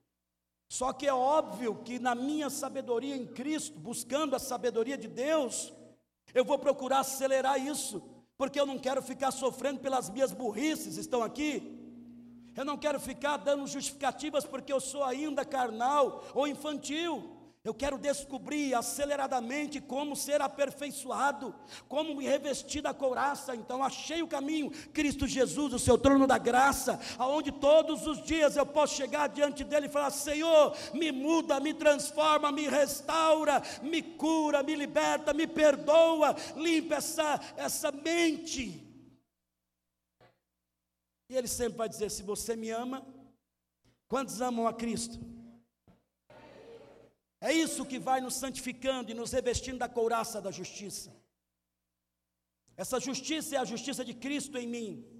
Só 0.70 0.92
que 0.94 1.06
é 1.06 1.12
óbvio 1.12 1.82
que 1.82 1.98
na 1.98 2.14
minha 2.14 2.48
sabedoria 2.48 3.14
em 3.14 3.26
Cristo, 3.26 3.78
buscando 3.78 4.34
a 4.34 4.38
sabedoria 4.38 4.96
de 4.96 5.08
Deus, 5.08 5.72
eu 6.36 6.44
vou 6.44 6.58
procurar 6.58 7.00
acelerar 7.00 7.58
isso, 7.58 8.02
porque 8.36 8.60
eu 8.60 8.66
não 8.66 8.78
quero 8.78 9.00
ficar 9.00 9.30
sofrendo 9.30 9.80
pelas 9.80 10.10
minhas 10.10 10.32
burrices, 10.32 10.98
estão 10.98 11.22
aqui? 11.22 11.80
Eu 12.54 12.64
não 12.64 12.76
quero 12.76 13.00
ficar 13.00 13.38
dando 13.38 13.66
justificativas 13.66 14.44
porque 14.44 14.72
eu 14.72 14.80
sou 14.80 15.02
ainda 15.02 15.44
carnal 15.44 16.24
ou 16.34 16.46
infantil. 16.46 17.35
Eu 17.66 17.74
quero 17.74 17.98
descobrir 17.98 18.74
aceleradamente 18.74 19.80
como 19.80 20.14
ser 20.14 20.40
aperfeiçoado, 20.40 21.52
como 21.88 22.14
me 22.14 22.24
revestir 22.24 22.80
da 22.80 22.94
couraça. 22.94 23.56
Então 23.56 23.82
achei 23.82 24.22
o 24.22 24.28
caminho, 24.28 24.70
Cristo 24.92 25.26
Jesus, 25.26 25.74
o 25.74 25.78
seu 25.80 25.98
trono 25.98 26.28
da 26.28 26.38
graça, 26.38 27.00
aonde 27.18 27.50
todos 27.50 28.06
os 28.06 28.22
dias 28.22 28.56
eu 28.56 28.64
posso 28.64 28.94
chegar 28.94 29.26
diante 29.26 29.64
dele 29.64 29.86
e 29.86 29.90
falar: 29.90 30.10
Senhor, 30.10 30.76
me 30.94 31.10
muda, 31.10 31.58
me 31.58 31.74
transforma, 31.74 32.52
me 32.52 32.68
restaura, 32.68 33.60
me 33.82 34.00
cura, 34.00 34.62
me 34.62 34.76
liberta, 34.76 35.34
me 35.34 35.48
perdoa, 35.48 36.36
limpa 36.54 36.94
essa 36.94 37.40
essa 37.56 37.90
mente. 37.90 38.80
E 41.28 41.36
ele 41.36 41.48
sempre 41.48 41.78
vai 41.78 41.88
dizer: 41.88 42.12
se 42.12 42.22
você 42.22 42.54
me 42.54 42.70
ama, 42.70 43.04
quantos 44.06 44.40
amam 44.40 44.68
a 44.68 44.72
Cristo? 44.72 45.35
É 47.40 47.52
isso 47.52 47.84
que 47.84 47.98
vai 47.98 48.20
nos 48.20 48.34
santificando 48.34 49.10
e 49.10 49.14
nos 49.14 49.32
revestindo 49.32 49.78
da 49.78 49.88
couraça 49.88 50.40
da 50.40 50.50
justiça. 50.50 51.14
Essa 52.76 52.98
justiça 53.00 53.56
é 53.56 53.58
a 53.58 53.64
justiça 53.64 54.04
de 54.04 54.14
Cristo 54.14 54.56
em 54.58 54.66
mim. 54.66 55.16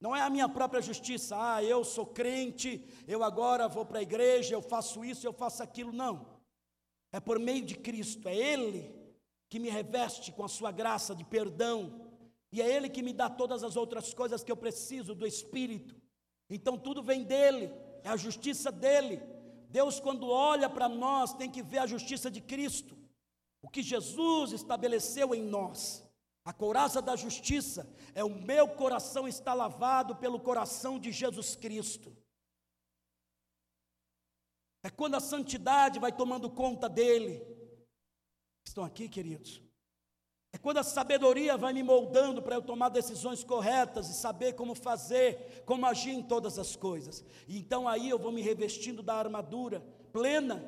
Não 0.00 0.16
é 0.16 0.22
a 0.22 0.30
minha 0.30 0.48
própria 0.48 0.80
justiça. 0.80 1.36
Ah, 1.38 1.62
eu 1.62 1.84
sou 1.84 2.06
crente, 2.06 2.86
eu 3.06 3.22
agora 3.22 3.68
vou 3.68 3.84
para 3.84 3.98
a 3.98 4.02
igreja, 4.02 4.54
eu 4.54 4.62
faço 4.62 5.04
isso, 5.04 5.26
eu 5.26 5.32
faço 5.32 5.62
aquilo. 5.62 5.92
Não. 5.92 6.26
É 7.12 7.20
por 7.20 7.38
meio 7.38 7.64
de 7.64 7.74
Cristo, 7.74 8.28
é 8.28 8.34
Ele 8.34 8.94
que 9.48 9.58
me 9.58 9.68
reveste 9.68 10.30
com 10.30 10.44
a 10.44 10.48
sua 10.48 10.70
graça 10.70 11.14
de 11.14 11.24
perdão, 11.24 12.08
e 12.52 12.62
é 12.62 12.68
Ele 12.68 12.88
que 12.88 13.02
me 13.02 13.12
dá 13.12 13.28
todas 13.28 13.64
as 13.64 13.76
outras 13.76 14.14
coisas 14.14 14.44
que 14.44 14.52
eu 14.52 14.56
preciso 14.56 15.14
do 15.14 15.26
Espírito. 15.26 15.94
Então 16.48 16.78
tudo 16.78 17.02
vem 17.02 17.24
dEle, 17.24 17.70
é 18.04 18.08
a 18.08 18.16
justiça 18.16 18.70
dEle. 18.70 19.20
Deus, 19.70 20.00
quando 20.00 20.28
olha 20.28 20.68
para 20.68 20.88
nós, 20.88 21.32
tem 21.32 21.50
que 21.50 21.62
ver 21.62 21.78
a 21.78 21.86
justiça 21.86 22.30
de 22.30 22.40
Cristo, 22.40 22.96
o 23.62 23.68
que 23.68 23.82
Jesus 23.82 24.52
estabeleceu 24.52 25.34
em 25.34 25.42
nós. 25.42 26.04
A 26.44 26.52
couraça 26.52 27.00
da 27.00 27.14
justiça 27.14 27.88
é 28.14 28.24
o 28.24 28.30
meu 28.30 28.66
coração 28.68 29.28
está 29.28 29.54
lavado 29.54 30.16
pelo 30.16 30.40
coração 30.40 30.98
de 30.98 31.12
Jesus 31.12 31.54
Cristo. 31.54 32.16
É 34.82 34.90
quando 34.90 35.14
a 35.14 35.20
santidade 35.20 36.00
vai 36.00 36.10
tomando 36.10 36.50
conta 36.50 36.88
dele. 36.88 37.46
Estão 38.66 38.82
aqui, 38.82 39.08
queridos? 39.08 39.62
Quando 40.62 40.78
a 40.78 40.82
sabedoria 40.82 41.56
vai 41.56 41.72
me 41.72 41.82
moldando 41.82 42.42
para 42.42 42.54
eu 42.54 42.62
tomar 42.62 42.90
decisões 42.90 43.42
corretas 43.42 44.10
e 44.10 44.14
saber 44.14 44.52
como 44.52 44.74
fazer, 44.74 45.62
como 45.64 45.86
agir 45.86 46.10
em 46.10 46.22
todas 46.22 46.58
as 46.58 46.76
coisas. 46.76 47.24
E 47.48 47.58
então 47.58 47.88
aí 47.88 48.10
eu 48.10 48.18
vou 48.18 48.30
me 48.30 48.42
revestindo 48.42 49.02
da 49.02 49.14
armadura 49.14 49.82
plena, 50.12 50.62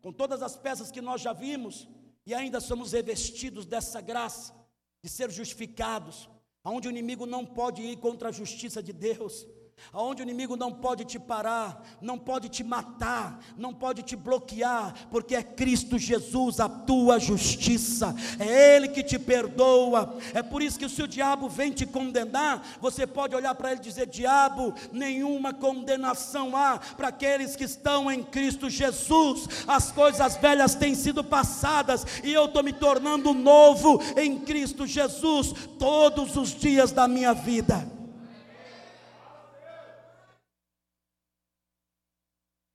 com 0.00 0.12
todas 0.12 0.42
as 0.42 0.56
peças 0.56 0.90
que 0.90 1.00
nós 1.00 1.20
já 1.20 1.32
vimos, 1.32 1.88
e 2.24 2.34
ainda 2.34 2.60
somos 2.60 2.92
revestidos 2.92 3.66
dessa 3.66 4.00
graça 4.00 4.54
de 5.02 5.10
ser 5.10 5.30
justificados, 5.30 6.28
aonde 6.62 6.86
o 6.86 6.90
inimigo 6.90 7.26
não 7.26 7.44
pode 7.44 7.82
ir 7.82 7.96
contra 7.96 8.28
a 8.28 8.32
justiça 8.32 8.80
de 8.80 8.92
Deus 8.92 9.44
aonde 9.92 10.22
o 10.22 10.24
inimigo 10.24 10.56
não 10.56 10.72
pode 10.72 11.04
te 11.04 11.18
parar, 11.18 11.82
não 12.00 12.18
pode 12.18 12.48
te 12.48 12.62
matar, 12.62 13.40
não 13.56 13.72
pode 13.72 14.02
te 14.02 14.16
bloquear, 14.16 14.94
porque 15.10 15.34
é 15.34 15.42
Cristo 15.42 15.98
Jesus 15.98 16.60
a 16.60 16.68
tua 16.68 17.18
justiça, 17.18 18.14
é 18.38 18.76
Ele 18.76 18.88
que 18.88 19.02
te 19.02 19.18
perdoa. 19.18 20.18
É 20.34 20.42
por 20.42 20.62
isso 20.62 20.78
que 20.78 20.88
se 20.88 21.02
o 21.02 21.08
diabo 21.08 21.48
vem 21.48 21.70
te 21.70 21.86
condenar, 21.86 22.78
você 22.80 23.06
pode 23.06 23.34
olhar 23.34 23.54
para 23.54 23.70
ele 23.70 23.80
e 23.80 23.84
dizer: 23.84 24.06
Diabo, 24.06 24.74
nenhuma 24.92 25.52
condenação 25.52 26.56
há 26.56 26.78
para 26.96 27.08
aqueles 27.08 27.56
que 27.56 27.64
estão 27.64 28.10
em 28.10 28.22
Cristo 28.22 28.68
Jesus. 28.68 29.46
As 29.66 29.90
coisas 29.90 30.36
velhas 30.36 30.74
têm 30.74 30.94
sido 30.94 31.22
passadas 31.22 32.04
e 32.22 32.32
eu 32.32 32.46
estou 32.46 32.62
me 32.62 32.72
tornando 32.72 33.32
novo 33.32 34.00
em 34.16 34.38
Cristo 34.38 34.86
Jesus 34.86 35.54
todos 35.78 36.36
os 36.36 36.50
dias 36.50 36.92
da 36.92 37.06
minha 37.06 37.32
vida. 37.32 37.91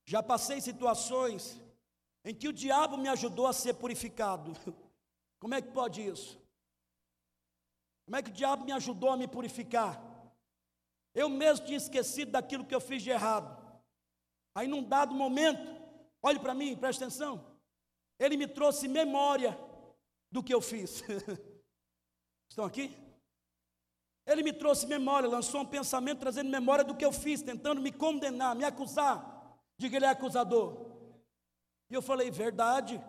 Já 0.07 0.23
passei 0.23 0.61
situações 0.61 1.61
em 2.23 2.33
que 2.33 2.47
o 2.47 2.53
diabo 2.53 2.97
me 2.97 3.09
ajudou 3.09 3.45
a 3.45 3.51
ser 3.51 3.73
purificado. 3.73 4.53
Como 5.37 5.53
é 5.53 5.61
que 5.61 5.71
pode 5.71 6.01
isso? 6.01 6.41
Como 8.05 8.15
é 8.15 8.23
que 8.23 8.29
o 8.29 8.33
diabo 8.33 8.63
me 8.63 8.71
ajudou 8.71 9.09
a 9.09 9.17
me 9.17 9.27
purificar? 9.27 10.01
Eu 11.13 11.27
mesmo 11.27 11.65
tinha 11.65 11.77
esquecido 11.77 12.31
daquilo 12.31 12.65
que 12.65 12.73
eu 12.73 12.79
fiz 12.79 13.03
de 13.03 13.09
errado. 13.09 13.61
Aí, 14.55 14.65
num 14.65 14.81
dado 14.81 15.13
momento, 15.13 15.61
olhe 16.23 16.39
para 16.39 16.53
mim, 16.53 16.75
preste 16.75 17.03
atenção. 17.03 17.45
Ele 18.17 18.37
me 18.37 18.47
trouxe 18.47 18.87
memória 18.87 19.59
do 20.31 20.41
que 20.41 20.53
eu 20.53 20.61
fiz. 20.61 21.03
Estão 22.49 22.63
aqui? 22.63 22.95
Ele 24.25 24.41
me 24.41 24.53
trouxe 24.53 24.87
memória, 24.87 25.27
lançou 25.27 25.61
um 25.61 25.65
pensamento 25.65 26.19
trazendo 26.19 26.49
memória 26.49 26.85
do 26.85 26.95
que 26.95 27.03
eu 27.03 27.11
fiz, 27.11 27.41
tentando 27.41 27.81
me 27.81 27.91
condenar, 27.91 28.55
me 28.55 28.63
acusar. 28.63 29.36
Diga, 29.77 29.97
ele 29.97 30.05
é 30.05 30.09
acusador. 30.09 30.87
E 31.89 31.93
eu 31.93 32.01
falei, 32.01 32.29
verdade, 32.31 33.01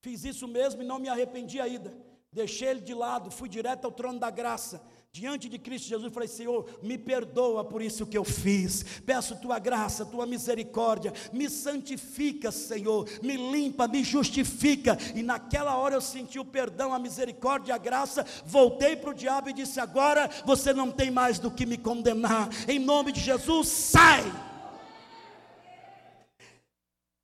fiz 0.00 0.24
isso 0.24 0.46
mesmo 0.48 0.82
e 0.82 0.86
não 0.86 0.98
me 0.98 1.08
arrependi 1.08 1.60
ainda. 1.60 1.92
Deixei 2.32 2.68
ele 2.68 2.80
de 2.80 2.94
lado, 2.94 3.30
fui 3.30 3.48
direto 3.48 3.84
ao 3.84 3.92
trono 3.92 4.18
da 4.18 4.30
graça, 4.30 4.82
diante 5.12 5.50
de 5.50 5.58
Cristo 5.58 5.88
Jesus, 5.88 6.10
falei: 6.10 6.28
Senhor, 6.28 6.66
me 6.82 6.96
perdoa 6.96 7.62
por 7.62 7.82
isso 7.82 8.06
que 8.06 8.16
eu 8.16 8.24
fiz. 8.24 8.82
Peço 9.04 9.36
tua 9.36 9.58
graça, 9.58 10.06
tua 10.06 10.24
misericórdia, 10.24 11.12
me 11.30 11.50
santifica, 11.50 12.50
Senhor, 12.50 13.06
me 13.22 13.36
limpa, 13.36 13.86
me 13.86 14.02
justifica. 14.02 14.96
E 15.14 15.22
naquela 15.22 15.76
hora 15.76 15.94
eu 15.94 16.00
senti 16.00 16.38
o 16.38 16.44
perdão, 16.44 16.94
a 16.94 16.98
misericórdia, 16.98 17.74
a 17.74 17.78
graça. 17.78 18.24
Voltei 18.46 18.96
para 18.96 19.10
o 19.10 19.14
diabo 19.14 19.50
e 19.50 19.52
disse: 19.52 19.78
Agora 19.78 20.30
você 20.46 20.72
não 20.72 20.90
tem 20.90 21.10
mais 21.10 21.38
do 21.38 21.50
que 21.50 21.66
me 21.66 21.76
condenar. 21.76 22.48
Em 22.66 22.78
nome 22.78 23.12
de 23.12 23.20
Jesus, 23.20 23.68
sai. 23.68 24.51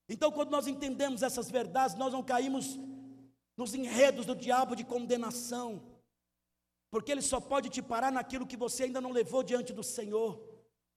Então, 0.08 0.32
quando 0.32 0.50
nós 0.50 0.66
entendemos 0.66 1.22
essas 1.22 1.50
verdades, 1.50 1.96
nós 1.96 2.12
não 2.12 2.22
caímos 2.22 2.78
nos 3.56 3.74
enredos 3.74 4.24
do 4.24 4.34
diabo 4.34 4.74
de 4.74 4.84
condenação, 4.84 5.82
porque 6.90 7.12
ele 7.12 7.20
só 7.20 7.40
pode 7.40 7.68
te 7.68 7.82
parar 7.82 8.10
naquilo 8.10 8.46
que 8.46 8.56
você 8.56 8.84
ainda 8.84 9.00
não 9.00 9.10
levou 9.10 9.42
diante 9.42 9.72
do 9.72 9.82
Senhor. 9.82 10.42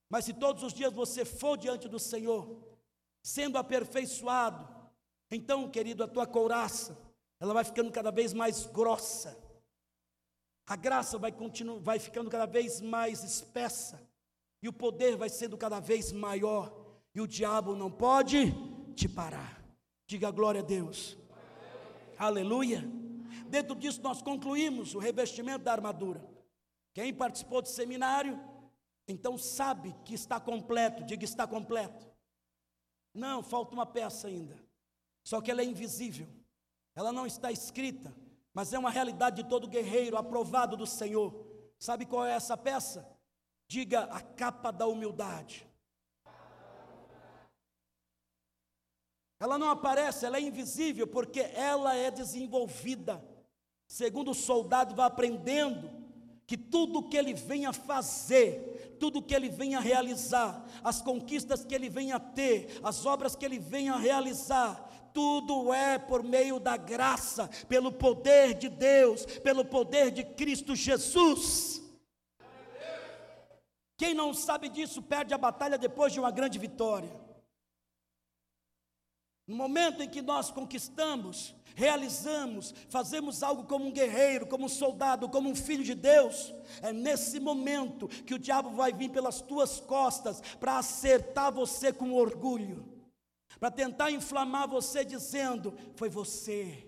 Mas 0.10 0.26
se 0.26 0.34
todos 0.34 0.64
os 0.64 0.74
dias 0.74 0.94
você 0.94 1.26
for 1.26 1.58
diante 1.58 1.90
do 1.90 2.00
Senhor, 2.00 2.58
sendo 3.22 3.58
aperfeiçoado, 3.58 4.68
então, 5.30 5.70
querido, 5.70 6.04
a 6.04 6.08
tua 6.08 6.28
couraça, 6.28 6.98
ela 7.40 7.54
vai 7.54 7.64
ficando 7.64 7.92
cada 7.92 8.12
vez 8.12 8.34
mais 8.34 8.66
grossa. 8.66 9.38
A 10.68 10.76
graça 10.76 11.18
vai, 11.18 11.32
continu, 11.32 11.80
vai 11.80 12.00
ficando 12.00 12.30
cada 12.30 12.46
vez 12.46 12.80
mais 12.80 13.24
espessa. 13.24 14.02
E 14.62 14.70
o 14.70 14.74
poder 14.74 15.18
vai 15.18 15.30
sendo 15.30 15.58
cada 15.58 15.80
vez 15.80 16.12
maior. 16.12 16.72
E 17.16 17.20
o 17.20 17.28
diabo 17.28 17.76
não 17.76 17.90
pode 17.90 18.54
te 18.92 19.08
parar. 19.10 19.64
Diga 20.08 20.30
glória 20.32 20.62
a 20.62 20.64
Deus. 20.64 21.18
Aleluia. 22.18 22.84
Dentro 23.48 23.76
disso 23.76 24.02
nós 24.02 24.22
concluímos 24.22 24.94
o 24.94 25.00
revestimento 25.00 25.64
da 25.64 25.72
armadura. 25.72 26.24
Quem 26.94 27.14
participou 27.14 27.62
do 27.62 27.68
seminário, 27.68 28.40
então 29.08 29.38
sabe 29.38 29.96
que 30.06 30.14
está 30.14 30.40
completo. 30.40 31.04
Diga 31.04 31.24
está 31.24 31.48
completo. 31.48 32.10
Não, 33.14 33.42
falta 33.42 33.74
uma 33.74 33.86
peça 33.86 34.28
ainda. 34.28 34.58
Só 35.24 35.42
que 35.42 35.52
ela 35.52 35.62
é 35.62 35.66
invisível. 35.66 36.28
Ela 36.96 37.12
não 37.12 37.26
está 37.26 37.52
escrita, 37.52 38.14
mas 38.54 38.74
é 38.74 38.80
uma 38.80 38.90
realidade 38.90 39.44
de 39.44 39.50
todo 39.50 39.68
guerreiro 39.68 40.18
aprovado 40.18 40.76
do 40.76 40.86
Senhor. 40.86 41.46
Sabe 41.80 42.06
qual 42.06 42.26
é 42.26 42.34
essa 42.34 42.58
peça? 42.58 43.08
Diga 43.68 44.04
a 44.04 44.22
capa 44.22 44.72
da 44.72 44.88
humildade. 44.88 45.68
Ela 49.42 49.58
não 49.58 49.72
aparece, 49.72 50.24
ela 50.24 50.38
é 50.38 50.42
invisível 50.42 51.08
porque 51.08 51.40
ela 51.40 51.96
é 51.96 52.12
desenvolvida. 52.12 53.20
Segundo 53.88 54.30
o 54.30 54.36
soldado 54.36 54.94
vai 54.94 55.08
aprendendo 55.08 55.90
que 56.46 56.56
tudo 56.56 57.10
que 57.10 57.18
ele 57.18 57.34
venha 57.34 57.74
fazer, 57.74 58.98
tudo 59.00 59.20
que 59.20 59.34
ele 59.34 59.50
venha 59.50 59.80
realizar, 59.80 60.64
as 60.84 61.02
conquistas 61.02 61.66
que 61.66 61.74
ele 61.74 61.90
venha 61.90 62.20
ter, 62.20 62.80
as 62.84 63.04
obras 63.04 63.36
que 63.36 63.44
ele 63.44 63.58
venha 63.58 63.96
realizar, 63.96 65.10
tudo 65.12 65.74
é 65.74 65.98
por 65.98 66.22
meio 66.22 66.60
da 66.60 66.78
graça, 66.78 67.50
pelo 67.68 67.92
poder 67.92 68.54
de 68.54 68.70
Deus, 68.70 69.26
pelo 69.40 69.66
poder 69.66 70.12
de 70.12 70.24
Cristo 70.24 70.76
Jesus. 70.76 71.82
Quem 73.98 74.14
não 74.14 74.36
sabe 74.36 74.70
disso 74.70 75.02
perde 75.02 75.34
a 75.34 75.38
batalha 75.38 75.80
depois 75.80 76.14
de 76.14 76.20
uma 76.20 76.30
grande 76.30 76.60
vitória. 76.60 77.31
No 79.52 79.58
momento 79.58 80.02
em 80.02 80.08
que 80.08 80.22
nós 80.22 80.50
conquistamos, 80.50 81.54
realizamos, 81.76 82.74
fazemos 82.88 83.44
algo 83.44 83.66
como 83.66 83.86
um 83.86 83.92
guerreiro, 83.92 84.48
como 84.48 84.64
um 84.64 84.70
soldado, 84.70 85.28
como 85.28 85.50
um 85.50 85.56
filho 85.56 85.84
de 85.84 85.94
Deus, 85.94 86.54
é 86.82 86.94
nesse 86.94 87.38
momento 87.38 88.08
que 88.08 88.34
o 88.34 88.40
diabo 88.40 88.70
vai 88.70 88.94
vir 88.94 89.10
pelas 89.10 89.42
tuas 89.42 89.82
costas 89.82 90.40
para 90.58 90.78
acertar 90.78 91.52
você 91.52 91.92
com 91.92 92.14
orgulho, 92.14 92.86
para 93.60 93.70
tentar 93.70 94.10
inflamar 94.10 94.70
você 94.70 95.04
dizendo: 95.04 95.74
foi 95.96 96.08
você. 96.08 96.88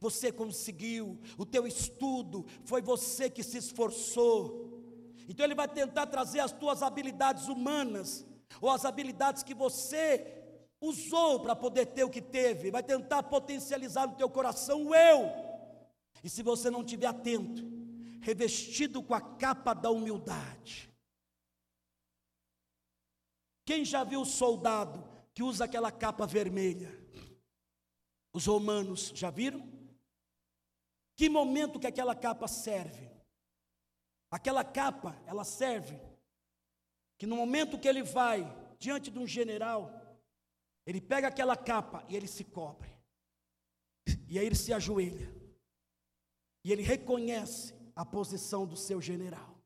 Você 0.00 0.32
conseguiu, 0.32 1.16
o 1.38 1.46
teu 1.46 1.64
estudo, 1.64 2.44
foi 2.64 2.82
você 2.82 3.30
que 3.30 3.44
se 3.44 3.58
esforçou. 3.58 4.82
Então 5.28 5.46
ele 5.46 5.54
vai 5.54 5.68
tentar 5.68 6.06
trazer 6.06 6.40
as 6.40 6.50
tuas 6.50 6.82
habilidades 6.82 7.46
humanas, 7.46 8.26
ou 8.60 8.68
as 8.68 8.84
habilidades 8.84 9.44
que 9.44 9.54
você 9.54 10.39
usou 10.80 11.40
para 11.40 11.54
poder 11.54 11.86
ter 11.86 12.04
o 12.04 12.10
que 12.10 12.22
teve, 12.22 12.70
vai 12.70 12.82
tentar 12.82 13.22
potencializar 13.24 14.06
no 14.06 14.16
teu 14.16 14.30
coração 14.30 14.86
o 14.86 14.94
eu. 14.94 15.30
E 16.24 16.28
se 16.28 16.42
você 16.42 16.70
não 16.70 16.82
estiver 16.82 17.06
atento, 17.06 17.62
revestido 18.20 19.02
com 19.02 19.14
a 19.14 19.20
capa 19.20 19.74
da 19.74 19.90
humildade. 19.90 20.90
Quem 23.64 23.84
já 23.84 24.02
viu 24.02 24.22
o 24.22 24.26
soldado 24.26 25.08
que 25.32 25.42
usa 25.42 25.64
aquela 25.64 25.92
capa 25.92 26.26
vermelha? 26.26 26.98
Os 28.32 28.46
romanos 28.46 29.12
já 29.14 29.30
viram? 29.30 29.68
Que 31.16 31.28
momento 31.28 31.78
que 31.78 31.86
aquela 31.86 32.14
capa 32.14 32.48
serve? 32.48 33.10
Aquela 34.30 34.64
capa, 34.64 35.20
ela 35.26 35.44
serve 35.44 36.00
que 37.18 37.26
no 37.26 37.36
momento 37.36 37.78
que 37.78 37.86
ele 37.86 38.02
vai 38.02 38.50
diante 38.78 39.10
de 39.10 39.18
um 39.18 39.26
general, 39.26 39.99
ele 40.90 41.00
pega 41.00 41.28
aquela 41.28 41.56
capa 41.56 42.04
e 42.08 42.16
ele 42.16 42.26
se 42.26 42.42
cobre. 42.42 42.90
E 44.28 44.38
aí 44.38 44.44
ele 44.44 44.56
se 44.56 44.72
ajoelha. 44.72 45.32
E 46.64 46.72
ele 46.72 46.82
reconhece 46.82 47.72
a 47.94 48.04
posição 48.04 48.66
do 48.66 48.76
seu 48.76 49.00
general. 49.00 49.56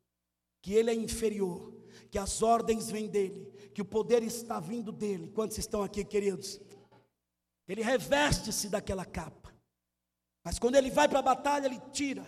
Que 0.61 0.75
ele 0.75 0.91
é 0.91 0.95
inferior. 0.95 1.73
Que 2.11 2.19
as 2.19 2.43
ordens 2.43 2.91
vêm 2.91 3.09
dele. 3.09 3.47
Que 3.75 3.81
o 3.81 3.87
poder 3.87 4.23
está 4.23 4.61
vindo 4.61 4.93
dele. 4.93 5.31
Quantos 5.31 5.57
estão 5.57 5.83
aqui, 5.83 6.05
queridos? 6.05 6.61
Ele 7.67 7.83
reveste-se 7.83 8.69
daquela 8.69 9.07
capa. 9.07 9.55
Mas 10.45 10.59
quando 10.59 10.77
ele 10.77 10.91
vai 10.91 11.09
para 11.09 11.21
a 11.21 11.23
batalha, 11.23 11.67
ele 11.67 11.81
tira. 11.91 12.27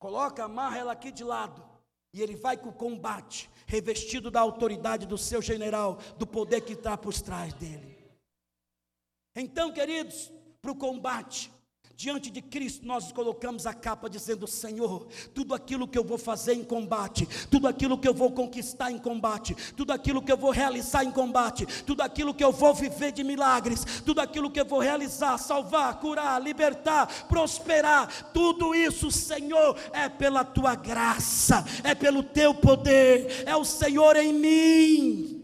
Coloca, 0.00 0.44
amarra 0.44 0.78
ela 0.78 0.92
aqui 0.92 1.12
de 1.12 1.22
lado. 1.22 1.64
E 2.12 2.20
ele 2.20 2.34
vai 2.34 2.56
com 2.56 2.70
o 2.70 2.72
combate, 2.72 3.48
revestido 3.66 4.32
da 4.32 4.40
autoridade 4.40 5.06
do 5.06 5.16
seu 5.16 5.40
general, 5.40 5.98
do 6.18 6.26
poder 6.26 6.62
que 6.62 6.72
está 6.72 6.98
por 6.98 7.14
trás 7.14 7.54
dele. 7.54 7.89
Então, 9.40 9.72
queridos, 9.72 10.30
para 10.60 10.70
o 10.70 10.76
combate, 10.76 11.50
Diante 12.00 12.30
de 12.30 12.40
Cristo, 12.40 12.86
nós 12.86 13.12
colocamos 13.12 13.66
a 13.66 13.74
capa 13.74 14.08
dizendo: 14.08 14.46
Senhor, 14.46 15.06
tudo 15.34 15.52
aquilo 15.52 15.86
que 15.86 15.98
eu 15.98 16.02
vou 16.02 16.16
fazer 16.16 16.54
em 16.54 16.64
combate, 16.64 17.28
tudo 17.50 17.68
aquilo 17.68 17.98
que 17.98 18.08
eu 18.08 18.14
vou 18.14 18.32
conquistar 18.32 18.90
em 18.90 18.96
combate, 18.96 19.54
tudo 19.76 19.92
aquilo 19.92 20.22
que 20.22 20.32
eu 20.32 20.36
vou 20.38 20.50
realizar 20.50 21.04
em 21.04 21.10
combate, 21.10 21.66
tudo 21.84 22.00
aquilo 22.00 22.32
que 22.32 22.42
eu 22.42 22.52
vou 22.52 22.72
viver 22.72 23.12
de 23.12 23.22
milagres, 23.22 23.84
tudo 24.02 24.22
aquilo 24.22 24.50
que 24.50 24.58
eu 24.58 24.64
vou 24.64 24.78
realizar, 24.78 25.36
salvar, 25.36 26.00
curar, 26.00 26.40
libertar, 26.40 27.26
prosperar, 27.28 28.32
tudo 28.32 28.74
isso, 28.74 29.10
Senhor, 29.10 29.76
é 29.92 30.08
pela 30.08 30.42
tua 30.42 30.74
graça, 30.74 31.62
é 31.84 31.94
pelo 31.94 32.22
teu 32.22 32.54
poder, 32.54 33.44
é 33.46 33.54
o 33.54 33.64
Senhor 33.66 34.16
em 34.16 34.32
mim. 34.32 35.39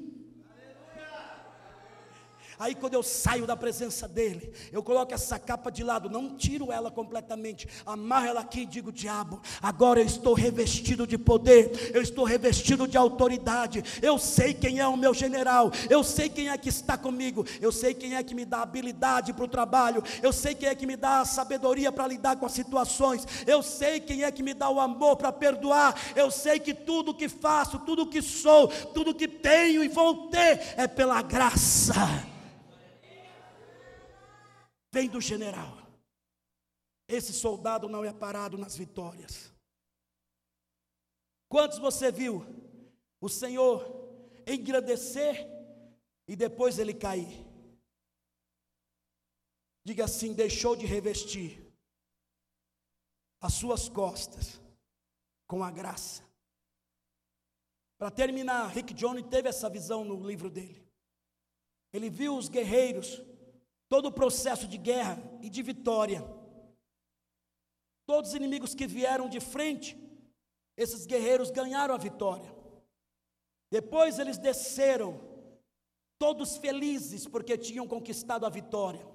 Aí 2.59 2.75
quando 2.75 2.95
eu 2.95 3.03
saio 3.03 3.47
da 3.47 3.57
presença 3.57 4.09
dele, 4.09 4.53
eu 4.73 4.83
coloco 4.83 5.13
essa 5.13 5.39
capa 5.39 5.71
de 5.71 5.85
lado, 5.85 6.09
não 6.09 6.37
tiro 6.37 6.73
ela 6.73 6.91
completamente, 6.91 7.69
amarro 7.85 8.27
ela 8.27 8.41
aqui 8.41 8.61
e 8.61 8.67
digo: 8.67 8.91
diabo, 8.91 9.41
agora 9.61 10.01
eu 10.01 10.07
estou 10.07 10.33
revestido 10.33 11.07
de 11.07 11.19
poder, 11.19 11.93
eu 11.95 12.01
estou 12.01 12.25
revestido 12.25 12.89
de 12.89 12.97
autoridade, 12.97 13.85
eu 14.01 14.19
sei 14.19 14.55
quem 14.55 14.81
é 14.81 14.87
o 14.87 14.97
meu 14.97 15.13
general, 15.13 15.71
eu 15.91 16.03
sei 16.03 16.29
quem 16.29 16.49
é 16.49 16.57
que 16.57 16.69
está 16.69 16.97
comigo, 16.97 17.45
eu 17.61 17.71
sei 17.71 17.93
quem 17.93 18.15
é 18.15 18.23
que 18.23 18.35
me 18.35 18.45
dá 18.45 18.63
habilidade 18.63 19.33
para 19.33 19.45
o 19.45 19.49
trabalho, 19.49 20.03
eu 20.23 20.33
sei 20.33 20.55
quem 20.55 20.69
é 20.69 20.75
que 20.75 20.87
me 20.87 20.97
dá 20.97 21.21
a 21.21 21.25
sabedoria 21.27 21.93
para 21.93 22.09
lidar 22.09 22.37
com 22.37 22.47
as 22.47 22.53
situações, 22.53 23.27
eu 23.47 23.63
sei 23.63 24.01
quem 24.01 24.25
é 24.25 24.31
que 24.31 24.43
me 24.43 24.55
dá 24.55 24.71
o 24.71 24.81
amor 24.81 25.17
para 25.17 25.31
perdoar, 25.31 25.95
eu 26.15 26.31
sei 26.31 26.59
que 26.59 26.73
tudo 26.73 27.15
que 27.15 27.29
faço, 27.29 27.79
tudo 27.81 28.07
que 28.07 28.23
sou, 28.23 28.69
tudo 28.69 29.15
que 29.15 29.29
tenho 29.29 29.85
e 29.85 29.89
vou 29.89 30.29
ter 30.29 30.75
é 30.77 30.87
pela 30.87 31.21
graça 31.21 31.95
vem 34.97 35.11
do 35.11 35.21
general. 35.21 35.77
Esse 37.07 37.31
soldado 37.31 37.87
não 37.87 38.03
é 38.03 38.15
parado 38.15 38.57
nas 38.57 38.75
vitórias. 38.75 39.53
Quantos 41.51 41.79
você 41.79 42.11
viu 42.11 42.43
o 43.21 43.29
Senhor 43.29 43.79
engrandecer 44.47 45.47
e 46.27 46.35
depois 46.35 46.79
ele 46.79 46.95
cair? 46.95 47.45
Diga 49.85 50.07
assim: 50.07 50.33
deixou 50.33 50.75
de 50.75 50.87
revestir 50.87 51.63
as 53.43 53.53
suas 53.53 53.91
costas 53.91 54.59
com 55.47 55.63
a 55.63 55.71
graça. 55.71 56.25
Para 57.99 58.11
terminar, 58.11 58.69
Rick 58.69 58.95
Johnny 58.95 59.23
teve 59.23 59.51
essa 59.51 59.69
visão 59.69 60.07
no 60.07 60.27
livro 60.27 60.49
dele. 60.49 60.83
Ele 61.93 62.09
viu 62.09 62.35
os 62.35 62.49
guerreiros 62.49 63.23
todo 63.89 64.07
o 64.07 64.13
processo 64.13 64.67
de 64.67 64.79
guerra 64.79 65.19
e 65.41 65.49
de 65.49 65.63
vitória. 65.63 66.25
Todos 68.07 68.31
os 68.31 68.37
inimigos 68.37 68.75
que 68.75 68.87
vieram 68.87 69.29
de 69.29 69.41
frente, 69.41 69.97
esses 70.77 71.07
guerreiros 71.07 71.51
ganharam 71.51 71.95
a 71.95 71.99
vitória. 71.99 72.55
Depois 73.71 74.19
eles 74.19 74.39
desceram, 74.39 75.21
todos 76.19 76.57
felizes 76.57 77.27
porque 77.27 77.59
tinham 77.59 77.87
conquistado 77.87 78.47
a 78.47 78.49
vitória. 78.49 79.07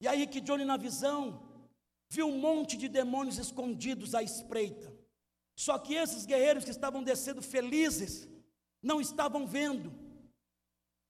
E 0.00 0.08
aí 0.08 0.26
que 0.26 0.40
Johnny 0.40 0.64
na 0.64 0.76
visão 0.76 1.48
viu 2.10 2.28
um 2.28 2.38
monte 2.38 2.76
de 2.76 2.88
demônios 2.88 3.38
escondidos 3.38 4.14
à 4.14 4.22
espreita. 4.22 4.92
Só 5.56 5.78
que 5.78 5.94
esses 5.94 6.24
guerreiros 6.24 6.64
que 6.64 6.70
estavam 6.70 7.02
descendo 7.02 7.42
felizes 7.42 8.28
não 8.82 9.00
estavam 9.00 9.46
vendo. 9.46 9.92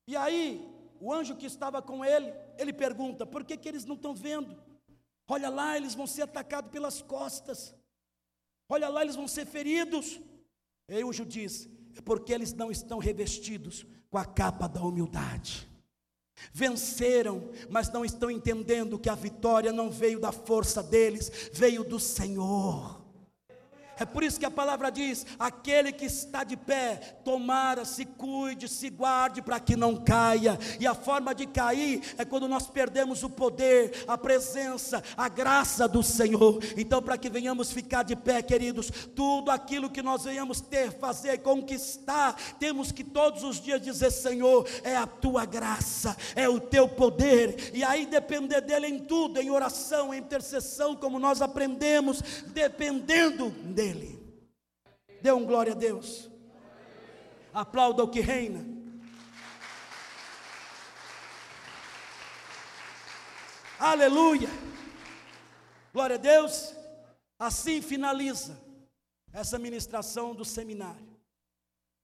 E 0.06 0.16
aí 0.16 0.66
o 1.00 1.12
anjo 1.12 1.36
que 1.36 1.46
estava 1.46 1.80
com 1.80 2.04
ele, 2.04 2.32
ele 2.56 2.72
pergunta: 2.72 3.26
por 3.26 3.44
que, 3.44 3.56
que 3.56 3.68
eles 3.68 3.84
não 3.84 3.94
estão 3.94 4.14
vendo? 4.14 4.56
Olha 5.26 5.48
lá, 5.48 5.76
eles 5.76 5.94
vão 5.94 6.06
ser 6.06 6.22
atacados 6.22 6.70
pelas 6.70 7.02
costas. 7.02 7.74
Olha 8.68 8.88
lá, 8.88 9.02
eles 9.02 9.16
vão 9.16 9.28
ser 9.28 9.46
feridos. 9.46 10.20
E 10.88 11.04
o 11.04 11.08
anjo 11.08 11.24
diz: 11.24 11.68
é 11.96 12.00
porque 12.00 12.32
eles 12.32 12.52
não 12.52 12.70
estão 12.70 12.98
revestidos 12.98 13.86
com 14.10 14.18
a 14.18 14.24
capa 14.24 14.66
da 14.66 14.82
humildade. 14.82 15.68
Venceram, 16.52 17.50
mas 17.68 17.90
não 17.90 18.04
estão 18.04 18.30
entendendo 18.30 18.98
que 18.98 19.08
a 19.08 19.14
vitória 19.14 19.72
não 19.72 19.90
veio 19.90 20.20
da 20.20 20.30
força 20.30 20.82
deles, 20.82 21.50
veio 21.52 21.82
do 21.82 21.98
Senhor. 21.98 23.07
É 23.98 24.04
por 24.04 24.22
isso 24.22 24.38
que 24.38 24.46
a 24.46 24.50
palavra 24.50 24.90
diz: 24.90 25.26
aquele 25.38 25.92
que 25.92 26.04
está 26.04 26.44
de 26.44 26.56
pé, 26.56 26.96
tomara, 27.24 27.84
se 27.84 28.04
cuide, 28.04 28.68
se 28.68 28.88
guarde 28.90 29.42
para 29.42 29.58
que 29.58 29.76
não 29.76 29.96
caia. 29.96 30.58
E 30.78 30.86
a 30.86 30.94
forma 30.94 31.34
de 31.34 31.46
cair 31.46 32.14
é 32.16 32.24
quando 32.24 32.48
nós 32.48 32.68
perdemos 32.68 33.22
o 33.22 33.30
poder, 33.30 34.04
a 34.06 34.16
presença, 34.16 35.02
a 35.16 35.28
graça 35.28 35.88
do 35.88 36.02
Senhor. 36.02 36.62
Então, 36.76 37.02
para 37.02 37.18
que 37.18 37.28
venhamos 37.28 37.72
ficar 37.72 38.04
de 38.04 38.14
pé, 38.14 38.40
queridos, 38.40 38.90
tudo 39.14 39.50
aquilo 39.50 39.90
que 39.90 40.02
nós 40.02 40.24
venhamos 40.24 40.60
ter, 40.60 40.92
fazer, 40.92 41.38
conquistar, 41.38 42.36
temos 42.58 42.92
que 42.92 43.02
todos 43.02 43.42
os 43.42 43.60
dias 43.60 43.80
dizer: 43.80 44.12
Senhor, 44.12 44.68
é 44.84 44.96
a 44.96 45.06
tua 45.06 45.44
graça, 45.44 46.16
é 46.36 46.48
o 46.48 46.60
teu 46.60 46.88
poder. 46.88 47.72
E 47.74 47.82
aí 47.82 48.06
depender 48.06 48.60
dele 48.60 48.86
em 48.86 48.98
tudo, 49.00 49.40
em 49.40 49.50
oração, 49.50 50.14
em 50.14 50.18
intercessão, 50.18 50.94
como 50.94 51.18
nós 51.18 51.42
aprendemos, 51.42 52.22
dependendo 52.48 53.50
dele 53.50 53.87
dele. 53.92 54.18
Dê 55.20 55.32
um 55.32 55.44
glória 55.44 55.72
a 55.72 55.76
Deus. 55.76 56.30
Aplauda 57.52 58.04
o 58.04 58.10
que 58.10 58.20
reina. 58.20 58.64
Aleluia. 63.78 64.48
Glória 65.92 66.16
a 66.16 66.18
Deus. 66.18 66.74
Assim 67.38 67.80
finaliza 67.80 68.60
essa 69.32 69.58
ministração 69.58 70.34
do 70.34 70.44
seminário. 70.44 71.08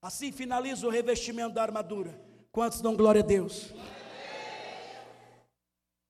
Assim 0.00 0.30
finaliza 0.30 0.86
o 0.86 0.90
revestimento 0.90 1.54
da 1.54 1.62
armadura. 1.62 2.18
Quantos 2.52 2.80
dão 2.80 2.96
glória 2.96 3.22
a 3.22 3.24
Deus? 3.24 3.72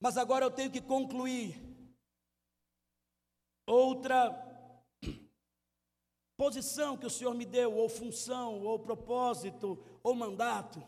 Mas 0.00 0.18
agora 0.18 0.44
eu 0.44 0.50
tenho 0.50 0.70
que 0.70 0.80
concluir 0.80 1.58
outra 3.66 4.43
posição 6.36 6.96
que 6.96 7.06
o 7.06 7.10
Senhor 7.10 7.34
me 7.34 7.44
deu, 7.44 7.74
ou 7.74 7.88
função, 7.88 8.62
ou 8.62 8.78
propósito, 8.78 9.78
ou 10.02 10.14
mandato, 10.14 10.80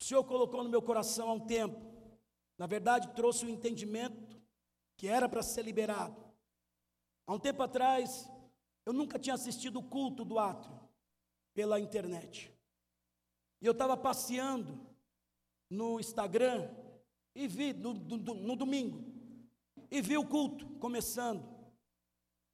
o 0.00 0.04
Senhor 0.04 0.24
colocou 0.24 0.62
no 0.62 0.70
meu 0.70 0.82
coração 0.82 1.30
há 1.30 1.32
um 1.32 1.46
tempo. 1.46 1.80
Na 2.58 2.66
verdade, 2.66 3.14
trouxe 3.14 3.44
o 3.44 3.48
um 3.48 3.52
entendimento 3.52 4.40
que 4.96 5.08
era 5.08 5.28
para 5.28 5.42
ser 5.42 5.62
liberado. 5.62 6.24
Há 7.26 7.34
um 7.34 7.38
tempo 7.38 7.62
atrás, 7.62 8.30
eu 8.84 8.92
nunca 8.92 9.18
tinha 9.18 9.34
assistido 9.34 9.78
o 9.78 9.82
culto 9.82 10.24
do 10.24 10.38
ato 10.38 10.70
pela 11.54 11.80
internet. 11.80 12.52
E 13.60 13.66
eu 13.66 13.72
estava 13.72 13.96
passeando 13.96 14.78
no 15.70 15.98
Instagram 15.98 16.70
e 17.34 17.48
vi 17.48 17.72
no, 17.72 17.94
no, 17.94 18.16
no 18.16 18.56
domingo 18.56 19.04
e 19.90 20.00
vi 20.00 20.16
o 20.16 20.26
culto 20.26 20.66
começando. 20.78 21.44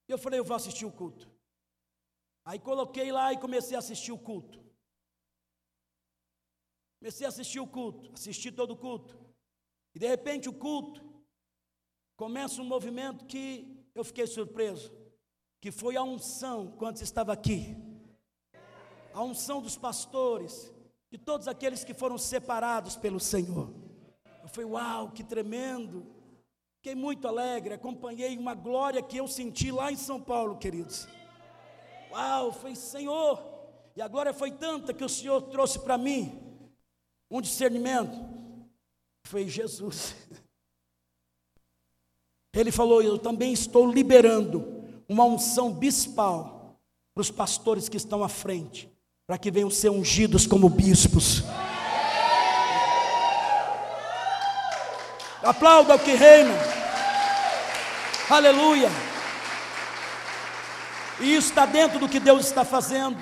E 0.08 0.12
eu 0.12 0.18
falei, 0.18 0.38
eu 0.38 0.44
vou 0.44 0.56
assistir 0.56 0.84
o 0.84 0.92
culto. 0.92 1.31
Aí 2.44 2.58
coloquei 2.58 3.12
lá 3.12 3.32
e 3.32 3.38
comecei 3.38 3.76
a 3.76 3.78
assistir 3.78 4.12
o 4.12 4.18
culto. 4.18 4.60
Comecei 6.98 7.26
a 7.26 7.28
assistir 7.28 7.60
o 7.60 7.66
culto, 7.66 8.12
assisti 8.12 8.50
todo 8.50 8.72
o 8.72 8.76
culto. 8.76 9.18
E 9.94 9.98
de 9.98 10.06
repente 10.06 10.48
o 10.48 10.52
culto 10.52 11.02
começa 12.16 12.62
um 12.62 12.64
movimento 12.64 13.26
que 13.26 13.84
eu 13.94 14.04
fiquei 14.04 14.26
surpreso, 14.26 14.92
que 15.60 15.70
foi 15.70 15.96
a 15.96 16.02
unção 16.02 16.72
quando 16.78 17.00
estava 17.02 17.32
aqui. 17.32 17.76
A 19.12 19.22
unção 19.22 19.60
dos 19.60 19.76
pastores, 19.76 20.72
de 21.10 21.18
todos 21.18 21.46
aqueles 21.46 21.84
que 21.84 21.92
foram 21.92 22.16
separados 22.16 22.96
pelo 22.96 23.20
Senhor. 23.20 23.74
Eu 24.42 24.48
falei, 24.48 24.70
uau, 24.70 25.10
que 25.10 25.22
tremendo. 25.22 26.06
Fiquei 26.76 26.94
muito 26.94 27.28
alegre, 27.28 27.74
acompanhei 27.74 28.36
uma 28.36 28.54
glória 28.54 29.02
que 29.02 29.16
eu 29.16 29.28
senti 29.28 29.70
lá 29.70 29.92
em 29.92 29.96
São 29.96 30.20
Paulo, 30.20 30.56
queridos. 30.56 31.06
Uau, 32.12 32.52
foi 32.52 32.74
Senhor. 32.74 33.42
E 33.96 34.02
a 34.02 34.08
glória 34.08 34.34
foi 34.34 34.50
tanta 34.50 34.92
que 34.92 35.04
o 35.04 35.08
Senhor 35.08 35.40
trouxe 35.42 35.78
para 35.78 35.96
mim 35.96 36.38
um 37.30 37.40
discernimento. 37.40 38.18
Foi 39.24 39.48
Jesus. 39.48 40.14
Ele 42.54 42.70
falou: 42.70 43.02
Eu 43.02 43.18
também 43.18 43.52
estou 43.52 43.90
liberando 43.90 44.84
uma 45.08 45.24
unção 45.24 45.72
bispal 45.72 46.78
para 47.14 47.22
os 47.22 47.30
pastores 47.30 47.88
que 47.88 47.96
estão 47.96 48.22
à 48.22 48.28
frente, 48.28 48.90
para 49.26 49.38
que 49.38 49.50
venham 49.50 49.70
ser 49.70 49.90
ungidos 49.90 50.46
como 50.46 50.68
bispos. 50.68 51.42
Aplauda 55.42 55.96
o 55.96 55.98
que 55.98 56.12
reina. 56.12 56.54
Aleluia. 58.30 59.11
E 61.22 61.36
isso 61.36 61.50
está 61.50 61.64
dentro 61.64 62.00
do 62.00 62.08
que 62.08 62.18
Deus 62.18 62.44
está 62.44 62.64
fazendo. 62.64 63.16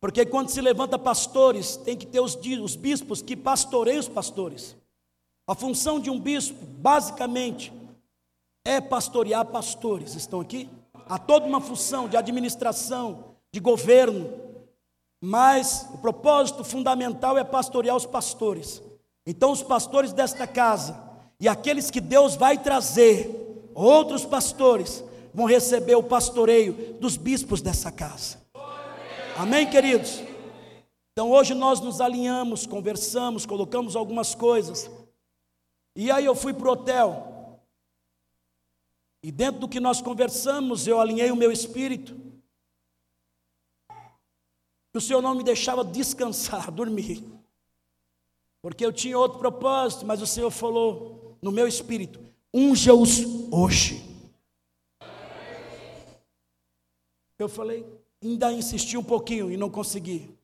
Porque 0.00 0.26
quando 0.26 0.50
se 0.50 0.60
levanta 0.60 0.98
pastores, 0.98 1.76
tem 1.76 1.96
que 1.96 2.06
ter 2.06 2.20
os, 2.20 2.36
os 2.62 2.76
bispos 2.76 3.22
que 3.22 3.36
pastoreiam 3.36 4.00
os 4.00 4.08
pastores. 4.08 4.76
A 5.46 5.54
função 5.54 6.00
de 6.00 6.10
um 6.10 6.18
bispo, 6.18 6.66
basicamente, 6.66 7.72
é 8.64 8.80
pastorear 8.80 9.44
pastores. 9.46 10.14
Estão 10.14 10.40
aqui? 10.40 10.68
Há 11.08 11.18
toda 11.18 11.46
uma 11.46 11.60
função 11.60 12.08
de 12.08 12.16
administração, 12.16 13.36
de 13.52 13.60
governo, 13.60 14.28
mas 15.22 15.88
o 15.94 15.98
propósito 15.98 16.64
fundamental 16.64 17.38
é 17.38 17.44
pastorear 17.44 17.96
os 17.96 18.06
pastores. 18.06 18.82
Então, 19.24 19.52
os 19.52 19.62
pastores 19.62 20.12
desta 20.12 20.46
casa 20.46 21.00
e 21.38 21.48
aqueles 21.48 21.90
que 21.90 22.00
Deus 22.00 22.34
vai 22.34 22.58
trazer, 22.58 23.70
outros 23.74 24.24
pastores, 24.24 25.04
vão 25.36 25.44
receber 25.44 25.94
o 25.94 26.02
pastoreio 26.02 26.96
dos 26.98 27.18
bispos 27.18 27.60
dessa 27.60 27.92
casa. 27.92 28.40
Amém, 29.36 29.68
queridos? 29.68 30.22
Então, 31.12 31.30
hoje 31.30 31.52
nós 31.52 31.78
nos 31.78 32.00
alinhamos, 32.00 32.66
conversamos, 32.66 33.44
colocamos 33.44 33.94
algumas 33.94 34.34
coisas. 34.34 34.90
E 35.94 36.10
aí 36.10 36.24
eu 36.24 36.34
fui 36.34 36.54
para 36.54 36.66
o 36.66 36.72
hotel. 36.72 37.60
E 39.22 39.30
dentro 39.30 39.60
do 39.60 39.68
que 39.68 39.78
nós 39.78 40.00
conversamos, 40.00 40.86
eu 40.86 40.98
alinhei 40.98 41.30
o 41.30 41.36
meu 41.36 41.52
espírito. 41.52 42.16
E 43.90 44.96
o 44.96 45.00
Senhor 45.02 45.20
não 45.20 45.34
me 45.34 45.44
deixava 45.44 45.84
descansar, 45.84 46.70
dormir. 46.72 47.22
Porque 48.62 48.86
eu 48.86 48.92
tinha 48.92 49.18
outro 49.18 49.38
propósito, 49.38 50.06
mas 50.06 50.22
o 50.22 50.26
Senhor 50.26 50.50
falou 50.50 51.36
no 51.42 51.52
meu 51.52 51.68
espírito: 51.68 52.20
unja-os 52.54 53.20
hoje. 53.52 54.05
Eu 57.38 57.48
falei, 57.48 57.86
ainda 58.22 58.50
insisti 58.52 58.96
um 58.96 59.02
pouquinho 59.02 59.50
e 59.50 59.56
não 59.56 59.68
consegui. 59.68 60.34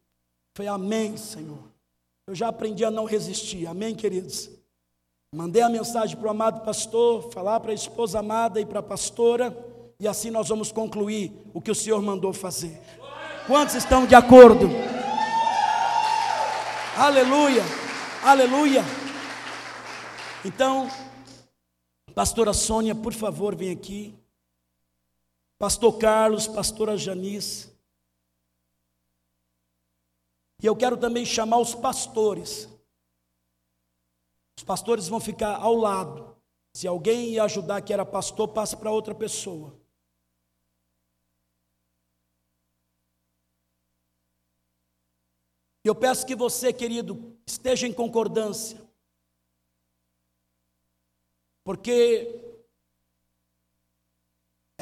Falei, 0.54 0.70
amém, 0.70 1.16
Senhor. 1.16 1.58
Eu 2.26 2.34
já 2.34 2.48
aprendi 2.48 2.84
a 2.84 2.90
não 2.90 3.04
resistir, 3.04 3.66
amém, 3.66 3.94
queridos? 3.94 4.50
Mandei 5.34 5.62
a 5.62 5.68
mensagem 5.68 6.16
para 6.16 6.26
o 6.26 6.30
amado 6.30 6.60
pastor, 6.60 7.32
falar 7.32 7.58
para 7.60 7.70
a 7.70 7.74
esposa 7.74 8.18
amada 8.18 8.60
e 8.60 8.66
para 8.66 8.80
a 8.80 8.82
pastora, 8.82 9.56
e 9.98 10.06
assim 10.06 10.30
nós 10.30 10.48
vamos 10.48 10.70
concluir 10.70 11.32
o 11.54 11.60
que 11.60 11.70
o 11.70 11.74
Senhor 11.74 12.02
mandou 12.02 12.32
fazer. 12.32 12.78
Quantos 13.46 13.74
estão 13.74 14.06
de 14.06 14.14
acordo? 14.14 14.68
Aleluia, 16.96 17.62
aleluia. 18.22 18.84
Então, 20.44 20.88
pastora 22.14 22.52
Sônia, 22.52 22.94
por 22.94 23.14
favor, 23.14 23.56
vem 23.56 23.70
aqui. 23.70 24.14
Pastor 25.62 25.96
Carlos, 25.96 26.48
pastora 26.48 26.96
Janice. 26.96 27.72
E 30.60 30.66
eu 30.66 30.74
quero 30.74 30.96
também 30.96 31.24
chamar 31.24 31.58
os 31.58 31.72
pastores. 31.72 32.68
Os 34.58 34.64
pastores 34.64 35.06
vão 35.06 35.20
ficar 35.20 35.54
ao 35.54 35.76
lado. 35.76 36.36
Se 36.74 36.88
alguém 36.88 37.34
ia 37.34 37.44
ajudar 37.44 37.80
que 37.80 37.92
era 37.92 38.04
pastor, 38.04 38.48
passa 38.48 38.76
para 38.76 38.90
outra 38.90 39.14
pessoa. 39.14 39.80
Eu 45.84 45.94
peço 45.94 46.26
que 46.26 46.34
você, 46.34 46.72
querido, 46.72 47.40
esteja 47.46 47.86
em 47.86 47.94
concordância. 47.94 48.84
Porque 51.62 52.41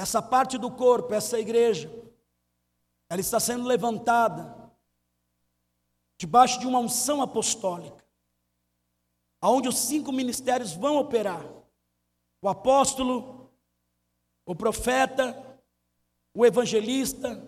essa 0.01 0.23
parte 0.23 0.57
do 0.57 0.71
corpo, 0.71 1.13
essa 1.13 1.39
igreja, 1.39 1.93
ela 3.07 3.21
está 3.21 3.39
sendo 3.39 3.67
levantada 3.67 4.73
debaixo 6.17 6.59
de 6.59 6.67
uma 6.67 6.79
unção 6.79 7.21
apostólica, 7.21 8.03
aonde 9.43 9.69
os 9.69 9.77
cinco 9.77 10.11
ministérios 10.11 10.73
vão 10.73 10.97
operar: 10.97 11.45
o 12.41 12.49
apóstolo, 12.49 13.51
o 14.47 14.55
profeta, 14.55 15.61
o 16.33 16.47
evangelista, 16.47 17.47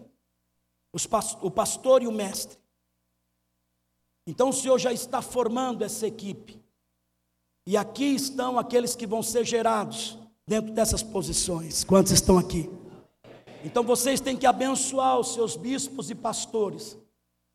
o 1.41 1.51
pastor 1.51 2.03
e 2.03 2.07
o 2.07 2.13
mestre. 2.13 2.61
Então 4.27 4.51
o 4.51 4.53
Senhor 4.53 4.79
já 4.79 4.93
está 4.93 5.23
formando 5.23 5.83
essa 5.83 6.07
equipe. 6.07 6.63
E 7.65 7.79
aqui 7.79 8.15
estão 8.15 8.59
aqueles 8.59 8.95
que 8.95 9.07
vão 9.07 9.23
ser 9.23 9.47
gerados 9.47 10.22
dentro 10.53 10.71
dessas 10.75 11.03
posições. 11.03 11.83
Quantos 11.83 12.13
estão 12.13 12.37
aqui? 12.37 12.69
Então 13.65 13.83
vocês 13.83 14.21
têm 14.21 14.37
que 14.37 14.45
abençoar 14.45 15.19
os 15.19 15.33
seus 15.33 15.57
bispos 15.57 16.11
e 16.11 16.15
pastores 16.15 16.99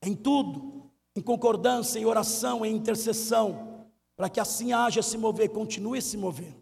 em 0.04 0.16
tudo, 0.16 0.90
em 1.16 1.22
concordância, 1.22 2.00
em 2.00 2.06
oração, 2.06 2.66
em 2.66 2.76
intercessão, 2.76 3.86
para 4.16 4.28
que 4.28 4.40
assim 4.40 4.74
haja 4.74 5.04
se 5.04 5.16
mover, 5.16 5.50
continue 5.50 6.02
se 6.02 6.18
mover. 6.18 6.56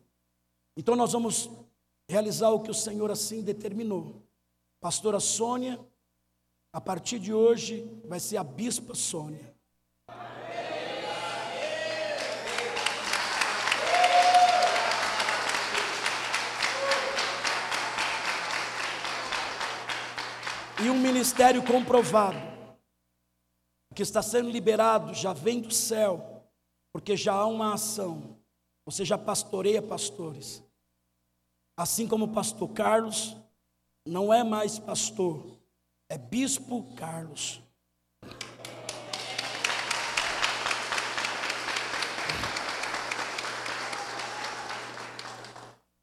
Então 0.76 0.94
nós 0.94 1.14
vamos 1.14 1.50
realizar 2.06 2.50
o 2.50 2.60
que 2.60 2.72
o 2.72 2.74
Senhor 2.74 3.10
assim 3.10 3.42
determinou. 3.42 4.22
Pastora 4.82 5.22
Sônia, 5.22 5.80
a 6.74 6.82
partir 6.82 7.18
de 7.18 7.34
hoje, 7.34 7.90
vai 8.10 8.20
ser 8.20 8.36
a 8.36 8.44
bispa 8.44 8.94
Sônia. 8.94 9.55
E 20.84 20.90
um 20.90 21.00
ministério 21.00 21.64
comprovado 21.66 22.38
que 23.96 24.02
está 24.02 24.22
sendo 24.22 24.50
liberado 24.50 25.14
já 25.14 25.32
vem 25.32 25.62
do 25.62 25.74
céu, 25.74 26.44
porque 26.92 27.16
já 27.16 27.34
há 27.34 27.46
uma 27.46 27.74
ação. 27.74 28.38
Você 28.86 29.06
já 29.06 29.18
pastoreia 29.18 29.82
pastores. 29.82 30.62
Assim 31.78 32.08
como 32.08 32.26
o 32.26 32.34
pastor 32.34 32.70
Carlos 32.74 33.38
não 34.06 34.34
é 34.34 34.44
mais 34.44 34.78
pastor, 34.78 35.58
é 36.10 36.18
bispo 36.18 36.94
Carlos. 36.96 37.62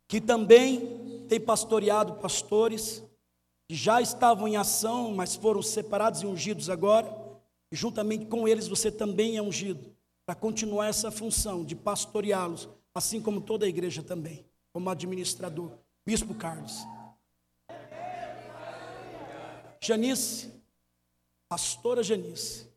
Que 0.09 0.20
também 0.20 1.27
tem 1.29 1.41
pastoreado 1.41 2.14
pastores 2.14 3.05
já 3.69 4.01
estavam 4.01 4.47
em 4.47 4.57
ação, 4.57 5.15
mas 5.15 5.35
foram 5.35 5.63
separados 5.63 6.23
e 6.23 6.27
ungidos 6.27 6.69
agora 6.69 7.23
e 7.73 7.77
juntamente 7.77 8.27
com 8.27 8.47
eles 8.47 8.69
você 8.69 8.93
também 8.93 9.39
é 9.39 9.43
ungido 9.43 9.97
para 10.27 10.35
continuar 10.35 10.89
essa 10.89 11.11
função 11.11 11.65
de 11.65 11.75
pastoreá-los, 11.75 12.69
assim 12.95 13.21
como 13.21 13.41
toda 13.41 13.65
a 13.65 13.69
igreja 13.69 14.03
também, 14.03 14.45
como 14.75 14.91
administrador. 14.91 15.73
Bispo 16.05 16.35
Carlos. 16.35 16.87
Janice, 19.81 20.53
pastora 21.49 22.03
Janice, 22.03 22.69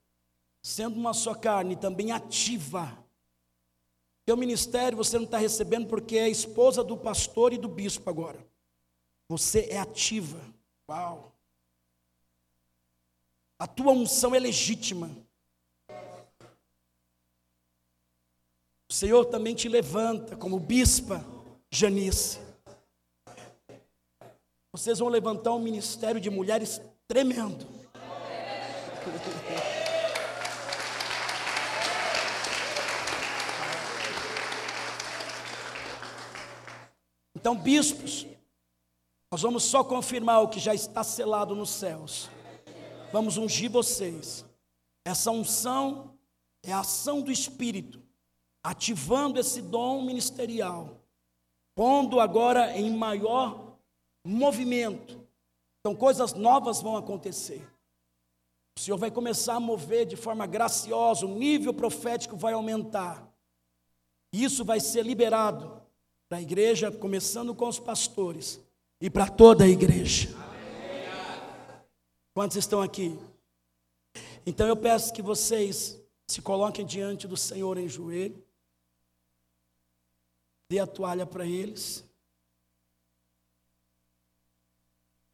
sendo 0.63 0.97
uma 0.97 1.13
só 1.13 1.35
carne, 1.35 1.75
também 1.75 2.13
ativa. 2.13 2.97
Teu 4.25 4.37
ministério 4.37 4.97
você 4.97 5.17
não 5.17 5.25
está 5.25 5.37
recebendo 5.37 5.87
porque 5.87 6.17
é 6.17 6.29
esposa 6.29 6.83
do 6.83 6.97
pastor 6.97 7.51
e 7.51 7.57
do 7.57 7.67
bispo 7.67 8.09
agora. 8.09 8.39
Você 9.29 9.67
é 9.69 9.77
ativa. 9.77 10.39
Uau! 10.89 11.31
A 13.57 13.65
tua 13.65 13.91
unção 13.91 14.35
é 14.35 14.39
legítima. 14.39 15.09
O 18.89 18.93
Senhor 18.93 19.25
também 19.25 19.55
te 19.55 19.67
levanta 19.67 20.37
como 20.37 20.59
bispa 20.59 21.25
Janice. 21.71 22.39
Vocês 24.71 24.99
vão 24.99 25.09
levantar 25.09 25.53
um 25.53 25.59
ministério 25.59 26.21
de 26.21 26.29
mulheres 26.29 26.81
tremendo. 27.07 27.65
Então, 37.33 37.55
bispos, 37.55 38.25
nós 39.31 39.41
vamos 39.41 39.63
só 39.63 39.83
confirmar 39.83 40.41
o 40.41 40.47
que 40.47 40.59
já 40.59 40.73
está 40.73 41.03
selado 41.03 41.55
nos 41.55 41.69
céus 41.69 42.29
vamos 43.15 43.37
ungir 43.37 43.71
vocês. 43.71 44.45
Essa 45.05 45.31
unção 45.31 46.17
é 46.61 46.73
a 46.73 46.79
ação 46.79 47.21
do 47.21 47.31
Espírito, 47.31 48.03
ativando 48.61 49.39
esse 49.39 49.61
dom 49.61 50.01
ministerial, 50.01 50.99
pondo 51.73 52.19
agora 52.19 52.77
em 52.77 52.93
maior 52.93 53.77
movimento. 54.21 55.25
Então, 55.79 55.95
coisas 55.95 56.33
novas 56.33 56.81
vão 56.81 56.97
acontecer. 56.97 57.65
O 58.77 58.81
Senhor 58.81 58.97
vai 58.97 59.09
começar 59.09 59.55
a 59.55 59.61
mover 59.61 60.05
de 60.05 60.17
forma 60.17 60.45
graciosa, 60.45 61.25
o 61.25 61.35
nível 61.35 61.73
profético 61.73 62.35
vai 62.35 62.51
aumentar. 62.51 63.25
Isso 64.33 64.65
vai 64.65 64.81
ser 64.81 65.05
liberado 65.05 65.81
para 66.27 66.39
a 66.39 66.41
igreja, 66.41 66.91
começando 66.91 67.55
com 67.55 67.69
os 67.69 67.79
pastores 67.79 68.64
e 68.99 69.09
para 69.09 69.29
toda 69.29 69.63
a 69.63 69.67
igreja. 69.67 70.29
Quantos 72.33 72.57
estão 72.57 72.81
aqui? 72.81 73.17
Então 74.45 74.67
eu 74.67 74.75
peço 74.75 75.13
que 75.13 75.21
vocês 75.21 75.99
se 76.27 76.41
coloquem 76.41 76.85
diante 76.85 77.27
do 77.27 77.37
Senhor 77.37 77.77
em 77.77 77.87
joelho. 77.87 78.43
Dê 80.69 80.79
a 80.79 80.87
toalha 80.87 81.25
para 81.25 81.45
eles. 81.45 82.03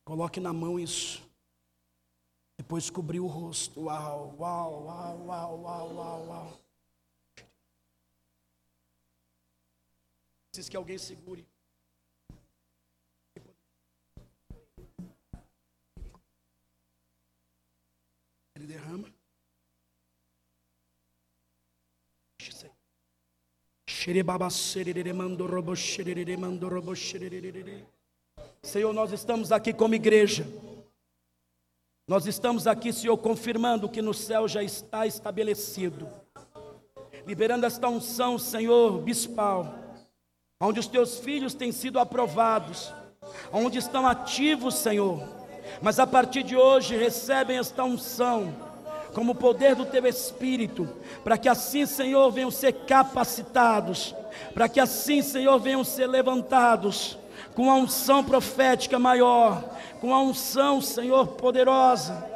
Coloque 0.03 0.39
na 0.39 0.51
mão 0.51 0.80
isso. 0.80 1.22
Depois 2.57 2.89
cobrir 2.89 3.20
o 3.20 3.28
rosto. 3.28 3.82
Uau, 3.82 4.36
uau, 4.38 4.84
uau, 4.84 5.26
uau, 5.26 5.62
uau, 5.62 5.93
uau, 5.95 6.28
uau. 6.28 6.59
Preciso 10.51 10.70
que 10.70 10.78
alguém 10.78 10.97
segure. 10.97 11.47
Ele 18.62 18.68
derrama. 18.68 19.07
Senhor, 28.62 28.93
nós 28.93 29.12
estamos 29.12 29.51
aqui 29.51 29.74
como 29.74 29.95
igreja. 29.95 30.45
Nós 32.07 32.28
estamos 32.28 32.68
aqui, 32.68 32.93
Senhor, 32.93 33.18
confirmando 33.18 33.89
que 33.89 34.01
no 34.01 34.14
céu 34.14 34.47
já 34.47 34.62
está 34.62 35.07
estabelecido. 35.07 36.07
Liberando 37.26 37.66
esta 37.66 37.89
unção, 37.89 38.38
Senhor, 38.38 39.01
bispal, 39.01 39.74
onde 40.59 40.80
os 40.80 40.88
teus 40.88 41.18
filhos 41.18 41.55
têm 41.55 41.72
sido 41.72 41.97
aprovados, 41.97 42.93
onde 43.51 43.80
estão 43.80 44.05
ativos, 44.05 44.76
Senhor. 44.76 45.40
Mas 45.82 45.99
a 45.99 46.07
partir 46.07 46.43
de 46.43 46.55
hoje 46.55 46.97
recebem 46.97 47.57
esta 47.57 47.84
unção 47.84 48.53
como 49.13 49.34
o 49.34 49.36
poder 49.36 49.76
do 49.76 49.86
teu 49.86 50.07
espírito, 50.07 50.88
para 51.24 51.38
que 51.38 51.49
assim, 51.49 51.86
Senhor, 51.86 52.32
venham 52.32 52.49
ser 52.49 52.72
capacitados, 52.72 54.15
para 54.53 54.69
que 54.69 54.80
assim, 54.80 55.22
Senhor, 55.22 55.59
venham 55.59 55.84
ser 55.84 56.07
levantados 56.07 57.17
com 57.53 57.69
a 57.69 57.76
unção 57.76 58.24
profética 58.24 58.97
maior, 58.97 59.63
com 59.99 60.13
a 60.13 60.22
unção, 60.22 60.80
Senhor, 60.82 61.28
poderosa 61.28 62.30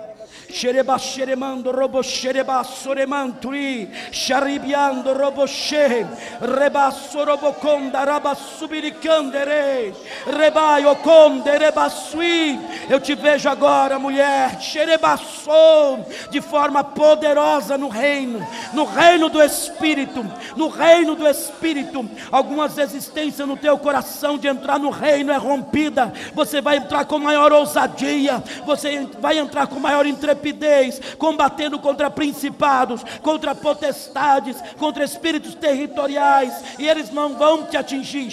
Xereba 0.49 0.97
xeremando 0.97 1.71
robo 1.71 2.03
xereba 2.03 2.63
soremantui, 2.63 3.89
xaribiando 4.11 5.11
robo 5.13 5.47
xe, 5.47 6.05
reba 6.39 6.91
sorobo 6.91 7.53
conda 7.53 8.03
raba 8.03 8.35
subiricandere, 8.35 9.93
rebai 10.25 10.85
o 10.85 10.95
conde 10.97 11.49
reba 11.57 11.89
sui. 11.89 12.59
Eu 12.89 12.99
te 12.99 13.15
vejo 13.15 13.49
agora, 13.49 13.97
mulher, 13.97 14.61
xerebaçou, 14.61 16.05
de 16.29 16.41
forma 16.41 16.83
poderosa 16.83 17.77
no 17.77 17.89
reino, 17.89 18.45
no 18.73 18.85
reino 18.85 19.29
do 19.29 19.41
Espírito, 19.41 20.23
no 20.55 20.67
reino 20.67 21.15
do 21.15 21.27
Espírito. 21.27 22.07
Algumas 22.31 22.77
existências 22.77 23.47
no 23.47 23.57
teu 23.57 23.77
coração 23.77 24.37
de 24.37 24.47
entrar 24.47 24.77
no 24.77 24.89
reino 24.89 25.31
é 25.31 25.37
rompida. 25.37 26.13
Você 26.33 26.61
vai 26.61 26.77
entrar 26.77 27.05
com 27.05 27.17
maior 27.17 27.51
ousadia, 27.51 28.43
você 28.65 29.07
vai 29.19 29.39
entrar 29.39 29.67
com 29.67 29.79
maior 29.79 30.05
entrevista 30.05 30.34
intrepidez, 30.35 30.99
combatendo 31.17 31.79
contra 31.79 32.09
principados, 32.09 33.03
contra 33.21 33.55
potestades, 33.55 34.57
contra 34.77 35.03
espíritos 35.03 35.55
territoriais, 35.55 36.77
e 36.77 36.87
eles 36.87 37.09
não 37.09 37.37
vão 37.37 37.65
te 37.65 37.77
atingir. 37.77 38.25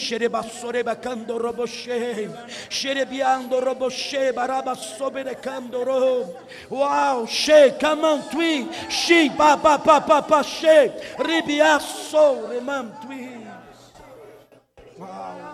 Uau, 6.71 7.27
she, 7.27 7.71
camantui, 7.79 8.69
xi, 8.89 9.31
pa, 9.31 9.57
pa, 9.57 9.79
pa, 9.79 10.01
pa, 10.01 10.23
pa, 10.23 10.43
she, 10.43 10.93
ribiasso, 11.19 12.47
remantui. 12.49 13.41
Uau. 14.99 15.53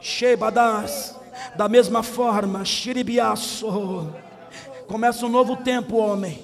Shebadas, 0.00 1.16
da 1.56 1.68
mesma 1.68 2.02
forma, 2.02 2.64
xiribiaço. 2.64 4.27
Começa 4.88 5.24
um 5.26 5.28
novo 5.28 5.56
tempo, 5.56 5.98
homem. 5.98 6.42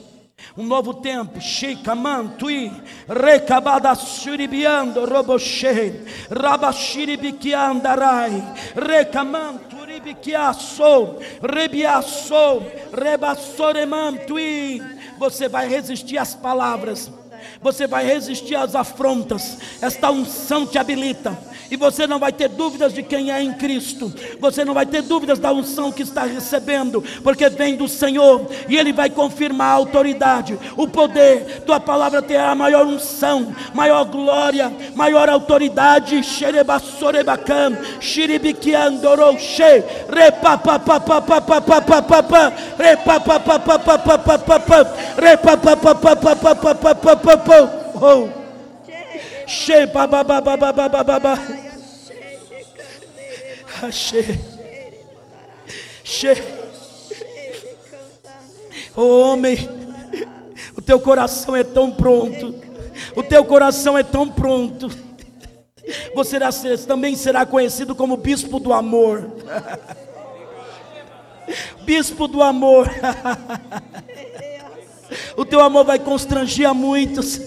Um 0.55 0.65
novo 0.65 0.93
tempo, 0.93 1.41
Sheikaman, 1.41 2.27
Tui, 2.39 2.71
Recabada 3.09 3.95
Suribiando, 3.95 5.07
Roboche, 5.07 5.95
Rabashiribikiandarai, 6.31 8.33
Recaman, 8.77 9.57
Turibikiaçou, 9.71 11.21
Rebiaçou, 11.43 12.71
Rebassoreman, 12.93 14.17
Tui. 14.27 14.83
Você 15.19 15.49
vai 15.49 15.67
resistir 15.67 16.19
às 16.19 16.35
palavras 16.35 17.11
você 17.61 17.87
vai 17.87 18.07
resistir 18.07 18.55
às 18.55 18.75
afrontas. 18.75 19.59
Esta 19.81 20.11
unção 20.11 20.67
te 20.67 20.79
habilita. 20.79 21.37
E 21.71 21.77
você 21.77 22.07
não 22.07 22.19
vai 22.19 22.33
ter 22.33 22.49
dúvidas 22.49 22.93
de 22.93 23.03
quem 23.03 23.33
é 23.33 23.43
em 23.43 23.55
Cristo. 23.55 24.13
Você 24.39 24.65
não 24.65 24.75
vai 24.75 24.87
ter 24.87 25.03
dúvidas 25.03 25.39
da 25.39 25.53
unção 25.53 25.91
que 25.91 26.03
está 26.03 26.25
recebendo, 26.25 27.03
porque 27.23 27.49
vem 27.49 27.77
do 27.77 27.89
Senhor 27.89 28.47
e 28.69 28.77
Ele 28.77 28.93
vai 28.93 29.09
confirmar 29.11 29.69
a 29.69 29.75
autoridade, 29.75 30.59
o 30.77 30.87
poder. 30.87 31.63
Tua 31.67 31.81
palavra 31.81 32.23
terá 32.23 32.55
maior 32.55 32.87
unção, 32.87 33.55
maior 33.73 34.05
glória, 34.05 34.73
maior 34.95 35.29
autoridade. 35.29 36.23
Xerebassorebacan, 36.23 37.77
xiribiquiandoroche, 38.01 39.83
repapapapapapapapapapa, 40.09 42.53
repapapapapapapapapa, 42.79 44.95
repapapapapapapapapa, 45.17 47.34
pou. 47.39 47.69
Oh, 48.01 48.29
Achei, 53.83 54.39
oh. 58.97 59.01
oh, 59.01 59.21
homem, 59.21 59.69
o 60.77 60.83
teu 60.83 61.01
coração 61.01 61.55
é 61.55 61.65
tão 61.65 61.91
pronto. 61.91 62.55
O 63.17 63.23
teu 63.23 63.45
coração 63.45 63.99
é 63.99 64.03
tão 64.03 64.29
pronto. 64.29 64.89
Você 66.15 66.39
também 66.87 67.15
será 67.15 67.45
conhecido 67.45 67.95
como 67.95 68.17
bispo 68.17 68.59
do 68.59 68.73
amor. 68.73 69.31
Bispo 71.85 72.27
do 72.27 72.43
amor. 72.43 72.89
O 75.37 75.45
teu 75.45 75.61
amor 75.61 75.85
vai 75.85 75.99
constranger 75.99 76.69
a 76.69 76.75
muitos. 76.75 77.41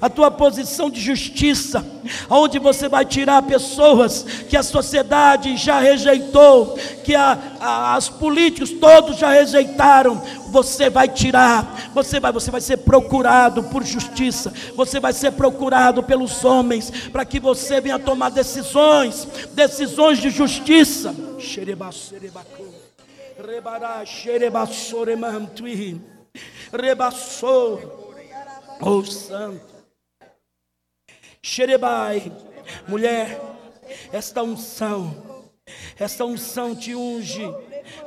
A 0.00 0.08
tua 0.08 0.30
posição 0.30 0.90
de 0.90 1.00
justiça, 1.00 1.84
onde 2.28 2.58
você 2.58 2.88
vai 2.88 3.04
tirar 3.04 3.42
pessoas 3.42 4.22
que 4.48 4.56
a 4.56 4.62
sociedade 4.62 5.56
já 5.56 5.78
rejeitou, 5.78 6.78
que 7.04 7.14
a, 7.14 7.38
a, 7.60 7.94
as 7.96 8.08
políticos 8.08 8.70
todos 8.70 9.18
já 9.18 9.30
rejeitaram, 9.30 10.20
você 10.48 10.90
vai 10.90 11.08
tirar, 11.08 11.90
você 11.94 12.18
vai, 12.18 12.32
você 12.32 12.50
vai 12.50 12.60
ser 12.60 12.78
procurado 12.78 13.64
por 13.64 13.84
justiça, 13.84 14.52
você 14.74 14.98
vai 15.00 15.12
ser 15.12 15.32
procurado 15.32 16.02
pelos 16.02 16.44
homens, 16.44 16.90
para 17.12 17.24
que 17.24 17.38
você 17.38 17.80
venha 17.80 17.98
tomar 17.98 18.30
decisões, 18.30 19.26
decisões 19.52 20.18
de 20.18 20.30
justiça. 20.30 21.14
Rebassou, 26.72 28.14
oh 28.80 29.04
santo. 29.04 29.80
Xerebai, 31.42 32.30
mulher, 32.86 33.40
esta 34.12 34.42
unção, 34.42 35.50
esta 35.98 36.24
unção 36.24 36.76
te 36.76 36.94
unge 36.94 37.42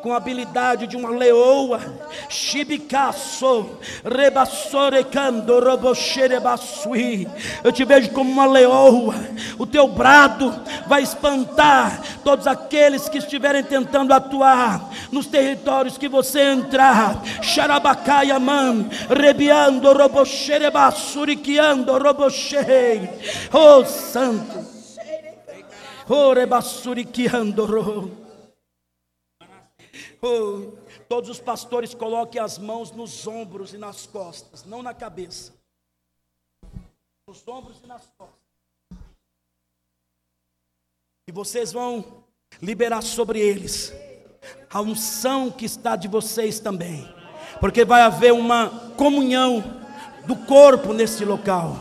com 0.03 0.13
a 0.13 0.17
habilidade 0.17 0.86
de 0.86 0.95
uma 0.97 1.09
leoa, 1.09 1.79
chibicaço, 2.27 3.79
rebassorecando, 4.03 5.57
roboxerebassui. 5.59 7.25
Eu 7.63 7.71
te 7.71 7.86
vejo 7.86 8.11
como 8.11 8.29
uma 8.29 8.45
leoa, 8.45 9.15
o 9.57 9.65
teu 9.65 9.88
brado 9.88 10.53
vai 10.88 11.03
espantar 11.03 12.01
todos 12.23 12.47
aqueles 12.47 13.07
que 13.07 13.19
estiverem 13.19 13.63
tentando 13.63 14.13
atuar 14.13 14.89
nos 15.09 15.27
territórios 15.27 15.97
que 15.97 16.09
você 16.09 16.41
entrar. 16.41 17.23
Xarabacaiaman, 17.41 18.89
rebiando, 19.09 19.93
roboxerebassuriquiando, 19.93 21.97
roboxei. 21.97 23.09
Oh, 23.53 23.86
Santo. 23.86 24.73
Oh, 26.09 26.34
rebassuriquiando, 26.34 27.65
roboxei. 27.65 28.22
Todos 31.09 31.30
os 31.30 31.39
pastores 31.41 31.93
coloquem 31.93 32.39
as 32.39 32.57
mãos 32.57 32.91
nos 32.91 33.28
ombros 33.28 33.74
e 33.74 33.78
nas 33.78 34.05
costas, 34.05 34.63
não 34.63 34.82
na 34.82 34.93
cabeça. 34.93 35.53
Nos 37.28 37.45
ombros 37.45 37.82
e 37.84 37.88
nas 37.88 38.09
costas. 38.17 38.39
E 41.28 41.32
vocês 41.34 41.74
vão 41.74 42.24
liberar 42.61 43.01
sobre 43.01 43.39
eles 43.39 43.93
a 44.69 44.80
unção 44.80 45.51
que 45.51 45.65
está 45.65 45.97
de 45.97 46.07
vocês 46.07 46.57
também. 46.57 47.05
Porque 47.59 47.84
vai 47.84 48.01
haver 48.01 48.32
uma 48.32 48.93
comunhão 48.95 49.61
do 50.26 50.38
corpo 50.38 50.93
nesse 50.93 51.26
local. 51.26 51.78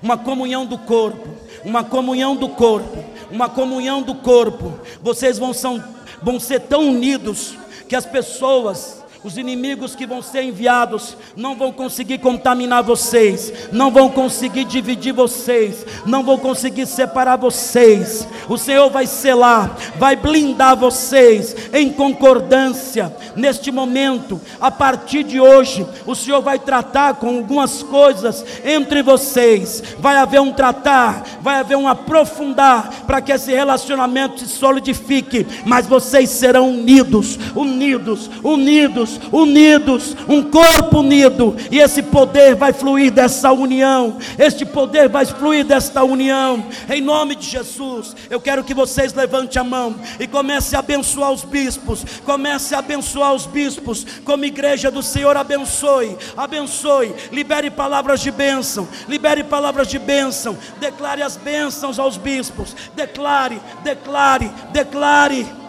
uma 0.00 0.16
comunhão 0.16 0.64
do 0.64 0.78
corpo, 0.78 1.28
uma 1.64 1.82
comunhão 1.82 2.36
do 2.36 2.48
corpo, 2.48 3.04
uma 3.30 3.48
comunhão 3.50 4.02
do 4.02 4.14
corpo. 4.14 4.78
Vocês 5.00 5.36
vão, 5.36 5.52
são, 5.52 5.82
vão 6.22 6.38
ser 6.38 6.60
tão 6.60 6.88
unidos 6.88 7.56
que 7.92 7.96
as 7.96 8.06
pessoas 8.06 9.01
os 9.24 9.38
inimigos 9.38 9.94
que 9.94 10.04
vão 10.04 10.20
ser 10.20 10.42
enviados 10.42 11.16
não 11.36 11.54
vão 11.54 11.70
conseguir 11.70 12.18
contaminar 12.18 12.82
vocês, 12.82 13.52
não 13.70 13.90
vão 13.90 14.08
conseguir 14.08 14.64
dividir 14.64 15.12
vocês, 15.12 15.86
não 16.04 16.24
vão 16.24 16.36
conseguir 16.36 16.86
separar 16.86 17.36
vocês. 17.36 18.26
O 18.48 18.58
Senhor 18.58 18.90
vai 18.90 19.06
selar, 19.06 19.76
vai 19.96 20.16
blindar 20.16 20.76
vocês 20.76 21.54
em 21.72 21.90
concordância. 21.92 23.14
Neste 23.36 23.70
momento, 23.70 24.40
a 24.60 24.70
partir 24.70 25.22
de 25.22 25.40
hoje, 25.40 25.86
o 26.04 26.16
Senhor 26.16 26.42
vai 26.42 26.58
tratar 26.58 27.14
com 27.14 27.28
algumas 27.36 27.82
coisas 27.82 28.44
entre 28.64 29.02
vocês. 29.02 29.82
Vai 30.00 30.16
haver 30.16 30.40
um 30.40 30.52
tratar, 30.52 31.24
vai 31.40 31.60
haver 31.60 31.76
um 31.76 31.86
aprofundar 31.86 33.04
para 33.06 33.20
que 33.20 33.30
esse 33.30 33.52
relacionamento 33.52 34.40
se 34.40 34.48
solidifique, 34.48 35.46
mas 35.64 35.86
vocês 35.86 36.28
serão 36.30 36.70
unidos, 36.70 37.38
unidos, 37.54 38.28
unidos 38.42 39.11
unidos, 39.32 40.16
um 40.28 40.42
corpo 40.42 41.00
unido, 41.00 41.56
e 41.70 41.78
esse 41.78 42.02
poder 42.02 42.54
vai 42.54 42.72
fluir 42.72 43.12
dessa 43.12 43.52
união, 43.52 44.18
este 44.38 44.64
poder 44.64 45.08
vai 45.08 45.24
fluir 45.26 45.64
desta 45.64 46.02
união, 46.04 46.64
em 46.88 47.00
nome 47.00 47.34
de 47.34 47.46
Jesus. 47.46 48.14
Eu 48.30 48.40
quero 48.40 48.64
que 48.64 48.74
vocês 48.74 49.14
levantem 49.14 49.60
a 49.60 49.64
mão 49.64 49.94
e 50.18 50.26
comece 50.26 50.76
a 50.76 50.80
abençoar 50.80 51.32
os 51.32 51.44
bispos, 51.44 52.04
comece 52.24 52.74
a 52.74 52.78
abençoar 52.78 53.34
os 53.34 53.46
bispos, 53.46 54.06
como 54.24 54.44
igreja 54.44 54.90
do 54.90 55.02
Senhor, 55.02 55.36
abençoe, 55.36 56.16
abençoe, 56.36 57.14
libere 57.30 57.70
palavras 57.70 58.20
de 58.20 58.30
bênção, 58.30 58.88
libere 59.08 59.44
palavras 59.44 59.88
de 59.88 59.98
bênção, 59.98 60.56
declare 60.80 61.22
as 61.22 61.36
bênçãos 61.36 61.98
aos 61.98 62.16
bispos, 62.16 62.74
declare, 62.94 63.60
declare, 63.82 64.50
declare. 64.72 65.61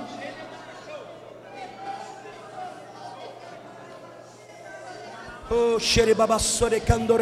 Oh, 5.50 5.78
Shere 5.78 6.16
Baba 6.16 6.39
Sore 6.39 6.80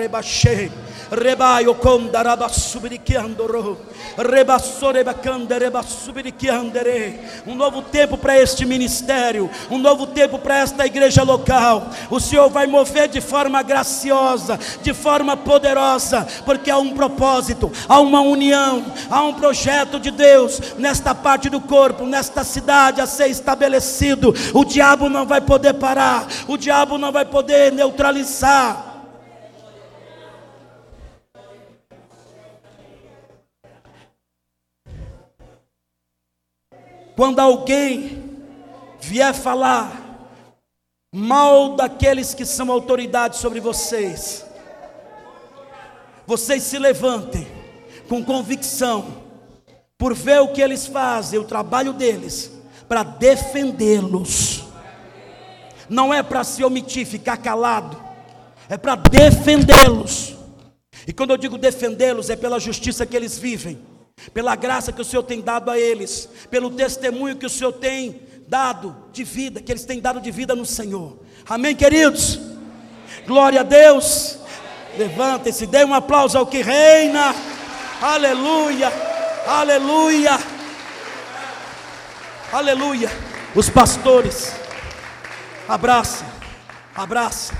Bashe. 0.07 0.69
Rebaio 1.11 1.75
conda 1.75 2.21
rabassubiriquiandoro. 2.21 3.77
Rebassore 4.17 5.03
bacanda 5.03 5.57
rebassubiriquiandere. 5.57 7.19
Um 7.45 7.53
novo 7.53 7.81
tempo 7.81 8.17
para 8.17 8.37
este 8.39 8.65
ministério. 8.65 9.49
Um 9.69 9.77
novo 9.77 10.07
tempo 10.07 10.39
para 10.39 10.59
esta 10.59 10.85
igreja 10.85 11.23
local. 11.23 11.89
O 12.09 12.17
Senhor 12.17 12.49
vai 12.49 12.65
mover 12.65 13.09
de 13.09 13.19
forma 13.19 13.61
graciosa, 13.61 14.57
de 14.81 14.93
forma 14.93 15.35
poderosa, 15.35 16.25
porque 16.45 16.71
há 16.71 16.77
um 16.77 16.93
propósito, 16.93 17.69
há 17.89 17.99
uma 17.99 18.21
união, 18.21 18.85
há 19.09 19.21
um 19.23 19.33
projeto 19.33 19.99
de 19.99 20.11
Deus 20.11 20.61
nesta 20.77 21.13
parte 21.13 21.49
do 21.49 21.59
corpo, 21.59 22.05
nesta 22.05 22.43
cidade 22.45 23.01
a 23.01 23.05
ser 23.05 23.27
estabelecido. 23.27 24.33
O 24.53 24.63
diabo 24.63 25.09
não 25.09 25.25
vai 25.25 25.41
poder 25.41 25.73
parar, 25.73 26.25
o 26.47 26.57
diabo 26.57 26.97
não 26.97 27.11
vai 27.11 27.25
poder 27.25 27.73
neutralizar. 27.73 28.90
Quando 37.21 37.37
alguém 37.37 38.23
vier 38.99 39.31
falar 39.31 40.27
mal 41.13 41.75
daqueles 41.75 42.33
que 42.33 42.43
são 42.43 42.71
autoridade 42.71 43.37
sobre 43.37 43.59
vocês, 43.59 44.43
vocês 46.25 46.63
se 46.63 46.79
levantem 46.79 47.47
com 48.09 48.25
convicção, 48.25 49.21
por 49.99 50.15
ver 50.15 50.41
o 50.41 50.47
que 50.47 50.63
eles 50.63 50.87
fazem, 50.87 51.37
o 51.37 51.43
trabalho 51.43 51.93
deles, 51.93 52.51
para 52.87 53.03
defendê-los. 53.03 54.63
Não 55.87 56.11
é 56.11 56.23
para 56.23 56.43
se 56.43 56.63
omitir, 56.63 57.05
ficar 57.05 57.37
calado, 57.37 58.01
é 58.67 58.77
para 58.77 58.95
defendê-los. 58.95 60.33
E 61.05 61.13
quando 61.13 61.29
eu 61.29 61.37
digo 61.37 61.59
defendê-los, 61.59 62.31
é 62.31 62.35
pela 62.35 62.59
justiça 62.59 63.05
que 63.05 63.15
eles 63.15 63.37
vivem 63.37 63.90
pela 64.33 64.55
graça 64.55 64.91
que 64.91 65.01
o 65.01 65.05
Senhor 65.05 65.23
tem 65.23 65.41
dado 65.41 65.71
a 65.71 65.79
eles, 65.79 66.29
pelo 66.49 66.69
testemunho 66.69 67.35
que 67.35 67.45
o 67.45 67.49
Senhor 67.49 67.73
tem 67.73 68.21
dado 68.47 68.95
de 69.11 69.23
vida, 69.23 69.61
que 69.61 69.71
eles 69.71 69.85
têm 69.85 69.99
dado 69.99 70.19
de 70.19 70.29
vida 70.29 70.53
no 70.53 70.65
Senhor. 70.65 71.17
Amém, 71.47 71.75
queridos? 71.75 72.39
Glória 73.25 73.61
a 73.61 73.63
Deus. 73.63 74.37
Levantem-se, 74.97 75.65
dê 75.65 75.85
um 75.85 75.93
aplauso 75.93 76.37
ao 76.37 76.45
que 76.45 76.61
reina. 76.61 77.33
Aleluia, 78.01 78.91
aleluia, 79.47 80.39
aleluia. 82.51 83.09
Os 83.55 83.69
pastores, 83.69 84.53
abraça, 85.67 86.25
abraça, 86.95 87.53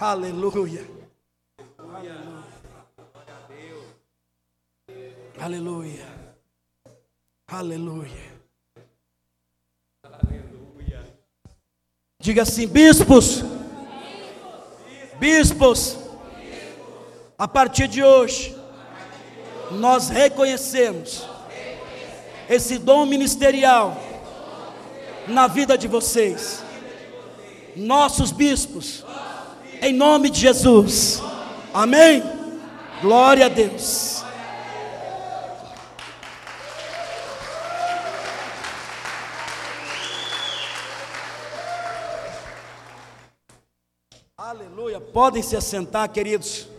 aleluia. 0.00 0.84
Aleluia. 5.40 6.06
Aleluia. 7.50 8.30
Aleluia. 10.04 11.00
Diga 12.20 12.42
assim, 12.42 12.66
bispos. 12.66 13.42
Bispos. 15.18 15.96
A 17.38 17.48
partir 17.48 17.88
de 17.88 18.04
hoje, 18.04 18.54
nós 19.70 20.10
reconhecemos 20.10 21.26
esse 22.46 22.76
dom 22.76 23.06
ministerial 23.06 23.96
na 25.26 25.46
vida 25.46 25.78
de 25.78 25.88
vocês. 25.88 26.62
Nossos 27.74 28.30
bispos, 28.30 29.06
em 29.80 29.94
nome 29.94 30.28
de 30.28 30.38
Jesus. 30.38 31.22
Amém. 31.72 32.22
Glória 33.00 33.46
a 33.46 33.48
Deus. 33.48 34.19
Podem 45.12 45.42
se 45.42 45.56
assentar, 45.56 46.08
queridos. 46.08 46.69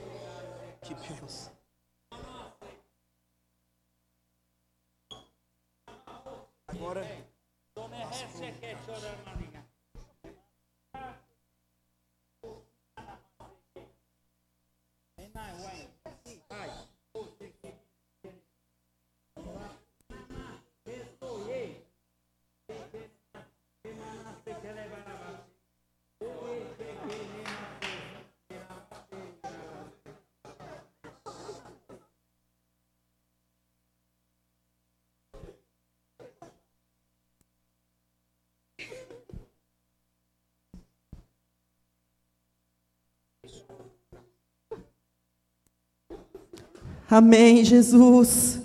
Amém, 47.11 47.61
Jesus. 47.65 48.61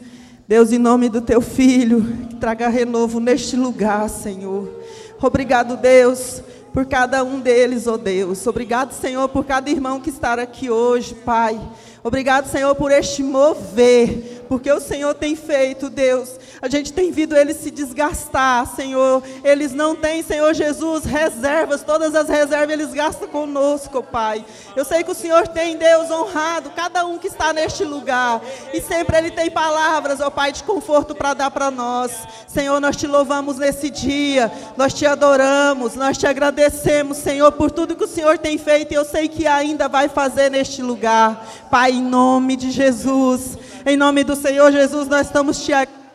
Deus, 0.46 0.70
em 0.70 0.78
nome 0.78 1.08
do 1.08 1.20
teu 1.20 1.40
filho, 1.40 2.06
que 2.28 2.36
traga 2.36 2.68
renovo 2.68 3.18
neste 3.18 3.56
lugar, 3.56 4.08
Senhor. 4.08 4.70
Obrigado, 5.20 5.76
Deus, 5.76 6.40
por 6.72 6.86
cada 6.86 7.24
um 7.24 7.40
deles, 7.40 7.88
ó 7.88 7.94
oh 7.94 7.98
Deus. 7.98 8.46
Obrigado, 8.46 8.92
Senhor, 8.92 9.28
por 9.30 9.44
cada 9.44 9.68
irmão 9.68 9.98
que 10.00 10.10
está 10.10 10.34
aqui 10.34 10.70
hoje, 10.70 11.12
Pai. 11.12 11.60
Obrigado, 12.04 12.48
Senhor, 12.48 12.72
por 12.76 12.92
este 12.92 13.20
mover, 13.20 14.35
porque 14.48 14.70
o 14.70 14.80
Senhor 14.80 15.14
tem 15.14 15.36
feito, 15.36 15.90
Deus. 15.90 16.38
A 16.60 16.68
gente 16.68 16.92
tem 16.92 17.10
visto 17.10 17.34
eles 17.34 17.56
se 17.58 17.70
desgastar, 17.70 18.66
Senhor. 18.74 19.22
Eles 19.42 19.72
não 19.72 19.94
têm, 19.94 20.22
Senhor 20.22 20.54
Jesus, 20.54 21.04
reservas, 21.04 21.82
todas 21.82 22.14
as 22.14 22.28
reservas 22.28 22.70
eles 22.70 22.92
gastam 22.92 23.28
conosco, 23.28 24.02
Pai. 24.02 24.44
Eu 24.74 24.84
sei 24.84 25.02
que 25.02 25.10
o 25.10 25.14
Senhor 25.14 25.48
tem, 25.48 25.76
Deus, 25.76 26.10
honrado 26.10 26.70
cada 26.70 27.06
um 27.06 27.18
que 27.18 27.26
está 27.26 27.52
neste 27.52 27.84
lugar, 27.84 28.40
e 28.72 28.80
sempre 28.80 29.16
Ele 29.16 29.30
tem 29.30 29.50
palavras, 29.50 30.20
ó 30.20 30.30
Pai, 30.30 30.52
de 30.52 30.62
conforto 30.62 31.14
para 31.14 31.34
dar 31.34 31.50
para 31.50 31.70
nós. 31.70 32.12
Senhor, 32.46 32.80
nós 32.80 32.96
te 32.96 33.06
louvamos 33.06 33.58
nesse 33.58 33.90
dia, 33.90 34.50
nós 34.76 34.94
te 34.94 35.06
adoramos, 35.06 35.94
nós 35.94 36.16
te 36.16 36.26
agradecemos, 36.26 37.18
Senhor, 37.18 37.52
por 37.52 37.70
tudo 37.70 37.96
que 37.96 38.04
o 38.04 38.08
Senhor 38.08 38.38
tem 38.38 38.56
feito, 38.58 38.92
e 38.92 38.94
eu 38.94 39.04
sei 39.04 39.28
que 39.28 39.46
ainda 39.46 39.88
vai 39.88 40.08
fazer 40.08 40.50
neste 40.50 40.82
lugar. 40.82 41.46
Pai, 41.70 41.92
em 41.92 42.02
nome 42.02 42.56
de 42.56 42.70
Jesus, 42.70 43.58
em 43.86 43.96
nome 43.96 44.24
do 44.24 44.34
Senhor 44.34 44.72
Jesus, 44.72 45.06
nós 45.06 45.28
estamos 45.28 45.64
te 45.64 45.72
agradecendo. 45.72 46.05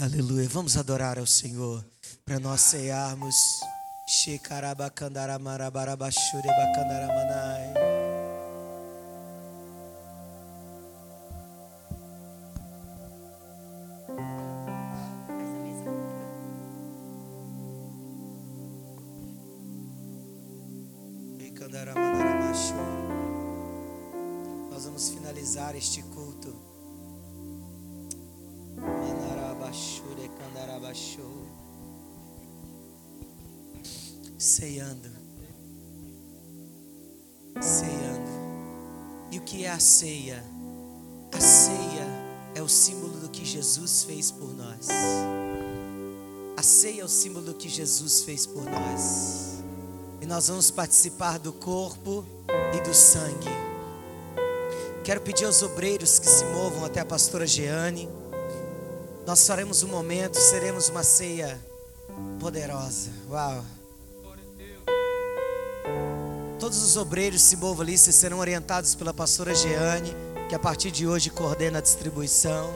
Aleluia. 0.00 0.48
Vamos 0.48 0.76
adorar 0.76 1.18
ao 1.18 1.26
Senhor 1.26 1.84
para 2.24 2.38
nós 2.38 2.60
cearmos. 2.60 3.34
Símbolo 47.18 47.46
do 47.46 47.54
que 47.54 47.68
Jesus 47.68 48.22
fez 48.22 48.46
por 48.46 48.64
nós. 48.64 49.58
E 50.20 50.26
nós 50.26 50.46
vamos 50.46 50.70
participar 50.70 51.38
do 51.38 51.52
corpo 51.52 52.24
e 52.72 52.80
do 52.80 52.94
sangue. 52.94 53.48
Quero 55.02 55.20
pedir 55.20 55.44
aos 55.44 55.60
obreiros 55.62 56.20
que 56.20 56.28
se 56.28 56.44
movam 56.44 56.84
até 56.84 57.00
a 57.00 57.04
pastora 57.04 57.44
Jeane. 57.44 58.08
Nós 59.26 59.44
faremos 59.44 59.82
um 59.82 59.88
momento, 59.88 60.36
seremos 60.36 60.88
uma 60.88 61.02
ceia 61.02 61.58
poderosa. 62.38 63.10
Uau. 63.28 63.64
Todos 66.60 66.80
os 66.84 66.96
obreiros 66.96 67.42
se 67.42 67.56
movam 67.56 67.82
ali, 67.82 67.98
vocês 67.98 68.14
serão 68.14 68.38
orientados 68.38 68.94
pela 68.94 69.12
pastora 69.12 69.56
Jeane, 69.56 70.14
que 70.48 70.54
a 70.54 70.58
partir 70.58 70.92
de 70.92 71.06
hoje 71.06 71.30
coordena 71.30 71.78
a 71.78 71.82
distribuição. 71.82 72.72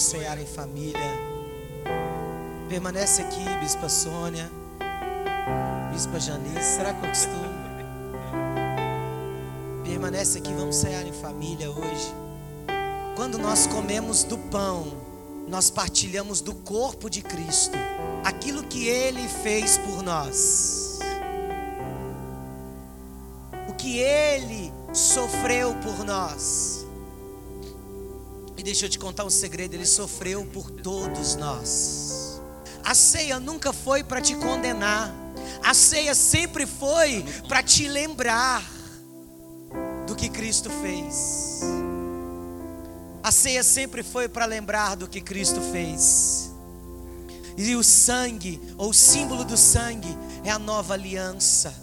Vamos 0.00 0.12
cear 0.12 0.40
em 0.40 0.46
família. 0.46 0.98
Permanece 2.70 3.20
aqui, 3.20 3.44
Bispa 3.60 3.86
Sônia, 3.86 4.50
Bispa 5.92 6.18
Janice. 6.18 6.76
Será 6.76 6.94
que 6.94 7.04
eu 7.04 7.08
costumo? 7.10 7.60
Permanece 9.84 10.38
aqui, 10.38 10.54
vamos 10.54 10.76
cear 10.76 11.06
em 11.06 11.12
família 11.12 11.70
hoje. 11.70 12.14
Quando 13.14 13.36
nós 13.36 13.66
comemos 13.66 14.24
do 14.24 14.38
pão, 14.38 14.86
nós 15.46 15.68
partilhamos 15.68 16.40
do 16.40 16.54
corpo 16.54 17.10
de 17.10 17.20
Cristo, 17.20 17.76
aquilo 18.24 18.62
que 18.62 18.88
Ele 18.88 19.28
fez 19.28 19.76
por 19.76 20.02
nós, 20.02 20.98
o 23.68 23.74
que 23.74 23.98
Ele 23.98 24.72
sofreu 24.94 25.74
por 25.74 26.02
nós. 26.06 26.69
E 28.60 28.62
deixa 28.62 28.84
eu 28.84 28.90
te 28.90 28.98
contar 28.98 29.24
um 29.24 29.30
segredo: 29.30 29.72
Ele 29.72 29.86
sofreu 29.86 30.44
por 30.44 30.70
todos 30.70 31.34
nós. 31.34 32.42
A 32.84 32.94
ceia 32.94 33.40
nunca 33.40 33.72
foi 33.72 34.04
para 34.04 34.20
te 34.20 34.34
condenar, 34.34 35.10
a 35.64 35.72
ceia 35.72 36.14
sempre 36.14 36.66
foi 36.66 37.24
para 37.48 37.62
te 37.62 37.88
lembrar 37.88 38.62
do 40.06 40.14
que 40.14 40.28
Cristo 40.28 40.68
fez. 40.82 41.62
A 43.22 43.32
ceia 43.32 43.64
sempre 43.64 44.02
foi 44.02 44.28
para 44.28 44.44
lembrar 44.44 44.94
do 44.94 45.08
que 45.08 45.22
Cristo 45.22 45.62
fez. 45.72 46.50
E 47.56 47.74
o 47.74 47.82
sangue, 47.82 48.60
ou 48.76 48.90
o 48.90 48.94
símbolo 48.94 49.42
do 49.42 49.56
sangue, 49.56 50.14
é 50.44 50.50
a 50.50 50.58
nova 50.58 50.92
aliança. 50.92 51.74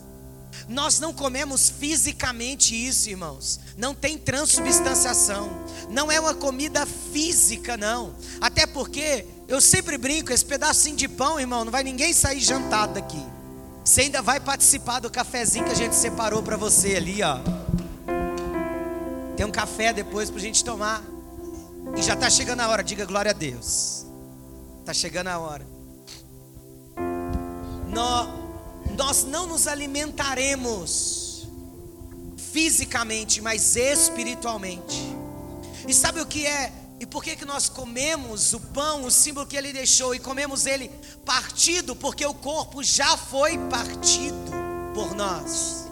Nós 0.67 0.99
não 0.99 1.13
comemos 1.13 1.69
fisicamente 1.69 2.75
isso, 2.75 3.09
irmãos. 3.09 3.59
Não 3.77 3.93
tem 3.93 4.17
transubstanciação. 4.17 5.49
Não 5.89 6.11
é 6.11 6.19
uma 6.19 6.33
comida 6.33 6.85
física, 6.85 7.77
não. 7.77 8.15
Até 8.41 8.65
porque 8.65 9.25
eu 9.47 9.61
sempre 9.61 9.97
brinco, 9.97 10.31
esse 10.31 10.43
pedacinho 10.43 10.95
de 10.95 11.07
pão, 11.07 11.39
irmão, 11.39 11.63
não 11.63 11.71
vai 11.71 11.83
ninguém 11.83 12.13
sair 12.13 12.39
jantado 12.39 12.95
daqui. 12.95 13.23
Você 13.83 14.01
ainda 14.01 14.21
vai 14.21 14.39
participar 14.39 14.99
do 14.99 15.09
cafezinho 15.09 15.63
que 15.63 15.71
a 15.71 15.75
gente 15.75 15.95
separou 15.95 16.43
para 16.43 16.57
você 16.57 16.97
ali, 16.97 17.23
ó. 17.23 17.39
Tem 19.37 19.45
um 19.45 19.51
café 19.51 19.93
depois 19.93 20.29
para 20.29 20.39
a 20.39 20.41
gente 20.41 20.63
tomar. 20.63 21.01
E 21.95 22.01
já 22.01 22.15
está 22.15 22.29
chegando 22.29 22.59
a 22.59 22.67
hora, 22.67 22.83
diga 22.83 23.05
glória 23.05 23.31
a 23.31 23.33
Deus. 23.33 24.05
Está 24.81 24.93
chegando 24.93 25.27
a 25.27 25.39
hora. 25.39 25.65
Nós, 27.87 28.29
nós 28.97 29.23
não 29.23 29.45
nos 29.45 29.67
alimentaremos 29.67 31.47
fisicamente, 32.51 33.39
mas 33.41 33.75
espiritualmente. 33.75 35.15
E 35.87 35.93
sabe 35.93 36.19
o 36.19 36.25
que 36.25 36.45
é? 36.45 36.73
E 36.99 37.05
por 37.05 37.23
que, 37.23 37.35
que 37.35 37.45
nós 37.45 37.69
comemos 37.69 38.53
o 38.53 38.59
pão, 38.59 39.05
o 39.05 39.11
símbolo 39.11 39.45
que 39.45 39.55
ele 39.55 39.71
deixou, 39.71 40.15
e 40.15 40.19
comemos 40.19 40.65
ele 40.65 40.89
partido? 41.23 41.95
Porque 41.95 42.25
o 42.25 42.33
corpo 42.33 42.83
já 42.83 43.15
foi 43.15 43.57
partido 43.69 44.51
por 44.95 45.13
nós. 45.13 45.85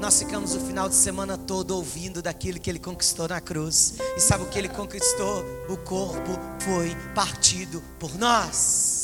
Nós 0.00 0.18
ficamos 0.18 0.54
o 0.54 0.60
final 0.60 0.88
de 0.88 0.94
semana 0.94 1.36
todo 1.36 1.72
ouvindo 1.72 2.22
daquilo 2.22 2.58
que 2.58 2.70
ele 2.70 2.78
conquistou 2.78 3.28
na 3.28 3.40
cruz. 3.40 3.94
E 4.16 4.20
sabe 4.20 4.44
o 4.44 4.48
que 4.48 4.58
ele 4.58 4.70
conquistou? 4.70 5.44
O 5.68 5.76
corpo 5.76 6.38
foi 6.60 6.96
partido 7.14 7.82
por 8.00 8.18
nós. 8.18 9.01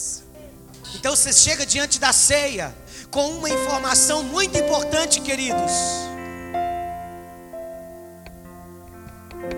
Então 0.95 1.14
você 1.14 1.32
chega 1.32 1.66
diante 1.66 1.99
da 1.99 2.12
ceia 2.12 2.74
com 3.11 3.26
uma 3.39 3.49
informação 3.49 4.22
muito 4.22 4.57
importante, 4.59 5.20
queridos. 5.20 5.72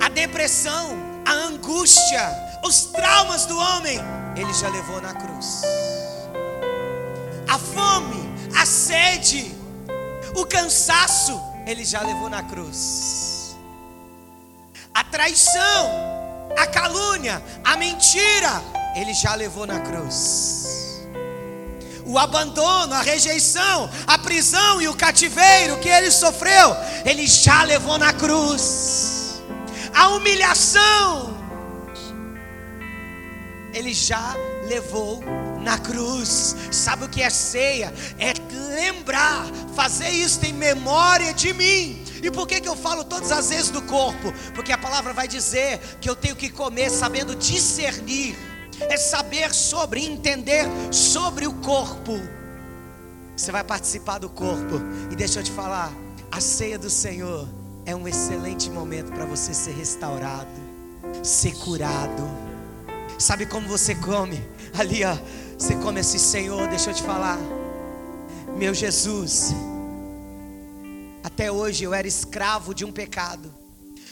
A 0.01 0.09
depressão, 0.09 0.97
a 1.27 1.33
angústia, 1.33 2.23
os 2.65 2.87
traumas 2.87 3.47
do 3.47 3.57
homem, 3.59 3.99
ele 4.37 4.53
já 4.55 4.69
levou 4.69 5.01
na 5.01 5.15
cruz. 5.15 5.63
A 7.49 7.59
fome, 7.59 8.29
a 8.57 8.65
sede, 8.65 9.55
o 10.37 10.47
cansaço, 10.47 11.41
ele 11.67 11.85
já 11.85 12.01
levou 12.03 12.29
na 12.29 12.43
cruz. 12.43 13.57
A 14.95 15.05
traição, 15.05 15.91
a 16.57 16.67
calúnia, 16.67 17.43
a 17.65 17.77
mentira, 17.77 18.63
ele 18.95 19.15
já 19.15 19.35
levou 19.35 19.67
na 19.67 19.81
cruz. 19.81 20.80
O 22.11 22.19
abandono, 22.19 22.93
a 22.93 23.03
rejeição, 23.03 23.89
a 24.05 24.19
prisão 24.19 24.83
e 24.83 24.89
o 24.89 24.97
cativeiro 24.97 25.79
que 25.79 25.89
ele 25.89 26.11
sofreu, 26.11 26.77
ele 27.05 27.25
já 27.25 27.63
levou 27.63 27.97
na 27.99 28.13
cruz. 28.13 29.41
A 29.95 30.09
humilhação, 30.09 31.39
ele 33.73 33.95
já 33.95 34.35
levou 34.69 35.23
na 35.63 35.79
cruz. 35.79 36.57
Sabe 36.73 37.05
o 37.05 37.09
que 37.09 37.23
é 37.23 37.31
ceia? 37.31 37.95
É 38.19 38.33
lembrar, 38.75 39.47
fazer 39.77 40.09
isso 40.09 40.45
em 40.45 40.53
memória 40.53 41.33
de 41.33 41.53
mim. 41.53 42.05
E 42.21 42.29
por 42.29 42.49
que, 42.49 42.61
que 42.61 42.69
eu 42.69 42.75
falo 42.75 43.05
todas 43.05 43.31
as 43.31 43.51
vezes 43.51 43.71
do 43.71 43.83
corpo? 43.83 44.35
Porque 44.53 44.73
a 44.73 44.79
palavra 44.79 45.13
vai 45.13 45.29
dizer 45.29 45.79
que 46.01 46.11
eu 46.11 46.17
tenho 46.17 46.35
que 46.35 46.51
comer 46.51 46.91
sabendo 46.91 47.37
discernir, 47.37 48.37
é 48.89 48.97
saber 48.97 49.53
sobre, 49.55 50.05
entender 50.05 50.65
sobre 50.91 51.47
o 51.47 51.55
corpo. 51.55 52.13
Você 53.37 53.53
vai 53.53 53.65
participar 53.65 54.19
do 54.19 54.29
corpo, 54.29 54.77
e 55.11 55.17
deixa 55.17 55.41
eu 55.41 55.43
te 55.43 55.51
falar: 55.51 55.93
a 56.31 56.41
ceia 56.41 56.79
do 56.79 56.91
Senhor 56.91 57.49
é 57.87 57.95
um 57.95 58.07
excelente 58.07 58.71
momento 58.71 59.11
para 59.13 59.25
você 59.25 59.55
ser 59.55 59.73
restaurado, 59.73 60.49
ser 61.23 61.57
curado. 61.57 62.23
Sabe 63.19 63.47
como 63.47 63.69
você 63.69 63.95
come? 63.95 64.43
Ali, 64.79 65.05
ó, 65.05 65.17
você 65.59 65.75
come 65.77 66.01
assim, 66.01 66.19
Senhor, 66.19 66.69
deixa 66.69 66.91
eu 66.91 66.95
te 66.95 67.03
falar, 67.03 67.39
meu 68.57 68.73
Jesus. 68.73 69.55
Até 71.23 71.53
hoje 71.53 71.85
eu 71.85 71.93
era 71.93 72.09
escravo 72.09 72.75
de 72.75 72.85
um 72.85 72.93
pecado. 72.93 73.53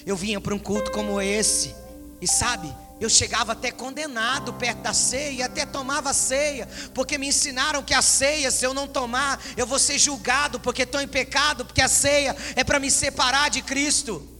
Eu 0.04 0.16
vinha 0.16 0.40
para 0.40 0.54
um 0.54 0.58
culto 0.58 0.90
como 0.90 1.20
esse, 1.20 1.74
e 2.20 2.26
sabe, 2.26 2.74
eu 3.00 3.08
chegava 3.08 3.52
até 3.52 3.70
condenado 3.70 4.52
perto 4.54 4.82
da 4.82 4.92
ceia, 4.92 5.46
até 5.46 5.64
tomava 5.64 6.12
ceia, 6.12 6.68
porque 6.94 7.18
me 7.18 7.28
ensinaram 7.28 7.82
que 7.82 7.94
a 7.94 8.02
ceia, 8.02 8.50
se 8.50 8.64
eu 8.64 8.74
não 8.74 8.86
tomar, 8.86 9.40
eu 9.56 9.66
vou 9.66 9.78
ser 9.78 9.98
julgado 9.98 10.58
porque 10.60 10.82
estou 10.82 11.00
em 11.00 11.08
pecado, 11.08 11.64
porque 11.64 11.82
a 11.82 11.88
ceia 11.88 12.36
é 12.56 12.64
para 12.64 12.78
me 12.78 12.90
separar 12.90 13.50
de 13.50 13.62
Cristo. 13.62 14.37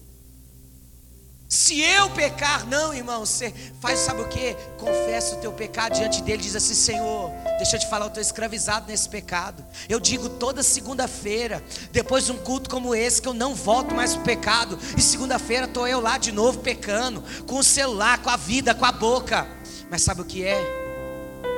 Se 1.48 1.80
eu 1.80 2.10
pecar, 2.10 2.66
não, 2.66 2.92
irmão, 2.92 3.24
você 3.24 3.54
faz, 3.80 4.00
sabe 4.00 4.20
o 4.20 4.28
que? 4.28 4.54
Confessa 4.76 5.34
o 5.34 5.38
teu 5.38 5.50
pecado 5.50 5.94
diante 5.94 6.22
dele, 6.22 6.42
diz 6.42 6.54
assim: 6.54 6.74
Senhor, 6.74 7.30
deixa 7.56 7.76
eu 7.76 7.80
te 7.80 7.88
falar, 7.88 8.04
eu 8.04 8.08
estou 8.08 8.20
escravizado 8.20 8.86
nesse 8.86 9.08
pecado. 9.08 9.64
Eu 9.88 9.98
digo 9.98 10.28
toda 10.28 10.62
segunda-feira, 10.62 11.64
depois 11.90 12.26
de 12.26 12.32
um 12.32 12.36
culto 12.36 12.68
como 12.68 12.94
esse, 12.94 13.22
que 13.22 13.28
eu 13.28 13.32
não 13.32 13.54
volto 13.54 13.94
mais 13.94 14.12
para 14.12 14.20
o 14.20 14.24
pecado, 14.24 14.78
e 14.94 15.00
segunda-feira 15.00 15.64
estou 15.64 15.88
eu 15.88 16.00
lá 16.00 16.18
de 16.18 16.32
novo 16.32 16.58
pecando, 16.58 17.24
com 17.46 17.56
o 17.56 17.64
celular, 17.64 18.18
com 18.18 18.28
a 18.28 18.36
vida, 18.36 18.74
com 18.74 18.84
a 18.84 18.92
boca. 18.92 19.48
Mas 19.90 20.02
sabe 20.02 20.20
o 20.20 20.26
que 20.26 20.44
é? 20.44 20.60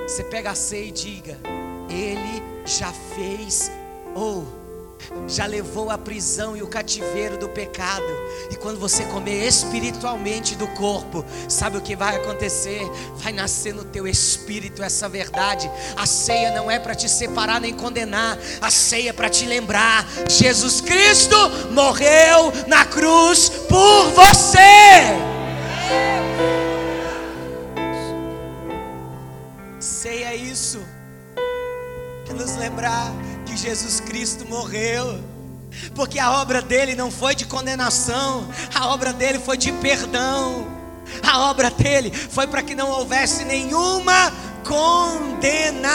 Você 0.07 0.23
pega 0.23 0.53
a 0.53 0.55
ceia 0.55 0.87
e 0.87 0.93
diga: 0.93 1.37
Ele 1.89 2.41
já 2.65 2.93
fez, 2.93 3.73
ou. 4.15 4.45
Oh, 4.57 4.60
já 5.27 5.47
levou 5.47 5.91
a 5.91 5.99
prisão 5.99 6.57
e 6.57 6.63
o 6.63 6.67
cativeiro 6.67 7.39
do 7.39 7.49
pecado. 7.49 8.05
E 8.51 8.57
quando 8.57 8.79
você 8.79 9.05
comer 9.05 9.47
espiritualmente 9.47 10.55
do 10.55 10.67
corpo, 10.69 11.25
sabe 11.49 11.77
o 11.77 11.81
que 11.81 11.97
vai 11.97 12.17
acontecer? 12.17 12.81
Vai 13.17 13.33
nascer 13.33 13.75
no 13.75 13.85
teu 13.85 14.07
espírito 14.07 14.83
essa 14.83 15.09
verdade. 15.09 15.71
A 15.97 16.07
ceia 16.07 16.53
não 16.53 16.71
é 16.71 16.79
para 16.79 16.95
te 16.95 17.09
separar 17.09 17.61
nem 17.61 17.75
condenar, 17.75 18.39
a 18.61 18.71
ceia 18.71 19.11
é 19.11 19.13
para 19.13 19.29
te 19.29 19.47
lembrar: 19.47 20.07
Jesus 20.29 20.81
Cristo 20.81 21.37
morreu 21.73 22.53
na 22.67 22.85
cruz 22.85 23.49
por 23.49 24.11
você. 24.11 25.31
Ceia 29.79 30.27
é 30.27 30.37
isso, 30.37 30.81
é 32.29 32.33
nos 32.33 32.57
lembrar 32.57 33.13
que 33.51 33.57
Jesus 33.57 33.99
Cristo 33.99 34.47
morreu. 34.47 35.19
Porque 35.95 36.19
a 36.21 36.41
obra 36.41 36.61
dele 36.63 36.95
não 36.95 37.11
foi 37.11 37.35
de 37.35 37.45
condenação, 37.47 38.49
a 38.75 38.87
obra 38.89 39.13
dele 39.13 39.41
foi 39.41 39.57
de 39.57 39.73
perdão. 39.73 40.69
A 41.23 41.51
obra 41.51 41.69
dele 41.71 42.13
foi 42.13 42.47
para 42.47 42.63
que 42.63 42.77
não 42.77 42.89
houvesse 42.91 43.45
nenhuma 43.45 44.33
condenação. 44.65 45.91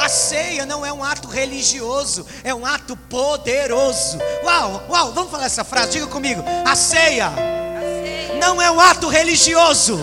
A 0.00 0.08
ceia 0.08 0.64
não 0.64 0.84
é 0.86 0.92
um 0.92 1.04
ato 1.04 1.28
religioso, 1.28 2.26
é 2.42 2.54
um 2.54 2.64
ato 2.64 2.96
poderoso. 2.96 4.18
Uau, 4.42 4.84
uau, 4.88 5.12
vamos 5.12 5.30
falar 5.30 5.44
essa 5.46 5.64
frase, 5.64 5.92
diga 5.92 6.06
comigo. 6.06 6.42
A 6.64 6.74
ceia, 6.74 7.28
a 7.28 7.32
ceia. 7.80 8.38
não 8.38 8.60
é 8.60 8.70
um 8.70 8.80
ato 8.80 9.08
religioso 9.08 9.98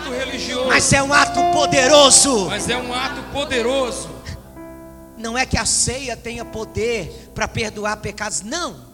ato 0.00 0.10
religioso. 0.10 0.66
Mas 0.66 0.92
é 0.92 1.02
um 1.02 1.12
ato 1.12 1.29
poderoso. 1.52 2.46
Mas 2.46 2.68
é 2.68 2.76
um 2.76 2.92
ato 2.92 3.22
poderoso. 3.32 4.08
Não 5.16 5.36
é 5.36 5.44
que 5.44 5.58
a 5.58 5.66
ceia 5.66 6.16
tenha 6.16 6.44
poder 6.44 7.30
para 7.34 7.46
perdoar 7.46 7.98
pecados, 7.98 8.40
não. 8.42 8.88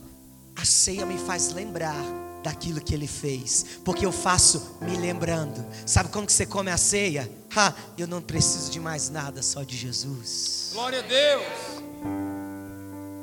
A 0.56 0.64
ceia 0.64 1.06
me 1.06 1.18
faz 1.18 1.52
lembrar 1.52 1.94
daquilo 2.42 2.80
que 2.80 2.94
ele 2.94 3.06
fez, 3.06 3.66
porque 3.84 4.06
eu 4.06 4.12
faço 4.12 4.76
me 4.80 4.96
lembrando. 4.96 5.64
Sabe 5.84 6.08
como 6.10 6.26
que 6.26 6.32
você 6.32 6.46
come 6.46 6.70
a 6.70 6.76
ceia? 6.76 7.30
Ha, 7.54 7.72
eu 7.98 8.06
não 8.06 8.22
preciso 8.22 8.70
de 8.70 8.80
mais 8.80 9.08
nada, 9.10 9.42
só 9.42 9.62
de 9.62 9.76
Jesus. 9.76 10.70
Glória 10.72 11.00
a 11.00 11.02
Deus. 11.02 11.42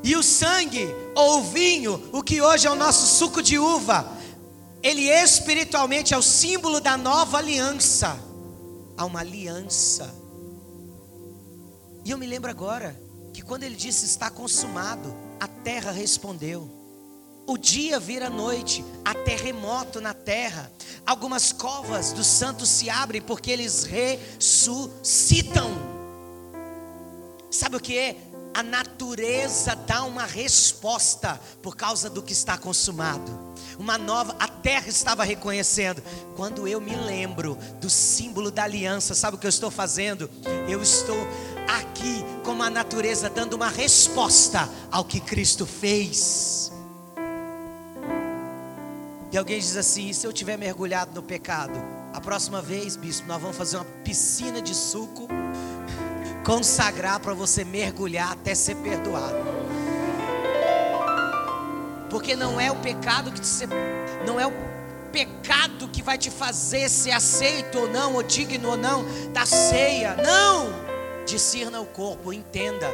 E 0.04 0.16
o 0.16 0.22
sangue 0.22 0.88
ou 1.16 1.40
o 1.40 1.44
vinho, 1.44 2.10
o 2.12 2.22
que 2.22 2.42
hoje 2.42 2.68
é 2.68 2.72
o 2.72 2.76
nosso 2.76 3.18
suco 3.18 3.42
de 3.42 3.58
uva, 3.58 4.06
ele 4.82 5.10
espiritualmente 5.10 6.14
é 6.14 6.18
o 6.18 6.22
símbolo 6.22 6.82
da 6.82 6.98
nova 6.98 7.38
aliança. 7.38 8.20
Há 8.98 9.06
uma 9.06 9.20
aliança. 9.20 10.14
E 12.06 12.12
eu 12.12 12.18
me 12.18 12.28
lembro 12.28 12.52
agora 12.52 13.00
que 13.34 13.42
quando 13.42 13.64
ele 13.64 13.76
disse 13.76 14.06
está 14.06 14.30
consumado, 14.30 15.16
a 15.40 15.48
terra 15.48 15.92
respondeu. 15.92 16.70
O 17.46 17.58
dia 17.58 18.00
vira 18.00 18.30
noite, 18.30 18.86
há 19.04 19.14
terremoto 19.14 20.00
na 20.00 20.14
terra. 20.14 20.72
Algumas 21.06 21.52
covas 21.52 22.14
dos 22.14 22.28
santos 22.28 22.70
se 22.70 22.90
abrem 22.90 23.22
porque 23.22 23.52
eles 23.52 23.84
ressuscitam. 23.84 25.72
Sabe 27.52 27.76
o 27.76 27.80
que 27.80 27.98
é? 27.98 28.16
A 28.54 28.62
natureza 28.62 29.76
dá 29.76 30.04
uma 30.04 30.26
resposta 30.26 31.40
por 31.62 31.76
causa 31.76 32.10
do 32.10 32.22
que 32.22 32.34
está 32.34 32.58
consumado 32.58 33.54
uma 33.78 33.98
nova, 33.98 34.36
a 34.40 34.48
terra 34.48 34.88
estava 34.88 35.24
reconhecendo. 35.24 36.02
Quando 36.36 36.68
eu 36.68 36.80
me 36.80 36.96
lembro 36.96 37.58
do 37.80 37.90
símbolo 37.90 38.52
da 38.52 38.64
aliança, 38.64 39.14
sabe 39.14 39.36
o 39.36 39.40
que 39.40 39.46
eu 39.46 39.50
estou 39.50 39.72
fazendo? 39.72 40.30
Eu 40.68 40.82
estou 40.82 41.18
aqui 41.68 42.24
como 42.44 42.64
a 42.64 42.70
natureza 42.70 43.30
dando 43.30 43.54
uma 43.54 43.70
resposta 43.70 44.70
ao 44.92 45.04
que 45.04 45.20
Cristo 45.20 45.66
fez. 45.66 46.72
E 49.32 49.38
alguém 49.38 49.60
diz 49.60 49.76
assim: 49.76 50.10
e 50.10 50.14
se 50.14 50.26
eu 50.28 50.34
tiver 50.34 50.58
mergulhado 50.58 51.14
no 51.14 51.24
pecado? 51.24 51.74
A 52.14 52.22
próxima 52.22 52.62
vez, 52.62 52.96
bispo, 52.96 53.28
nós 53.28 53.42
vamos 53.42 53.58
fazer 53.58 53.78
uma 53.78 53.86
piscina 54.04 54.62
de 54.62 54.76
suco, 54.76 55.28
consagrar 56.44 57.20
para 57.20 57.34
você 57.34 57.64
mergulhar 57.64 58.32
até 58.34 58.54
ser 58.54 58.76
perdoado. 58.76 59.38
Porque 62.10 62.36
não 62.36 62.60
é 62.60 62.72
o 62.72 62.76
pecado 62.76 63.32
que 63.32 63.40
te 63.40 63.66
não 64.26 64.40
é 64.40 64.46
o 64.46 64.54
pecado 65.12 65.88
que 65.88 66.02
vai 66.02 66.18
te 66.18 66.30
fazer 66.30 66.90
ser 66.90 67.12
aceito 67.12 67.80
ou 67.80 67.90
não, 67.90 68.16
ou 68.16 68.24
digno 68.24 68.70
ou 68.70 68.78
não 68.78 69.04
da 69.32 69.46
ceia. 69.46 70.16
Não! 70.16 70.84
Discirna 71.26 71.80
o 71.80 71.86
corpo, 71.86 72.34
entenda. 72.34 72.88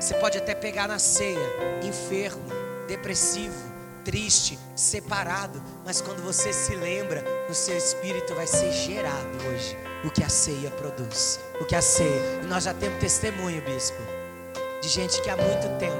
Você 0.00 0.14
pode 0.14 0.38
até 0.38 0.54
pegar 0.54 0.88
na 0.88 0.98
ceia, 0.98 1.38
enfermo, 1.82 2.42
depressivo, 2.88 3.71
triste, 4.04 4.58
separado, 4.74 5.62
mas 5.84 6.00
quando 6.00 6.22
você 6.22 6.52
se 6.52 6.74
lembra, 6.74 7.24
no 7.48 7.54
seu 7.54 7.76
espírito 7.76 8.34
vai 8.34 8.46
ser 8.46 8.72
gerado 8.72 9.38
hoje 9.48 9.76
o 10.04 10.10
que 10.10 10.22
a 10.22 10.28
ceia 10.28 10.70
produz. 10.70 11.38
O 11.60 11.64
que 11.64 11.74
a 11.74 11.82
ceia. 11.82 12.40
E 12.42 12.46
nós 12.46 12.64
já 12.64 12.74
temos 12.74 12.98
testemunho, 12.98 13.62
bispo, 13.62 13.98
de 14.80 14.88
gente 14.88 15.20
que 15.22 15.30
há 15.30 15.36
muito 15.36 15.78
tempo 15.78 15.96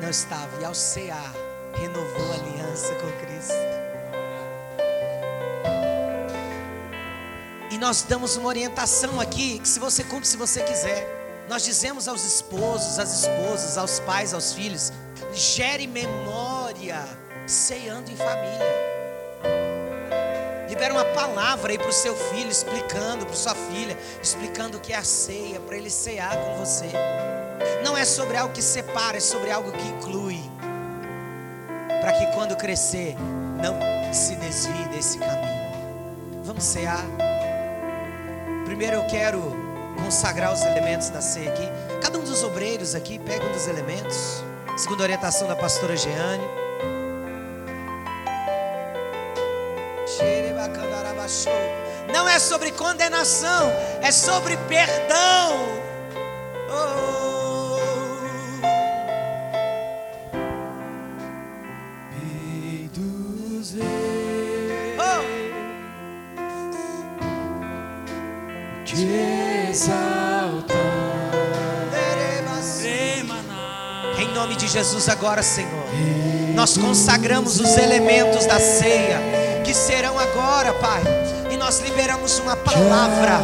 não 0.00 0.10
estava. 0.10 0.60
E 0.60 0.64
ao 0.64 0.74
cear, 0.74 1.32
renovou 1.74 2.32
a 2.32 2.34
aliança 2.34 2.94
com 2.94 3.10
Cristo. 3.24 3.54
E 7.70 7.78
nós 7.78 8.02
damos 8.02 8.36
uma 8.36 8.48
orientação 8.48 9.20
aqui, 9.20 9.58
que 9.60 9.68
se 9.68 9.78
você 9.78 10.02
cumpre, 10.02 10.26
se 10.26 10.36
você 10.36 10.62
quiser. 10.62 11.16
Nós 11.48 11.64
dizemos 11.64 12.08
aos 12.08 12.24
esposos, 12.24 12.98
às 12.98 13.20
esposas, 13.20 13.78
aos 13.78 14.00
pais, 14.00 14.34
aos 14.34 14.52
filhos, 14.52 14.92
gere 15.32 15.86
memória, 15.86 16.37
ceando 17.48 18.10
em 18.10 18.16
família. 18.16 18.88
Libera 20.68 20.92
uma 20.92 21.04
palavra 21.06 21.72
aí 21.72 21.78
para 21.78 21.88
o 21.88 21.92
seu 21.92 22.14
filho, 22.14 22.50
explicando 22.50 23.24
para 23.24 23.34
sua 23.34 23.54
filha, 23.54 23.96
explicando 24.22 24.76
o 24.76 24.80
que 24.80 24.92
é 24.92 24.96
a 24.96 25.02
ceia, 25.02 25.58
para 25.58 25.76
ele 25.76 25.90
cear 25.90 26.36
com 26.36 26.56
você. 26.56 26.90
Não 27.82 27.96
é 27.96 28.04
sobre 28.04 28.36
algo 28.36 28.52
que 28.52 28.62
separa, 28.62 29.16
é 29.16 29.20
sobre 29.20 29.50
algo 29.50 29.72
que 29.72 29.88
inclui. 29.88 30.38
Para 32.00 32.12
que 32.12 32.26
quando 32.34 32.54
crescer, 32.54 33.16
não 33.62 33.78
se 34.12 34.36
desvie 34.36 34.88
desse 34.88 35.18
caminho. 35.18 36.42
Vamos 36.44 36.64
cear. 36.64 37.04
Primeiro 38.66 38.96
eu 38.96 39.06
quero 39.06 39.56
consagrar 40.04 40.52
os 40.52 40.62
elementos 40.62 41.08
da 41.08 41.22
ceia 41.22 41.50
aqui. 41.50 41.68
Cada 42.02 42.18
um 42.18 42.22
dos 42.22 42.42
obreiros 42.44 42.94
aqui 42.94 43.18
pega 43.18 43.44
um 43.44 43.52
dos 43.52 43.66
elementos. 43.66 44.44
Segundo 44.76 45.00
a 45.00 45.04
orientação 45.04 45.48
da 45.48 45.56
pastora 45.56 45.96
Jeane. 45.96 46.67
Xerebacana 51.28 52.12
Não 52.12 52.26
é 52.26 52.38
sobre 52.38 52.72
condenação, 52.72 53.70
é 54.00 54.10
sobre 54.10 54.56
perdão. 54.68 55.68
Oh. 56.70 57.18
Oh. 64.98 65.18
Em 74.18 74.28
nome 74.34 74.56
de 74.56 74.66
Jesus, 74.66 75.08
agora, 75.08 75.42
Senhor, 75.42 75.70
nós 76.54 76.76
consagramos 76.76 77.60
os 77.60 77.76
elementos 77.76 78.46
da 78.46 78.58
ceia 78.58 79.37
que 79.68 79.74
serão 79.74 80.18
agora, 80.18 80.72
Pai, 80.72 81.02
e 81.50 81.56
nós 81.58 81.80
liberamos 81.80 82.38
uma 82.38 82.56
palavra. 82.56 83.38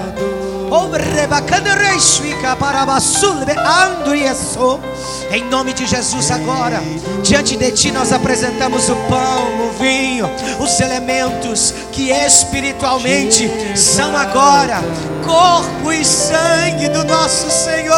Em 5.30 5.44
nome 5.44 5.74
de 5.74 5.86
Jesus, 5.86 6.30
agora, 6.30 6.80
diante 7.22 7.58
de 7.58 7.70
Ti, 7.72 7.90
nós 7.90 8.10
apresentamos 8.10 8.88
o 8.88 8.96
pão, 9.06 9.68
o 9.68 9.72
vinho, 9.78 10.26
os 10.60 10.80
elementos 10.80 11.74
que 11.92 12.10
espiritualmente 12.10 13.76
são 13.76 14.16
agora 14.16 14.78
corpo 15.26 15.92
e 15.92 16.02
sangue 16.06 16.88
do 16.88 17.04
nosso 17.04 17.50
Senhor. 17.50 17.94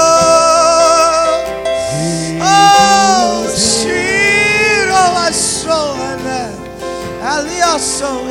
Oh, 2.43 3.96
ali 7.27 7.61
ó 7.75 7.79
som 7.79 8.27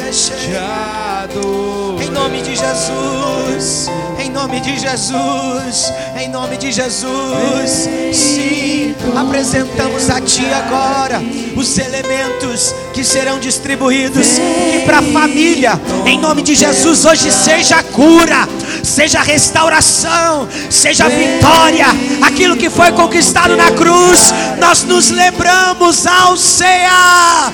Em 2.01 2.09
nome 2.11 2.41
de 2.41 2.55
Jesus, 2.55 3.89
em 4.19 4.29
nome 4.31 4.61
de 4.61 4.79
Jesus, 4.79 5.93
em 6.17 6.29
nome 6.29 6.57
de 6.57 6.71
Jesus. 6.71 7.89
Sim, 8.13 8.95
apresentamos 9.15 10.09
a 10.09 10.21
Ti 10.21 10.45
agora 10.53 11.21
os 11.55 11.77
elementos 11.77 12.73
que 12.93 13.03
serão 13.03 13.39
distribuídos 13.39 14.37
e 14.37 14.83
para 14.85 14.99
a 14.99 15.01
família. 15.01 15.79
Em 16.05 16.19
nome 16.19 16.41
de 16.41 16.55
Jesus, 16.55 17.05
hoje 17.05 17.31
seja 17.31 17.81
cura, 17.83 18.47
seja 18.83 19.21
restauração, 19.21 20.47
seja 20.69 21.07
vitória. 21.09 21.87
Aquilo 22.21 22.57
que 22.57 22.69
foi 22.69 22.91
conquistado 22.91 23.55
na 23.55 23.71
cruz, 23.71 24.33
nós 24.59 24.83
nos 24.83 25.09
lembramos 25.09 26.05
ao 26.05 26.37
cear. 26.37 27.53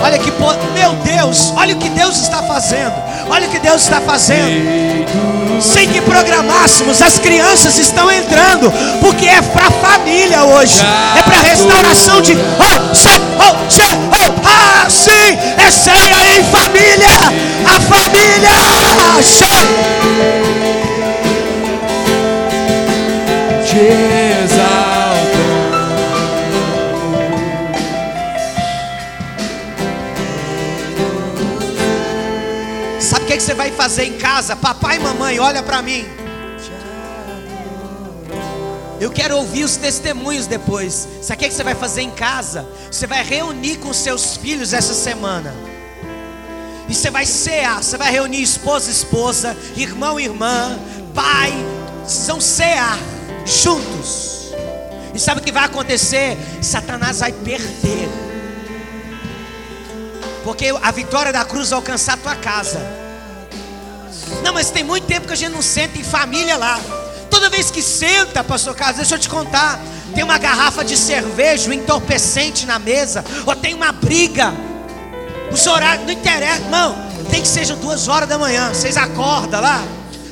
Olha 0.00 0.18
que 0.18 0.32
meu 0.74 0.92
Deus, 1.04 1.52
olha 1.56 1.74
o 1.74 1.78
que 1.78 1.88
Deus 1.90 2.16
está 2.18 2.42
fazendo. 2.42 2.94
Olha 3.28 3.46
o 3.46 3.50
que 3.50 3.58
Deus 3.58 3.82
está 3.82 4.00
fazendo. 4.00 5.08
Sem 5.60 5.88
que 5.88 6.00
programássemos, 6.00 7.02
as 7.02 7.18
crianças 7.18 7.78
estão 7.78 8.10
entrando, 8.10 8.72
porque 9.00 9.26
é 9.26 9.42
para 9.42 9.70
família 9.70 10.44
hoje. 10.44 10.80
É 11.18 11.22
para 11.22 11.40
restauração 11.40 12.20
de 12.20 12.32
oh, 12.34 12.94
che, 12.94 13.08
oh, 13.38 13.56
oh, 14.12 14.32
ah, 14.46 14.88
sim, 14.88 15.36
é 15.56 15.70
ceia 15.70 16.38
em 16.38 16.44
família. 16.44 17.08
A 17.66 17.80
família. 17.80 18.50
Sabe 19.22 19.68
você 33.48 33.54
vai 33.54 33.72
fazer 33.72 34.04
em 34.04 34.18
casa? 34.18 34.54
Papai 34.54 34.96
e 34.96 35.00
mamãe, 35.00 35.40
olha 35.40 35.62
para 35.62 35.80
mim. 35.80 36.04
Eu 39.00 39.10
quero 39.10 39.38
ouvir 39.38 39.64
os 39.64 39.78
testemunhos 39.78 40.46
depois. 40.46 41.08
Sabe 41.22 41.46
o 41.46 41.48
que, 41.48 41.54
você 41.54 41.64
vai 41.64 41.74
fazer 41.74 42.02
em 42.02 42.10
casa? 42.10 42.68
Você 42.90 43.06
vai 43.06 43.24
reunir 43.24 43.76
com 43.76 43.90
seus 43.94 44.36
filhos 44.36 44.74
essa 44.74 44.92
semana. 44.92 45.54
E 46.90 46.94
você 46.94 47.10
vai 47.10 47.24
cear, 47.24 47.82
você 47.82 47.96
vai 47.96 48.12
reunir 48.12 48.42
esposa, 48.42 48.90
esposa, 48.90 49.56
irmão, 49.74 50.20
irmã, 50.20 50.78
pai. 51.14 51.50
São 52.06 52.42
cear 52.42 52.98
juntos. 53.46 54.52
E 55.14 55.18
sabe 55.18 55.40
o 55.40 55.42
que 55.42 55.52
vai 55.52 55.64
acontecer? 55.64 56.36
Satanás 56.60 57.20
vai 57.20 57.32
perder. 57.32 58.10
Porque 60.44 60.66
a 60.82 60.90
vitória 60.90 61.32
da 61.32 61.46
cruz 61.46 61.70
vai 61.70 61.78
alcançar 61.78 62.12
a 62.12 62.18
tua 62.18 62.36
casa. 62.36 63.07
Não, 64.42 64.52
mas 64.52 64.70
tem 64.70 64.84
muito 64.84 65.06
tempo 65.06 65.26
que 65.26 65.32
a 65.32 65.36
gente 65.36 65.52
não 65.52 65.62
senta 65.62 65.98
em 65.98 66.04
família 66.04 66.56
lá. 66.56 66.80
Toda 67.30 67.50
vez 67.50 67.70
que 67.70 67.82
senta, 67.82 68.42
pastor 68.42 68.74
Carlos, 68.74 68.96
deixa 68.96 69.14
eu 69.14 69.18
te 69.18 69.28
contar. 69.28 69.80
Tem 70.14 70.24
uma 70.24 70.38
garrafa 70.38 70.84
de 70.84 70.96
cerveja, 70.96 71.68
um 71.68 71.72
entorpecente 71.72 72.66
na 72.66 72.78
mesa, 72.78 73.24
ou 73.46 73.54
tem 73.54 73.74
uma 73.74 73.92
briga. 73.92 74.52
Os 75.52 75.66
horários, 75.66 76.06
não 76.06 76.12
interessa, 76.12 76.62
irmão. 76.62 76.96
Tem 77.30 77.42
que 77.42 77.48
seja 77.48 77.76
duas 77.76 78.08
horas 78.08 78.28
da 78.28 78.38
manhã. 78.38 78.72
Vocês 78.72 78.96
acordam 78.96 79.60
lá, 79.60 79.82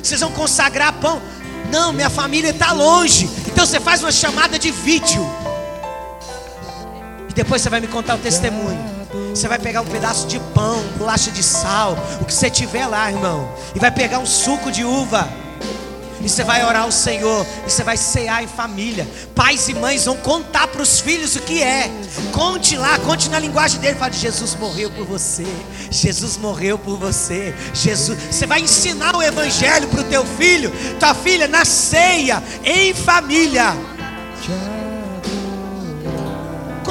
vocês 0.01 0.19
vão 0.19 0.31
consagrar 0.31 0.93
pão. 0.93 1.21
Não, 1.71 1.93
minha 1.93 2.09
família 2.09 2.49
está 2.49 2.71
longe. 2.71 3.29
Então 3.47 3.65
você 3.65 3.79
faz 3.79 4.01
uma 4.01 4.11
chamada 4.11 4.57
de 4.57 4.71
vídeo. 4.71 5.27
E 7.29 7.33
depois 7.33 7.61
você 7.61 7.69
vai 7.69 7.79
me 7.79 7.87
contar 7.87 8.15
o 8.15 8.19
testemunho. 8.19 8.96
Você 9.37 9.47
vai 9.47 9.59
pegar 9.59 9.81
um 9.81 9.85
pedaço 9.85 10.25
de 10.25 10.39
pão, 10.55 10.81
bolacha 10.97 11.29
de 11.29 11.43
sal, 11.43 11.95
o 12.19 12.25
que 12.25 12.33
você 12.33 12.49
tiver 12.49 12.87
lá, 12.87 13.11
irmão. 13.11 13.47
E 13.75 13.79
vai 13.79 13.91
pegar 13.91 14.17
um 14.17 14.25
suco 14.25 14.71
de 14.71 14.83
uva. 14.83 15.29
E 16.19 16.27
você 16.27 16.43
vai 16.43 16.65
orar 16.65 16.81
ao 16.81 16.91
Senhor. 16.91 17.45
E 17.65 17.69
você 17.69 17.83
vai 17.83 17.95
cear 17.97 18.43
em 18.43 18.47
família. 18.47 19.07
Pais 19.35 19.69
e 19.69 19.75
mães 19.75 20.05
vão 20.05 20.17
contar 20.17 20.67
para 20.67 20.81
os 20.81 20.99
filhos 20.99 21.35
o 21.35 21.41
que 21.41 21.61
é. 21.61 21.87
Conte 22.31 22.75
lá, 22.75 22.97
conte 22.97 23.29
na 23.29 23.37
linguagem 23.37 23.79
dele. 23.79 23.99
Fale: 23.99 24.15
Jesus 24.15 24.55
morreu 24.55 24.89
por 24.89 25.05
você. 25.05 25.45
Jesus 25.91 26.35
morreu 26.37 26.79
por 26.79 26.97
você. 26.97 27.53
Jesus. 27.75 28.17
Você 28.31 28.47
vai 28.47 28.61
ensinar 28.61 29.15
o 29.15 29.21
Evangelho 29.21 29.87
para 29.87 30.01
o 30.01 30.05
teu 30.05 30.25
filho, 30.25 30.71
tua 30.99 31.13
filha, 31.13 31.47
na 31.47 31.63
ceia, 31.63 32.41
em 32.65 32.91
família. 32.91 33.75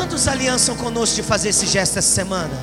Quantos 0.07 0.29
aliançam 0.29 0.77
conosco 0.77 1.17
de 1.17 1.23
fazer 1.25 1.49
esse 1.49 1.67
gesto 1.67 1.99
essa 1.99 2.09
semana? 2.15 2.63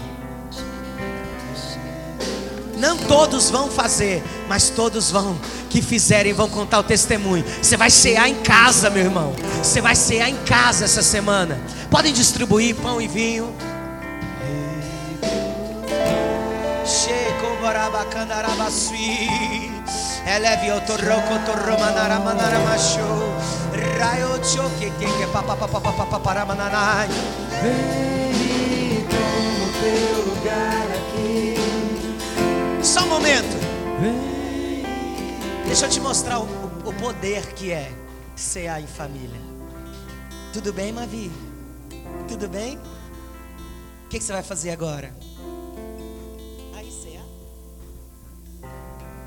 Não 2.78 2.98
todos 2.98 3.50
vão 3.50 3.70
fazer, 3.70 4.24
mas 4.48 4.70
todos 4.70 5.12
vão. 5.12 5.38
Que 5.70 5.82
fizerem 5.82 6.32
vão 6.32 6.48
contar 6.48 6.80
o 6.80 6.84
testemunho. 6.84 7.44
Você 7.62 7.76
vai 7.76 7.89
cear 7.89 8.30
em 8.30 8.36
casa, 8.36 8.89
meu 8.89 9.04
irmão. 9.04 9.36
Você 9.62 9.82
vai 9.82 9.94
cear 9.94 10.30
em 10.30 10.38
casa 10.46 10.86
essa 10.86 11.04
semana. 11.04 11.60
Podem 11.91 12.14
distribuir 12.14 12.78
pão 12.78 13.02
e 13.02 13.10
vinho. 13.10 13.54
Eleve 20.26 20.72
o 20.72 20.80
torroco 20.80 21.39
torromanara 21.46 22.20
manara 22.22 22.60
macho. 22.60 23.33
Raio 24.00 24.44
choque 24.44 24.91
que 24.91 25.06
que 25.06 25.28
papa 25.32 25.56
papa 25.56 25.80
papa 25.82 26.20
para 26.20 26.46
mananai. 26.46 27.08
Vem 27.62 28.32
e 28.32 29.06
toma 29.10 29.66
o 29.66 29.72
teu 29.82 30.34
lugar 30.34 30.88
aqui. 30.91 31.56
Só 32.84 33.04
um 33.04 33.10
momento. 33.10 33.64
Deixa 35.66 35.86
eu 35.86 35.89
te 35.89 36.00
mostrar 36.00 36.39
o, 36.39 36.44
o 36.86 36.94
poder 36.94 37.54
que 37.54 37.72
é 37.72 37.91
cear 38.36 38.80
em 38.82 38.88
família. 38.88 39.41
Tudo 40.52 40.72
bem, 40.72 40.91
Mavi? 40.91 41.32
Tudo 42.28 42.48
bem? 42.48 42.78
O 42.78 44.10
que, 44.10 44.20
que 44.20 44.24
você 44.24 44.34
vai 44.34 44.44
fazer 44.44 44.70
agora? 44.70 45.12
Aí, 46.76 46.91
cear. 46.91 47.26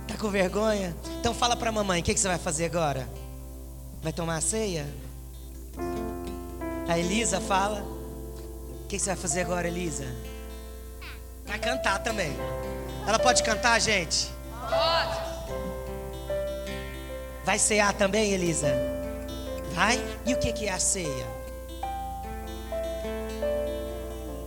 Tá 0.07 0.17
com 0.17 0.31
vergonha? 0.31 0.97
Então 1.19 1.35
fala 1.35 1.57
pra 1.57 1.73
mamãe, 1.73 2.01
o 2.01 2.05
que, 2.05 2.15
que 2.15 2.21
você 2.21 2.29
vai 2.29 2.39
fazer 2.39 2.67
agora? 2.67 3.09
Vai 4.07 4.13
tomar 4.13 4.37
a 4.37 4.41
ceia? 4.41 4.87
A 6.87 6.97
Elisa 6.97 7.41
fala. 7.41 7.81
O 7.81 8.87
que, 8.87 9.01
você 9.01 9.07
vai 9.07 9.17
fazer 9.17 9.41
agora, 9.41 9.67
Elisa? 9.67 10.05
Vai 11.45 11.59
cantar 11.59 11.99
também. 11.99 12.33
Ela 13.05 13.19
pode 13.19 13.43
cantar, 13.43 13.81
gente? 13.81 14.29
Pode. 14.61 15.19
Vai 17.45 17.59
cear 17.59 17.95
também, 17.95 18.31
Elisa? 18.31 18.69
Vai? 19.75 20.01
E 20.25 20.35
o 20.35 20.39
que 20.39 20.67
é 20.67 20.71
a 20.71 20.79
ceia? 20.79 21.27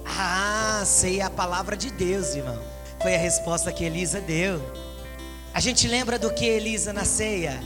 Ah, 0.05 0.83
ceia 0.85 1.23
é 1.23 1.25
a 1.25 1.29
palavra 1.29 1.75
de 1.75 1.91
Deus, 1.91 2.33
irmão. 2.33 2.63
Foi 3.01 3.13
a 3.13 3.19
resposta 3.19 3.73
que 3.73 3.83
Elisa 3.83 4.21
deu. 4.21 4.61
A 5.53 5.59
gente 5.59 5.85
lembra 5.85 6.17
do 6.17 6.33
que 6.33 6.45
Elisa 6.45 6.93
na 6.93 7.03
ceia? 7.03 7.59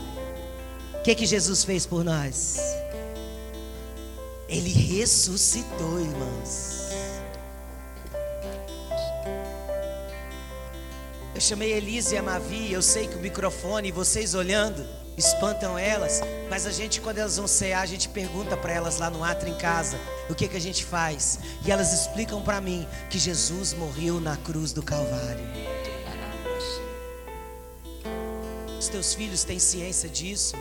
Que, 1.04 1.14
que 1.14 1.26
Jesus 1.26 1.62
fez 1.64 1.84
por 1.84 2.02
nós? 2.02 2.56
Ele 4.48 4.70
ressuscitou, 4.70 6.00
irmãos. 6.00 6.88
Eu 11.34 11.40
chamei 11.42 11.74
Elise 11.74 12.14
e 12.14 12.16
a 12.16 12.22
Mavi, 12.22 12.72
eu 12.72 12.80
sei 12.80 13.06
que 13.06 13.16
o 13.16 13.20
microfone, 13.20 13.92
vocês 13.92 14.34
olhando, 14.34 14.82
espantam 15.14 15.78
elas, 15.78 16.22
mas 16.48 16.66
a 16.66 16.70
gente, 16.70 17.02
quando 17.02 17.18
elas 17.18 17.36
vão 17.36 17.46
cear, 17.46 17.82
a 17.82 17.86
gente 17.86 18.08
pergunta 18.08 18.56
para 18.56 18.72
elas 18.72 18.98
lá 18.98 19.10
no 19.10 19.22
atro 19.22 19.46
em 19.46 19.58
casa, 19.58 19.98
o 20.30 20.34
que, 20.34 20.48
que 20.48 20.56
a 20.56 20.60
gente 20.60 20.86
faz? 20.86 21.38
E 21.66 21.70
elas 21.70 21.92
explicam 21.92 22.40
para 22.40 22.62
mim 22.62 22.88
que 23.10 23.18
Jesus 23.18 23.74
morreu 23.74 24.20
na 24.20 24.38
cruz 24.38 24.72
do 24.72 24.82
Calvário. 24.82 25.44
Os 28.78 28.88
teus 28.88 29.12
filhos 29.12 29.44
têm 29.44 29.58
ciência 29.58 30.08
disso? 30.08 30.56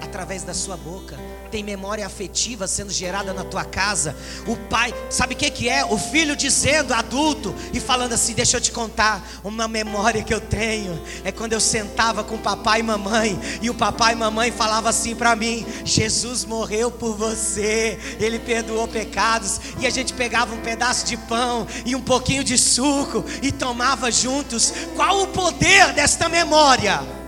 Através 0.00 0.42
da 0.42 0.54
sua 0.54 0.76
boca. 0.76 1.18
Tem 1.50 1.62
memória 1.62 2.06
afetiva 2.06 2.66
sendo 2.66 2.92
gerada 2.92 3.32
na 3.32 3.44
tua 3.44 3.64
casa. 3.64 4.16
O 4.46 4.56
pai, 4.56 4.94
sabe 5.08 5.34
o 5.34 5.36
que, 5.36 5.50
que 5.50 5.68
é? 5.68 5.84
O 5.84 5.98
filho 5.98 6.36
dizendo, 6.36 6.94
adulto, 6.94 7.54
e 7.72 7.80
falando 7.80 8.12
assim: 8.12 8.34
Deixa 8.34 8.56
eu 8.56 8.60
te 8.60 8.70
contar. 8.70 9.26
Uma 9.42 9.66
memória 9.66 10.22
que 10.22 10.32
eu 10.32 10.40
tenho 10.40 11.00
é 11.24 11.32
quando 11.32 11.52
eu 11.52 11.60
sentava 11.60 12.22
com 12.22 12.38
papai 12.38 12.80
e 12.80 12.82
mamãe, 12.82 13.38
e 13.60 13.68
o 13.68 13.74
papai 13.74 14.12
e 14.12 14.16
mamãe 14.16 14.50
falava 14.50 14.88
assim 14.88 15.14
para 15.14 15.34
mim: 15.34 15.66
Jesus 15.84 16.44
morreu 16.44 16.90
por 16.90 17.16
você, 17.16 17.98
ele 18.18 18.38
perdoou 18.38 18.86
pecados. 18.86 19.60
E 19.80 19.86
a 19.86 19.90
gente 19.90 20.12
pegava 20.12 20.54
um 20.54 20.60
pedaço 20.60 21.06
de 21.06 21.16
pão 21.16 21.66
e 21.84 21.96
um 21.96 22.00
pouquinho 22.00 22.44
de 22.44 22.56
suco 22.56 23.24
e 23.42 23.50
tomava 23.50 24.10
juntos. 24.10 24.72
Qual 24.94 25.22
o 25.22 25.28
poder 25.28 25.92
desta 25.92 26.28
memória? 26.28 27.19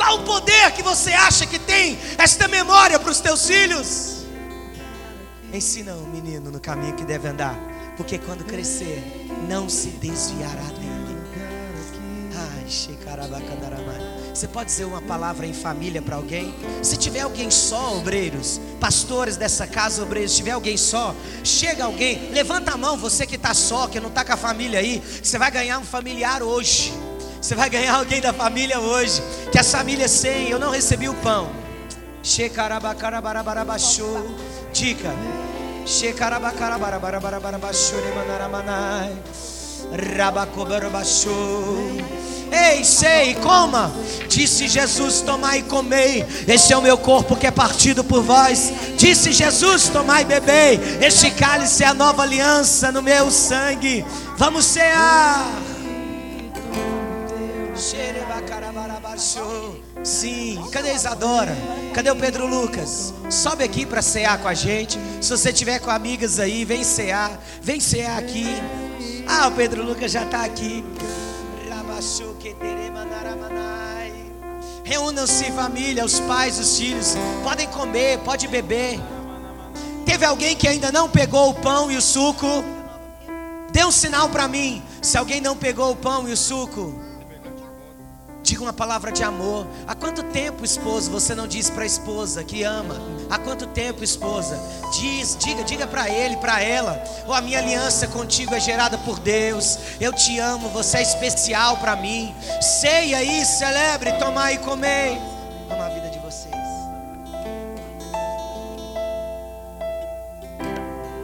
Qual 0.00 0.16
o 0.16 0.22
poder 0.24 0.72
que 0.72 0.82
você 0.82 1.12
acha 1.12 1.44
que 1.44 1.58
tem 1.58 1.98
esta 2.16 2.48
memória 2.48 2.98
para 2.98 3.10
os 3.10 3.20
teus 3.20 3.46
filhos? 3.46 4.24
Ensina 5.52 5.94
o 5.94 6.06
menino 6.06 6.50
no 6.50 6.58
caminho 6.58 6.94
que 6.94 7.04
deve 7.04 7.28
andar, 7.28 7.54
porque 7.98 8.16
quando 8.16 8.42
crescer, 8.42 9.04
não 9.46 9.68
se 9.68 9.88
desviará 9.88 10.62
dele. 10.62 11.20
Ai, 12.34 12.64
Você 14.34 14.48
pode 14.48 14.70
dizer 14.70 14.86
uma 14.86 15.02
palavra 15.02 15.46
em 15.46 15.52
família 15.52 16.00
para 16.00 16.16
alguém? 16.16 16.54
Se 16.82 16.96
tiver 16.96 17.20
alguém 17.20 17.50
só, 17.50 17.98
obreiros, 17.98 18.58
pastores 18.80 19.36
dessa 19.36 19.66
casa, 19.66 20.02
obreiros, 20.02 20.30
se 20.30 20.38
tiver 20.38 20.52
alguém 20.52 20.78
só, 20.78 21.14
chega 21.44 21.84
alguém, 21.84 22.30
levanta 22.30 22.72
a 22.72 22.76
mão, 22.78 22.96
você 22.96 23.26
que 23.26 23.36
está 23.36 23.52
só, 23.52 23.86
que 23.86 24.00
não 24.00 24.08
está 24.08 24.24
com 24.24 24.32
a 24.32 24.36
família 24.38 24.80
aí, 24.80 25.02
você 25.22 25.36
vai 25.36 25.50
ganhar 25.50 25.78
um 25.78 25.84
familiar 25.84 26.42
hoje. 26.42 26.90
Você 27.40 27.54
vai 27.54 27.70
ganhar 27.70 27.94
alguém 27.94 28.20
da 28.20 28.32
família 28.32 28.78
hoje. 28.78 29.22
Que 29.50 29.58
a 29.58 29.64
família 29.64 30.08
sem, 30.08 30.50
eu 30.50 30.58
não 30.58 30.70
recebi 30.70 31.08
o 31.08 31.14
pão. 31.14 31.50
Dica. 34.72 35.10
Ei, 42.52 42.84
sei, 42.84 43.34
coma. 43.36 43.90
Disse 44.28 44.68
Jesus: 44.68 45.22
Tomai 45.22 45.60
e 45.60 45.62
comei. 45.62 46.26
Este 46.46 46.72
é 46.72 46.76
o 46.76 46.82
meu 46.82 46.98
corpo 46.98 47.36
que 47.36 47.46
é 47.46 47.50
partido 47.50 48.04
por 48.04 48.22
vós. 48.22 48.72
Disse 48.96 49.32
Jesus: 49.32 49.88
Tomai 49.88 50.22
e 50.22 50.26
bebei. 50.26 50.80
Este 51.00 51.30
cálice 51.30 51.84
é 51.84 51.86
a 51.86 51.94
nova 51.94 52.22
aliança 52.22 52.92
no 52.92 53.00
meu 53.00 53.30
sangue. 53.30 54.04
Vamos 54.36 54.66
cear. 54.66 55.69
Sim, 60.04 60.62
cadê 60.70 60.92
Isadora? 60.92 61.56
Cadê 61.94 62.10
o 62.10 62.16
Pedro 62.16 62.46
Lucas? 62.46 63.14
Sobe 63.30 63.64
aqui 63.64 63.86
para 63.86 64.02
cear 64.02 64.38
com 64.38 64.48
a 64.48 64.54
gente. 64.54 64.98
Se 65.20 65.30
você 65.30 65.50
tiver 65.50 65.78
com 65.78 65.90
amigas 65.90 66.38
aí, 66.38 66.64
vem 66.64 66.84
cear. 66.84 67.40
Vem 67.62 67.80
cear 67.80 68.18
aqui. 68.18 68.46
Ah, 69.26 69.48
o 69.48 69.52
Pedro 69.52 69.82
Lucas 69.82 70.12
já 70.12 70.24
está 70.24 70.44
aqui. 70.44 70.84
Reúnam-se 74.84 75.50
família, 75.52 76.04
os 76.04 76.20
pais, 76.20 76.58
os 76.58 76.76
filhos. 76.76 77.16
Podem 77.42 77.66
comer, 77.68 78.18
pode 78.18 78.46
beber. 78.46 79.00
Teve 80.04 80.26
alguém 80.26 80.54
que 80.54 80.68
ainda 80.68 80.92
não 80.92 81.08
pegou 81.08 81.50
o 81.50 81.54
pão 81.54 81.90
e 81.90 81.96
o 81.96 82.02
suco? 82.02 82.62
Dê 83.72 83.84
um 83.84 83.92
sinal 83.92 84.28
para 84.28 84.46
mim. 84.48 84.82
Se 85.00 85.16
alguém 85.16 85.40
não 85.40 85.56
pegou 85.56 85.92
o 85.92 85.96
pão 85.96 86.28
e 86.28 86.32
o 86.32 86.36
suco, 86.36 87.08
Diga 88.42 88.62
uma 88.62 88.72
palavra 88.72 89.12
de 89.12 89.22
amor. 89.22 89.66
Há 89.86 89.94
quanto 89.94 90.22
tempo, 90.24 90.64
esposo, 90.64 91.10
você 91.10 91.34
não 91.34 91.46
diz 91.46 91.68
para 91.68 91.82
a 91.82 91.86
esposa 91.86 92.42
que 92.42 92.62
ama? 92.62 92.96
Há 93.28 93.38
quanto 93.38 93.66
tempo, 93.66 94.02
esposa? 94.02 94.58
Diz, 94.98 95.36
diga, 95.38 95.62
diga 95.62 95.86
para 95.86 96.08
ele, 96.08 96.36
para 96.36 96.60
ela. 96.62 97.02
Oh, 97.26 97.32
a 97.32 97.40
minha 97.40 97.58
aliança 97.58 98.06
contigo 98.08 98.54
é 98.54 98.60
gerada 98.60 98.98
por 98.98 99.18
Deus. 99.20 99.78
Eu 100.00 100.12
te 100.12 100.38
amo, 100.38 100.68
você 100.70 100.98
é 100.98 101.02
especial 101.02 101.76
para 101.76 101.96
mim. 101.96 102.34
Ceia 102.60 103.18
aí, 103.18 103.44
celebre, 103.44 104.12
tomai 104.12 104.54
e 104.54 104.58
comei. 104.58 105.18
Amo 105.70 105.82
a 105.82 105.88
vida 105.90 106.08
de 106.08 106.18
vocês. 106.18 106.54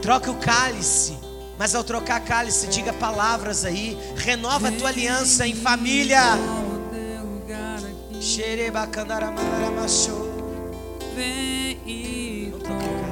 Troque 0.01 0.29
o 0.29 0.35
cálice. 0.35 1.17
Mas 1.57 1.73
ao 1.73 1.83
trocar 1.83 2.19
cálice, 2.21 2.67
diga 2.67 2.93
palavras 2.93 3.65
aí. 3.65 3.97
Renova 4.15 4.67
a 4.67 4.71
tua 4.71 4.89
aliança 4.89 5.47
em 5.47 5.55
família. 5.55 6.21
Vem 11.15 11.79
e 11.87 12.53
toma 12.61 13.06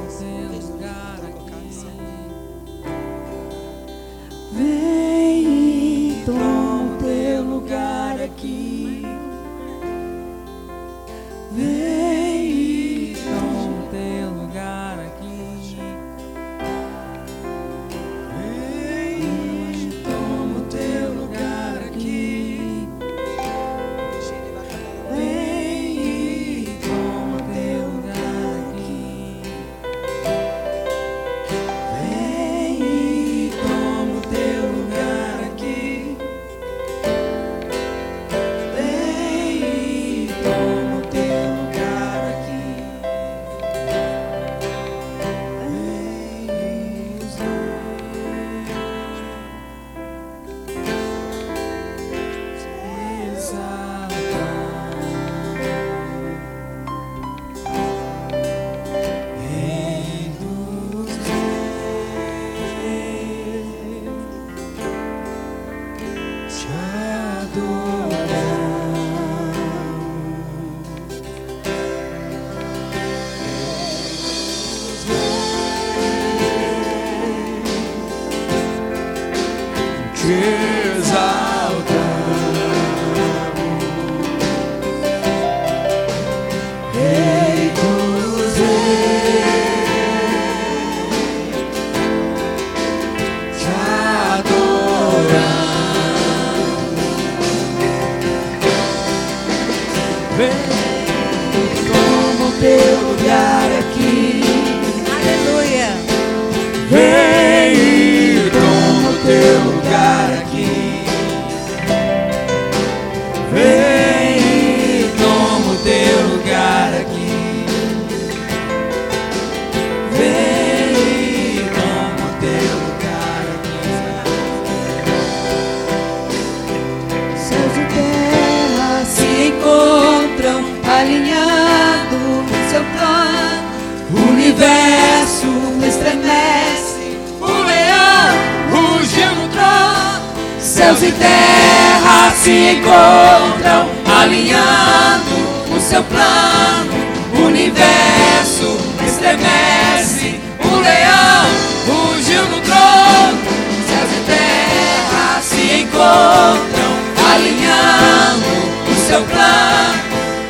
Céus 140.95 141.09
e 141.09 141.11
terra 141.11 142.31
se 142.31 142.51
encontram, 142.51 143.89
alinhando 144.21 145.35
no 145.69 145.81
seu 145.81 146.01
plano. 146.03 146.93
O 147.33 147.47
universo 147.47 148.77
estremece, 149.05 150.39
o 150.63 150.75
leão 150.79 151.49
rugiu 151.85 152.45
no 152.45 152.61
trono. 152.61 153.43
Céus 153.89 154.09
e 154.09 154.21
terra 154.25 155.41
se 155.41 155.81
encontram, 155.81 156.91
alinhando 157.33 158.51
no 158.87 158.95
seu 159.05 159.21
plano. 159.23 159.99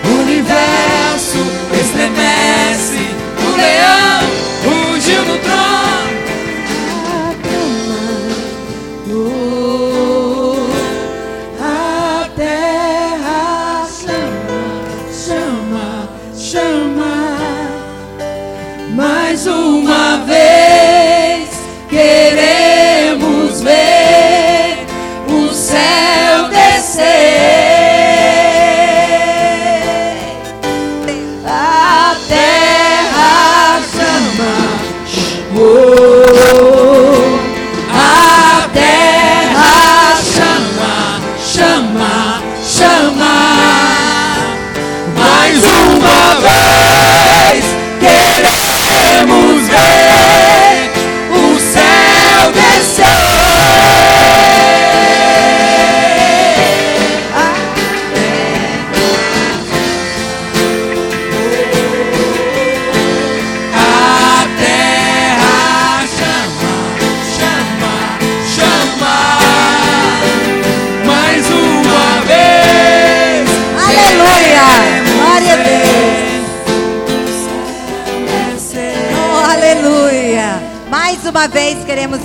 O 0.03 0.22
universo 0.22 1.39
estremece, 1.73 3.09
o 3.39 3.57
leão 3.57 4.15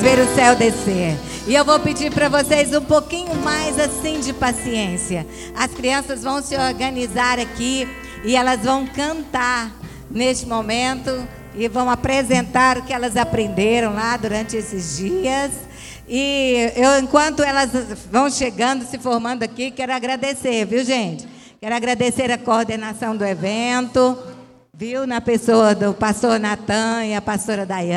ver 0.01 0.19
o 0.19 0.35
céu 0.35 0.57
descer. 0.57 1.15
E 1.47 1.55
eu 1.55 1.63
vou 1.63 1.79
pedir 1.79 2.11
para 2.11 2.27
vocês 2.29 2.75
um 2.75 2.81
pouquinho 2.81 3.35
mais 3.35 3.79
assim 3.79 4.19
de 4.19 4.33
paciência. 4.33 5.27
As 5.55 5.73
crianças 5.73 6.23
vão 6.23 6.41
se 6.41 6.57
organizar 6.57 7.39
aqui 7.39 7.87
e 8.25 8.35
elas 8.35 8.61
vão 8.61 8.87
cantar 8.87 9.71
neste 10.11 10.47
momento 10.47 11.11
e 11.55 11.69
vão 11.69 11.91
apresentar 11.91 12.79
o 12.79 12.83
que 12.83 12.95
elas 12.95 13.15
aprenderam 13.15 13.93
lá 13.93 14.17
durante 14.17 14.57
esses 14.57 14.97
dias. 14.97 15.51
E 16.09 16.73
eu, 16.77 16.99
enquanto 16.99 17.43
elas 17.43 17.71
vão 18.11 18.31
chegando, 18.31 18.87
se 18.87 18.99
formando 18.99 19.43
aqui, 19.43 19.71
quero 19.71 19.93
agradecer, 19.93 20.65
viu, 20.65 20.83
gente? 20.83 21.29
Quero 21.61 21.75
agradecer 21.75 22.31
a 22.31 22.39
coordenação 22.39 23.15
do 23.15 23.25
evento, 23.25 24.17
viu, 24.73 25.07
na 25.07 25.21
pessoa 25.21 25.75
do 25.75 25.93
pastor 25.93 26.41
Natan 26.41 27.05
e 27.05 27.15
a 27.15 27.21
pastora 27.21 27.67
Dayane. 27.67 27.89